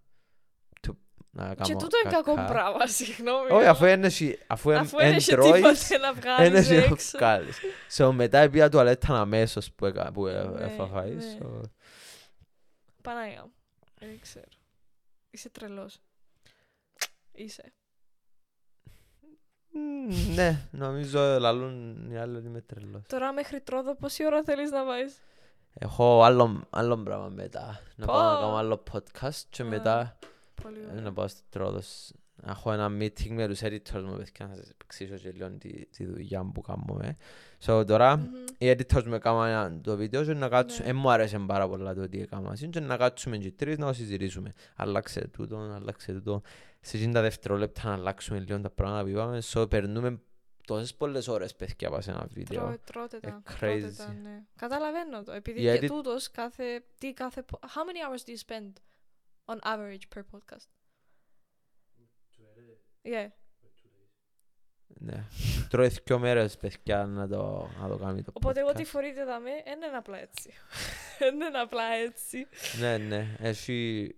Του- 0.82 0.98
Να 1.32 1.50
Και 1.56 1.56
κάνω 1.64 1.80
τούτο 1.80 1.98
είναι 2.04 2.14
κακό 2.14 2.34
κακά. 2.34 2.52
πράγμα, 2.52 2.88
συγγνώμη. 2.88 3.46
Όχι, 3.50 3.54
αλλά- 3.54 3.70
αφού 3.70 3.86
είναι 3.86 4.06
εσύ- 4.06 4.39
αφού 4.48 4.70
εν- 4.72 4.78
Αφού 4.78 4.98
εν 5.00 5.06
δεν 5.08 5.16
έχει 5.16 5.32
τρώεις, 5.32 5.54
τίποτε 5.88 5.98
να 5.98 6.08
εν 6.14 6.16
βγάλεις 6.16 6.60
εσύ 6.70 6.76
έξω. 6.76 7.18
βγάλεις. 7.18 7.58
So, 7.98 8.12
μετά 8.14 8.50
πια 8.50 8.70
τουαλέτα 8.70 9.20
αμέσως 9.20 9.72
που, 9.72 9.86
έκα- 9.86 10.12
που 10.12 10.28
ε- 10.28 10.44
Ναι, 10.44 10.64
έφαγα. 10.64 11.02
ναι. 11.04 11.38
So, 11.39 11.62
Παναγία. 13.02 13.52
Δεν 14.00 14.20
ξέρω. 14.22 14.46
Είσαι 15.30 15.50
τρελός. 15.50 16.00
Είσαι. 17.34 17.73
μ, 19.71 20.34
Ναι, 20.36 20.67
νομίζω 20.71 21.39
λαλούν 21.39 21.97
οι 22.11 22.17
άλλοι 22.17 22.36
ότι 22.38 22.47
είμαι 22.47 22.61
τρελός. 22.61 23.01
Τώρα 23.07 23.34
μέχρι 23.34 23.61
τρόδο 23.61 23.95
πόση 23.95 24.25
ώρα 24.25 24.43
θέλεις 24.43 24.71
να 24.71 24.84
πάεις. 24.86 25.17
Έχω 25.73 26.23
άλλο, 26.23 26.67
άλλο 26.69 26.97
πράγμα 26.97 27.27
μετά. 27.29 27.79
Να 27.95 28.05
πάω 28.05 28.21
να 28.23 28.36
Πω. 28.36 28.41
κάνω 28.41 28.55
άλλο 28.55 28.84
podcast 28.91 29.41
και 29.49 29.61
Α. 29.61 29.65
μετά 29.65 30.17
Πολύ 30.63 30.79
ε, 30.79 30.91
ωραία. 30.91 31.01
να 31.01 31.13
πάω 31.13 31.27
στο 31.27 31.41
Τρόδος. 31.49 32.11
Έχω 32.45 32.71
ένα 32.71 32.88
meeting 32.88 33.29
με 33.29 33.47
τους 33.47 33.59
editors 33.63 34.01
μου, 34.03 34.15
παιδιά, 34.17 34.47
να 34.47 34.55
σας 34.55 34.69
εξήσω 34.84 35.15
και 35.15 35.31
λίγο 35.31 35.49
τη, 35.49 35.86
τη 35.86 36.05
δουλειά 36.05 36.51
που 36.53 36.61
κάνουμε. 36.61 37.17
So 37.65 37.84
τώρα, 37.88 38.17
Μμμ. 38.17 38.25
οι 38.57 38.69
editors 38.71 39.03
μου 39.03 39.13
έκαναν 39.13 39.81
το 39.81 39.95
βίντεο 39.95 40.23
και 40.23 40.34
να 40.34 40.47
κάτσουμε, 40.49 40.84
Ναι. 40.86 40.89
ε, 40.91 40.93
μου 40.93 41.11
άρεσε 41.11 41.39
πάρα 41.39 41.67
πολλά 41.67 41.93
το 41.93 42.01
ότι 42.01 42.21
έκανα 42.21 42.53
και 42.69 42.79
να 42.79 42.97
κάτσουμε 42.97 43.38
και 43.38 43.47
οι 43.47 43.51
τρεις 43.51 43.77
να 43.77 43.88
το 43.88 43.93
συζητήσουμε. 43.93 44.51
Αλλάξε 44.75 45.27
τούτο, 45.27 45.57
αλλάξε 45.57 46.13
τούτο. 46.13 46.41
Σε 46.86 46.97
εκείνα 46.97 47.13
τα 47.13 47.21
δευτερόλεπτα 47.21 47.81
να 47.88 47.93
αλλάξουμε 47.93 48.39
λίγο 48.39 48.59
τα 48.61 48.69
πράγματα 48.69 49.03
που 49.03 49.09
είπαμε. 49.09 49.41
So 49.53 49.69
περνούμε 49.69 50.21
τόσες 50.65 50.95
πολλές 50.95 51.27
ώρες, 51.27 51.55
παιδιά, 51.55 51.88
από 51.88 52.01
σε 52.01 52.11
ένα 52.11 52.27
βίντεο. 52.31 52.61
Τρώε- 52.61 52.79
Τρώτε 52.86 53.19
τα. 53.19 53.27
Ε, 53.27 53.41
τρώτε 53.57 53.91
τα, 53.97 54.07
crazy. 54.11 54.15
ναι. 54.21 54.43
Καταλαβαίνω 54.55 55.23
το. 55.23 55.31
Επειδή 55.31 55.59
Η 55.59 55.63
και 55.63 55.86
edit- 55.86 55.88
τούτος 55.89 56.31
κάθε, 56.31 56.84
τι 56.97 57.13
κάθε, 57.13 57.41
πο- 57.43 57.59
how 57.61 57.65
many 57.65 57.99
hours 58.17 58.23
do 58.29 58.34
you 58.34 58.39
spend 58.47 58.71
on 59.45 59.59
average 59.75 60.17
per 60.17 60.21
podcast? 60.31 60.67
Yeah. 63.05 63.27
Ναι. 64.88 65.23
Τρώει 65.69 65.88
δυο 65.88 66.19
μέρες, 66.19 66.57
παιδιά, 66.57 67.05
να 67.05 67.27
το, 67.27 67.69
να 67.81 67.88
το 67.88 67.97
κάνει 67.97 68.21
το 68.23 68.31
Οπότε 68.34 68.59
εγώ 68.59 68.69
podcast. 68.69 68.75
τι 68.75 68.84
φορείτε 68.86 69.25
δαμέ, 69.25 69.49
δεν 69.65 69.81
είναι 69.81 69.97
απλά 69.97 70.17
έτσι. 70.17 70.49
Δεν 71.19 71.36
είναι 71.36 71.57
απλά 71.59 71.84
έτσι. 71.84 72.47
Ναι, 72.79 72.97
ναι. 72.97 73.36
Έχει 73.39 74.09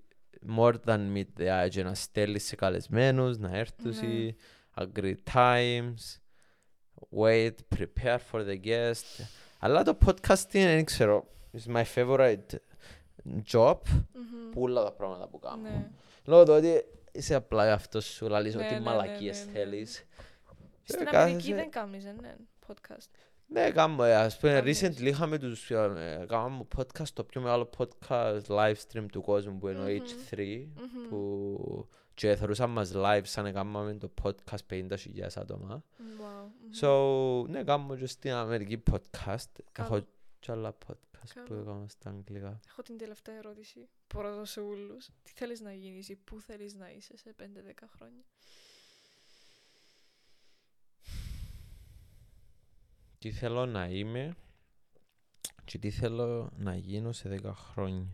more 0.58 0.74
than 0.86 1.00
meet 1.16 1.41
the 1.41 1.64
eye 1.64 1.70
και 1.70 1.84
να 1.84 1.93
στέλνεις 1.93 2.43
σε 2.46 2.56
καλεσμένους, 2.56 3.38
να 3.38 3.58
έρθουν, 3.58 3.93
Ναι. 3.96 4.34
agree 4.76 5.16
times, 5.34 6.20
wait, 7.18 7.54
prepare 7.78 8.20
for 8.32 8.46
the 8.48 8.60
guest. 8.66 9.24
Αλλά 9.60 9.84
το 9.84 9.98
podcasting, 10.06 10.46
δεν 10.52 10.86
ξέρω, 10.86 11.28
is 11.58 11.76
my 11.76 11.84
favorite 11.96 12.56
job. 13.52 13.78
Μμμ. 14.14 14.50
Που 14.52 14.62
όλα 14.62 14.84
τα 14.84 14.91
πράγματα 14.91 15.28
που 15.28 15.39
κάνω. 15.39 15.62
Ναι. 15.62 15.89
Λόγω 16.26 16.43
του 16.43 16.54
ότι 16.54 16.84
είσαι 17.12 17.36
απλά 17.36 17.74
αυτός 17.74 18.06
σου, 18.06 18.28
λαλείς 18.28 18.56
Ναι, 18.56 18.66
ό,τι 18.66 18.74
ναι, 18.74 18.80
μαλακίες 18.80 19.39
ναι, 19.39 19.46
ναι, 19.46 19.52
ναι. 19.52 19.58
θέλεις. 19.60 20.06
Στην 20.84 21.08
Ε, 21.08 21.18
Αμερική 21.18 21.36
κάθεσαι- 21.38 21.56
δεν 21.56 21.70
κάνεις, 21.70 22.06
ε, 22.06 22.16
ναι, 22.22 22.36
podcast. 22.68 23.10
Ναι, 23.48 23.72
κάνουμε, 23.72 24.16
ας 24.16 24.38
πούμε, 24.39 24.54
Κάνεις. 24.54 24.82
recently 24.84 25.02
είχαμε 25.02 25.38
τους, 25.38 25.72
ε, 25.72 26.26
κάναμε 26.28 26.66
podcast, 26.78 27.08
το 27.14 27.24
πιο 27.24 27.41
μεγάλο 27.41 27.70
podcast 27.78 28.41
live 28.48 28.76
stream 28.91 29.06
του 29.12 29.22
κόσμου 29.22 29.58
που 29.58 29.68
είναι 29.68 29.80
ο 29.80 29.84
Μμμ. 29.84 29.98
H3, 30.32 30.68
Μμμ. 30.76 31.08
που 31.10 31.88
και 32.14 32.36
θεωρούσαν 32.36 32.70
μας 32.70 32.91
live 32.96 33.22
σαν 33.24 33.43
να 33.43 33.52
κάναμε 33.52 33.93
το 33.93 34.12
podcast 34.24 34.58
50.000 34.70 35.28
άτομα. 35.36 35.84
Wow. 35.98 36.50
μμμ. 36.62 36.70
So, 36.82 37.50
ναι, 37.50 37.64
κάνουμε 37.64 37.96
και 37.98 38.06
στην 38.08 38.32
Αμερική 38.32 38.84
podcast. 38.91 39.52
Καλό. 39.72 39.96
Έχω 39.96 40.06
και 40.39 40.52
άλλα 40.52 40.78
podcast 40.88 41.34
που 41.34 41.48
Καλό. 41.48 41.62
έκανα 41.62 41.88
στα 41.88 42.10
αγγλικά. 42.10 42.60
Έχω 42.68 42.82
την 42.82 42.98
τελευταία 42.98 43.36
ερώτηση. 43.36 43.88
Πρώτο 44.08 44.46
σε 44.46 44.60
όλους. 44.60 45.10
Τι 45.24 45.32
θέλεις 45.36 45.62
να 45.62 45.74
γίνεις 45.74 46.10
ή 46.10 46.16
πού 46.16 46.41
θέλεις 46.41 46.74
να 46.76 46.91
είσαι 46.91 47.18
σε 47.18 47.34
5-10 47.38 47.88
χρόνια; 47.96 48.24
Τι 53.26 53.32
θέλω 53.32 53.66
να 53.66 53.86
είμαι 53.88 54.36
και 55.66 55.78
τι 55.78 55.90
θέλω 55.92 56.50
να 56.58 56.76
γίνω 56.76 57.12
σε 57.12 57.40
10 57.44 57.52
χρόνια. 57.54 58.08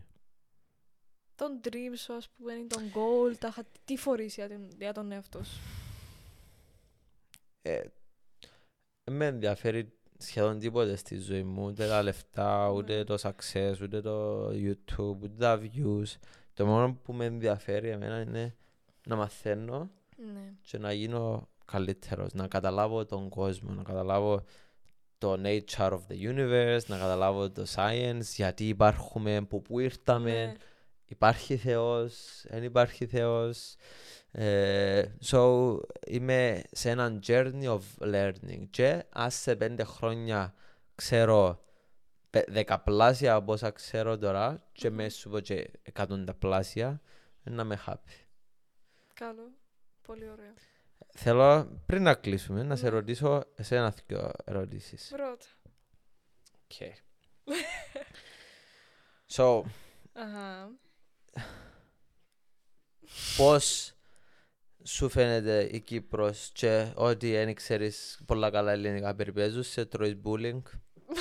Τον 1.34 1.60
dream 1.64 1.92
σου, 1.96 2.12
ας 2.14 2.28
πούμε, 2.28 2.52
ή 2.52 2.66
τον 2.66 2.82
goal, 2.94 3.36
τα, 3.38 3.50
χα- 3.50 3.64
τι 3.84 3.96
φορείς 3.96 4.34
για, 4.34 4.48
την- 4.48 4.70
για 4.78 4.92
τον 4.92 5.12
εαυτό 5.12 5.44
σου; 5.44 5.60
Ε, 7.62 7.82
δεν 9.04 9.16
με 9.16 9.26
ενδιαφέρει 9.26 9.92
σχεδόν 10.18 10.58
τίποτε 10.58 10.96
στη 10.96 11.16
ζωή 11.18 11.42
μου, 11.42 11.64
ούτε 11.66 11.86
τα 11.88 12.02
λεφτά, 12.02 12.70
ούτε 12.70 12.96
Ναι. 12.96 13.04
το 13.04 13.14
success, 13.20 13.74
ούτε 13.82 14.00
το 14.00 14.46
YouTube, 14.48 15.16
ούτε 15.22 15.28
τα 15.38 15.60
views. 15.62 16.16
Το 16.54 16.66
μόνο 16.66 16.94
που 16.94 17.12
με 17.12 17.24
ενδιαφέρει 17.24 17.88
εμένα 17.88 18.20
είναι 18.20 18.56
να 19.06 19.16
μαθαίνω 19.16 19.90
Ναι. 20.34 20.52
και 20.62 20.78
να 20.78 20.92
γίνω 20.92 21.48
καλύτερος, 21.64 22.32
να 22.32 22.48
καταλάβω 22.48 23.04
τον 23.04 23.28
κόσμο, 23.28 23.70
να 23.72 23.82
καταλάβω 23.82 24.44
το 25.22 25.40
nature 25.44 25.90
of 25.90 26.00
the 26.08 26.34
universe, 26.34 26.86
να 26.86 26.98
καταλάβω 26.98 27.50
το 27.50 27.66
science, 27.74 28.20
γιατί 28.36 28.68
υπάρχουμε, 28.68 29.42
που 29.42 29.62
πού 29.62 29.78
ήρθαμε, 29.78 30.30
Ναι. 30.46 30.52
υπάρχει 31.06 31.56
Θεός, 31.56 32.44
δεν 32.48 32.62
υπάρχει 32.62 33.06
Θεός. 33.06 33.74
Ε, 34.32 35.04
so, 35.30 35.76
είμαι 36.06 36.62
σε 36.70 36.90
έναν 36.90 37.20
journey 37.26 37.64
of 37.78 37.80
learning 38.00 38.66
και 38.70 39.04
ας 39.12 39.34
σε 39.34 39.56
πέντε 39.56 39.84
χρόνια 39.84 40.54
ξέρω 40.94 41.62
πε- 42.30 42.50
δεκαπλάσια 42.50 43.34
από 43.34 43.52
όσα 43.52 43.70
ξέρω 43.70 44.18
τώρα 44.18 44.62
και 44.72 44.88
Μμμ. 44.90 44.96
με 44.96 45.08
σου 45.08 45.30
πω 45.30 45.40
και 45.40 45.70
εκατονταπλάσια 45.82 47.00
να 47.42 47.64
με 47.64 47.78
happy. 47.86 48.26
Καλό. 49.14 49.50
Πολύ 50.06 50.28
ωραίο. 50.30 50.52
Θέλω 51.14 51.80
πριν 51.86 52.02
να 52.02 52.14
κλείσουμε 52.14 52.62
να 52.62 52.76
σε 52.76 52.84
Ναι. 52.84 52.88
ρωτήσω 52.90 53.44
εσένα 53.56 53.94
δύο 54.06 54.30
ερωτήσεις. 54.44 55.08
Πρώτα. 55.16 55.44
Okay. 56.68 56.92
so, 59.36 59.62
Αχα. 60.12 60.70
πώς 63.36 63.94
σου 64.84 65.08
φαίνεται 65.08 65.68
η 65.72 65.80
Κύπρος 65.80 66.50
και 66.54 66.92
ότι 66.94 67.30
δεν 67.30 67.54
ξέρεις 67.54 68.22
πολλά 68.26 68.50
καλά 68.50 68.72
ελληνικά 68.72 69.14
περιπέζους, 69.14 69.68
σε 69.68 69.84
τρώεις 69.86 70.14
bullying; 70.24 70.62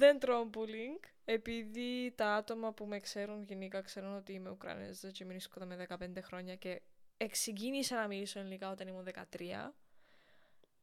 Δεν 0.00 0.18
τρώω 0.18 0.50
bullying, 0.54 1.08
επειδή 1.24 2.12
τα 2.16 2.34
άτομα 2.34 2.72
που 2.72 2.86
με 2.86 2.98
ξέρουν 2.98 3.42
γενικά 3.42 3.80
ξέρουν 3.82 4.16
ότι 4.16 4.32
είμαι 4.32 4.50
Ουκρανέζα 4.50 5.10
και 5.10 5.24
μείνω 5.24 5.40
με 5.66 5.86
15 5.88 5.96
χρόνια 6.22 6.54
και 6.56 6.80
εξεκίνησα 7.18 7.96
να 7.96 8.06
μιλήσω 8.06 8.38
ελληνικά 8.38 8.70
όταν 8.70 8.88
ήμουν 8.88 9.06
13. 9.14 9.72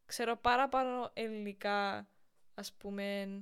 Ξέρω 0.06 0.38
πάρα 0.38 0.70
πάνω 0.70 1.12
ελληνικά, 1.14 2.08
ας 2.54 2.74
πούμε, 2.74 3.38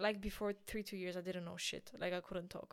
like 0.00 0.18
before 0.26 0.52
3-2 0.72 0.74
years 0.74 1.14
I 1.14 1.22
didn't 1.22 1.44
know 1.44 1.56
shit, 1.70 2.00
like 2.00 2.12
I 2.12 2.20
couldn't 2.20 2.58
talk. 2.58 2.66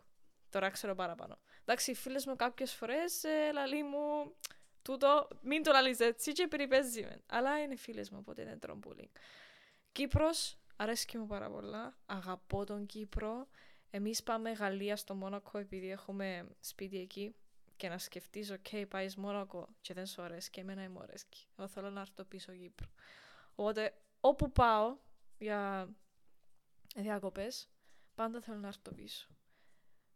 Τώρα 0.50 0.70
ξέρω 0.70 0.94
παραπάνω. 0.94 1.38
Εντάξει, 1.64 1.90
οι 1.90 1.94
φίλες 1.94 2.26
μου 2.26 2.36
κάποιες 2.36 2.72
φορές 2.74 3.24
ε, 3.24 3.52
λαλεί 3.52 3.82
μου, 3.82 4.34
τούτο, 4.82 5.28
μην 5.42 5.62
το 5.62 5.72
λαλείς 5.72 6.00
έτσι 6.00 6.32
και 6.32 6.46
περιπαίζει 6.46 7.02
με. 7.02 7.22
Αλλά 7.26 7.62
είναι 7.62 7.76
φίλες 7.76 8.10
μου, 8.10 8.18
οπότε 8.20 8.44
δεν 8.44 8.58
τρώω 8.58 8.78
bullying. 8.86 9.10
Κύπρος, 9.92 10.58
αρέσκει 10.76 11.18
μου 11.18 11.26
πάρα 11.26 11.50
πολλά. 11.50 11.98
Αγαπώ 12.06 12.64
τον 12.64 12.86
Κύπρο. 12.86 13.48
Εμείς 13.90 14.22
πάμε 14.22 14.52
Γαλλία 14.52 14.96
στο 14.96 15.14
Μόνακο 15.14 15.58
επειδή 15.58 15.90
έχουμε 15.90 16.48
σπίτι 16.60 16.98
εκεί 17.00 17.34
και 17.80 17.88
να 17.88 17.98
σκεφτείς, 17.98 18.50
οκ, 18.50 18.86
πάεις 18.88 19.16
Μόνακο 19.16 19.68
και 19.80 19.94
δεν 19.94 20.06
σου 20.06 20.22
αρέσει 20.22 20.50
και 20.50 20.60
εμένα 20.60 20.90
μου 20.90 21.00
αρέσκει. 21.00 21.46
Εγώ 21.56 21.68
θέλω 21.68 21.90
να 21.90 22.00
έρθω 22.00 22.24
πίσω 22.24 22.52
Κύπρο. 22.52 22.88
Οπότε, 23.54 23.94
όπου 24.20 24.52
πάω 24.52 24.96
για 25.38 25.88
διακοπές, 26.96 27.68
πάντα 28.14 28.40
θέλω 28.40 28.58
να 28.58 28.68
έρθω 28.68 28.92
πίσω. 28.94 29.28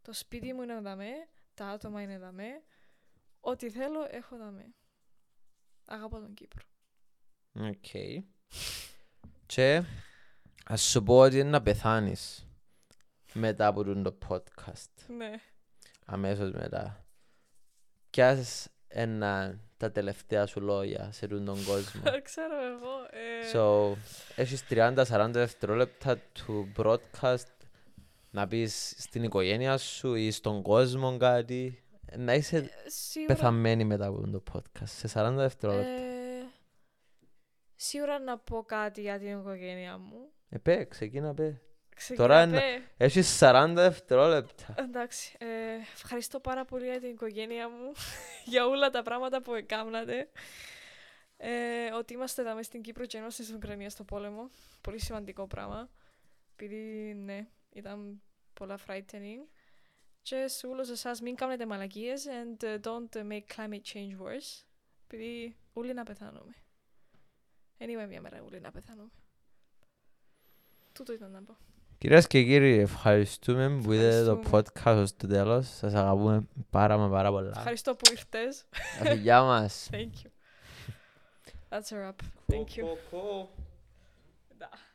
Το 0.01 0.13
σπίτι 0.13 0.53
μου 0.53 0.61
είναι 0.61 0.79
δαμέ, 0.79 1.11
τα 1.53 1.67
άτομα 1.67 2.01
είναι 2.01 2.17
δαμέ, 2.17 2.63
ό,τι 3.39 3.69
θέλω 3.69 4.07
έχω 4.09 4.37
δαμέ. 4.37 4.73
Αγαπώ 5.85 6.19
τον 6.19 6.33
Κύπρο. 6.33 6.63
Οκ. 7.53 8.19
Και 9.45 9.83
ας 10.65 10.81
σου 10.81 11.03
πω 11.03 11.19
ότι 11.19 11.39
είναι 11.39 11.49
να 11.49 11.61
πεθάνεις 11.61 12.47
μετά 13.33 13.67
από 13.67 13.83
τον 13.83 14.03
το 14.03 14.17
podcast. 14.27 15.15
Ναι. 15.17 15.31
Αμέσως 16.05 16.51
μετά. 16.51 17.04
Ποιας 18.15 18.67
είναι 18.95 19.59
τα 19.77 19.91
τελευταία 19.91 20.45
σου 20.45 20.61
λόγια 20.61 21.09
σε 21.11 21.27
τον 21.27 21.45
τον 21.45 21.65
κόσμο. 21.65 22.01
Ξέρω 22.23 22.55
εγώ. 22.65 22.93
Ε... 23.11 23.51
So, 23.53 23.95
έχεις 24.35 24.63
30-40 24.69 25.29
δευτερόλεπτα 25.31 26.17
του 26.17 26.71
broadcast 26.77 27.45
να 28.29 28.47
πεις 28.47 28.95
στην 28.97 29.23
οικογένεια 29.23 29.77
σου 29.77 30.13
ή 30.13 30.31
στον 30.31 30.61
κόσμο 30.61 31.17
κάτι. 31.17 31.83
Να 32.17 32.33
είσαι 32.33 32.69
σίγουρα, 32.85 33.33
πεθαμένη 33.33 33.83
μετά 33.83 34.05
από 34.05 34.29
το 34.29 34.43
podcast 34.53 35.07
σε 35.07 35.07
40 35.13 35.33
δευτερόλεπτα. 35.35 35.89
ε, 35.89 36.47
σίγουρα 37.75 38.19
να 38.19 38.37
πω 38.37 38.63
κάτι 38.63 39.01
για 39.01 39.19
την 39.19 39.39
οικογένεια 39.39 39.97
μου. 39.97 40.29
Ε, 40.49 40.57
πέ, 40.57 40.85
ξεκίνα 40.85 41.33
πέ. 41.33 41.61
Ξεκινά, 41.95 42.27
Τώρα 42.27 42.43
είναι- 42.43 42.59
πέ. 42.59 42.83
Έχεις 43.05 43.37
40 43.41 43.71
δευτερόλεπτα. 43.75 44.73
Εντάξει, 44.77 45.35
ε, 45.39 45.45
ευχαριστώ 45.93 46.39
πάρα 46.39 46.65
πολύ 46.65 46.85
για 46.85 46.99
την 46.99 47.09
οικογένεια 47.09 47.69
μου, 47.69 47.91
για 48.51 48.67
όλα 48.67 48.89
τα 48.89 49.01
πράγματα 49.01 49.41
που 49.41 49.53
έκανατε. 49.53 50.29
Ε, 51.37 51.91
ότι 51.91 52.13
είμαστε 52.13 52.41
εδώ 52.41 52.55
μες 52.55 52.65
στην 52.65 52.81
Κύπρο 52.81 53.05
και 53.05 53.17
ενώ 53.17 53.29
στην 53.29 53.55
Ουκρανίας 53.55 53.91
στο 53.91 54.03
πόλεμο. 54.03 54.49
Πολύ 54.81 54.99
σημαντικό 54.99 55.47
πράγμα. 55.47 55.89
Επειδή, 56.53 57.13
ναι, 57.13 57.47
ήταν 57.73 58.21
πολλά 58.53 58.77
frightening. 58.87 59.47
Και 60.21 60.47
σε 60.47 60.67
όλους 60.67 60.89
εσάς 60.89 61.21
μην 61.21 61.35
κάνετε 61.35 61.65
μαλακίες 61.65 62.25
and 62.27 62.63
uh, 62.63 62.79
don't 62.81 63.17
uh, 63.17 63.27
make 63.31 63.43
climate 63.55 63.81
change 63.93 64.21
worse. 64.23 64.63
Επειδή 65.07 65.57
όλοι 65.73 65.93
να 65.93 66.03
πεθάνουμε. 66.03 66.53
Δεν 67.77 67.89
είμαι 67.89 68.07
μια 68.07 68.21
μέρα 68.21 68.43
όλοι 68.43 68.59
να 68.59 68.71
πεθάνουμε. 68.71 69.09
Τούτο 70.93 71.13
ήταν 71.13 71.31
να 71.31 71.41
πω. 71.43 71.57
Κυρίες 72.05 72.27
και 72.27 72.43
κύριοι, 72.43 72.79
ευχαριστούμε 72.79 73.79
που 73.83 73.91
είδατε 73.91 74.23
το 74.23 74.41
Ευχαριστούμε. 74.43 74.63
podcast 74.93 75.01
ως 75.01 75.15
το 75.15 75.27
τέλος. 75.27 75.67
Σας 75.67 75.93
αγαπούμε 75.93 76.47
πάρα 76.69 76.97
μα 76.97 77.09
πάρα 77.09 77.31
πολλά. 77.31 77.53
Ευχαριστώ 77.57 77.95
που 77.95 78.11
ήρθες. 78.11 78.65
Τα 78.99 79.05
φιλιά 79.05 79.41
μας. 79.41 79.89
Thank 79.91 79.95
you. 79.95 80.29
That's 81.69 81.91
a 81.91 81.95
wrap. 81.95 82.15
Thank 82.51 82.77
you. 82.77 82.83
Da. 82.83 82.87
Ευχαριστώ. 83.01 83.13
Μπορούμε 84.57 84.94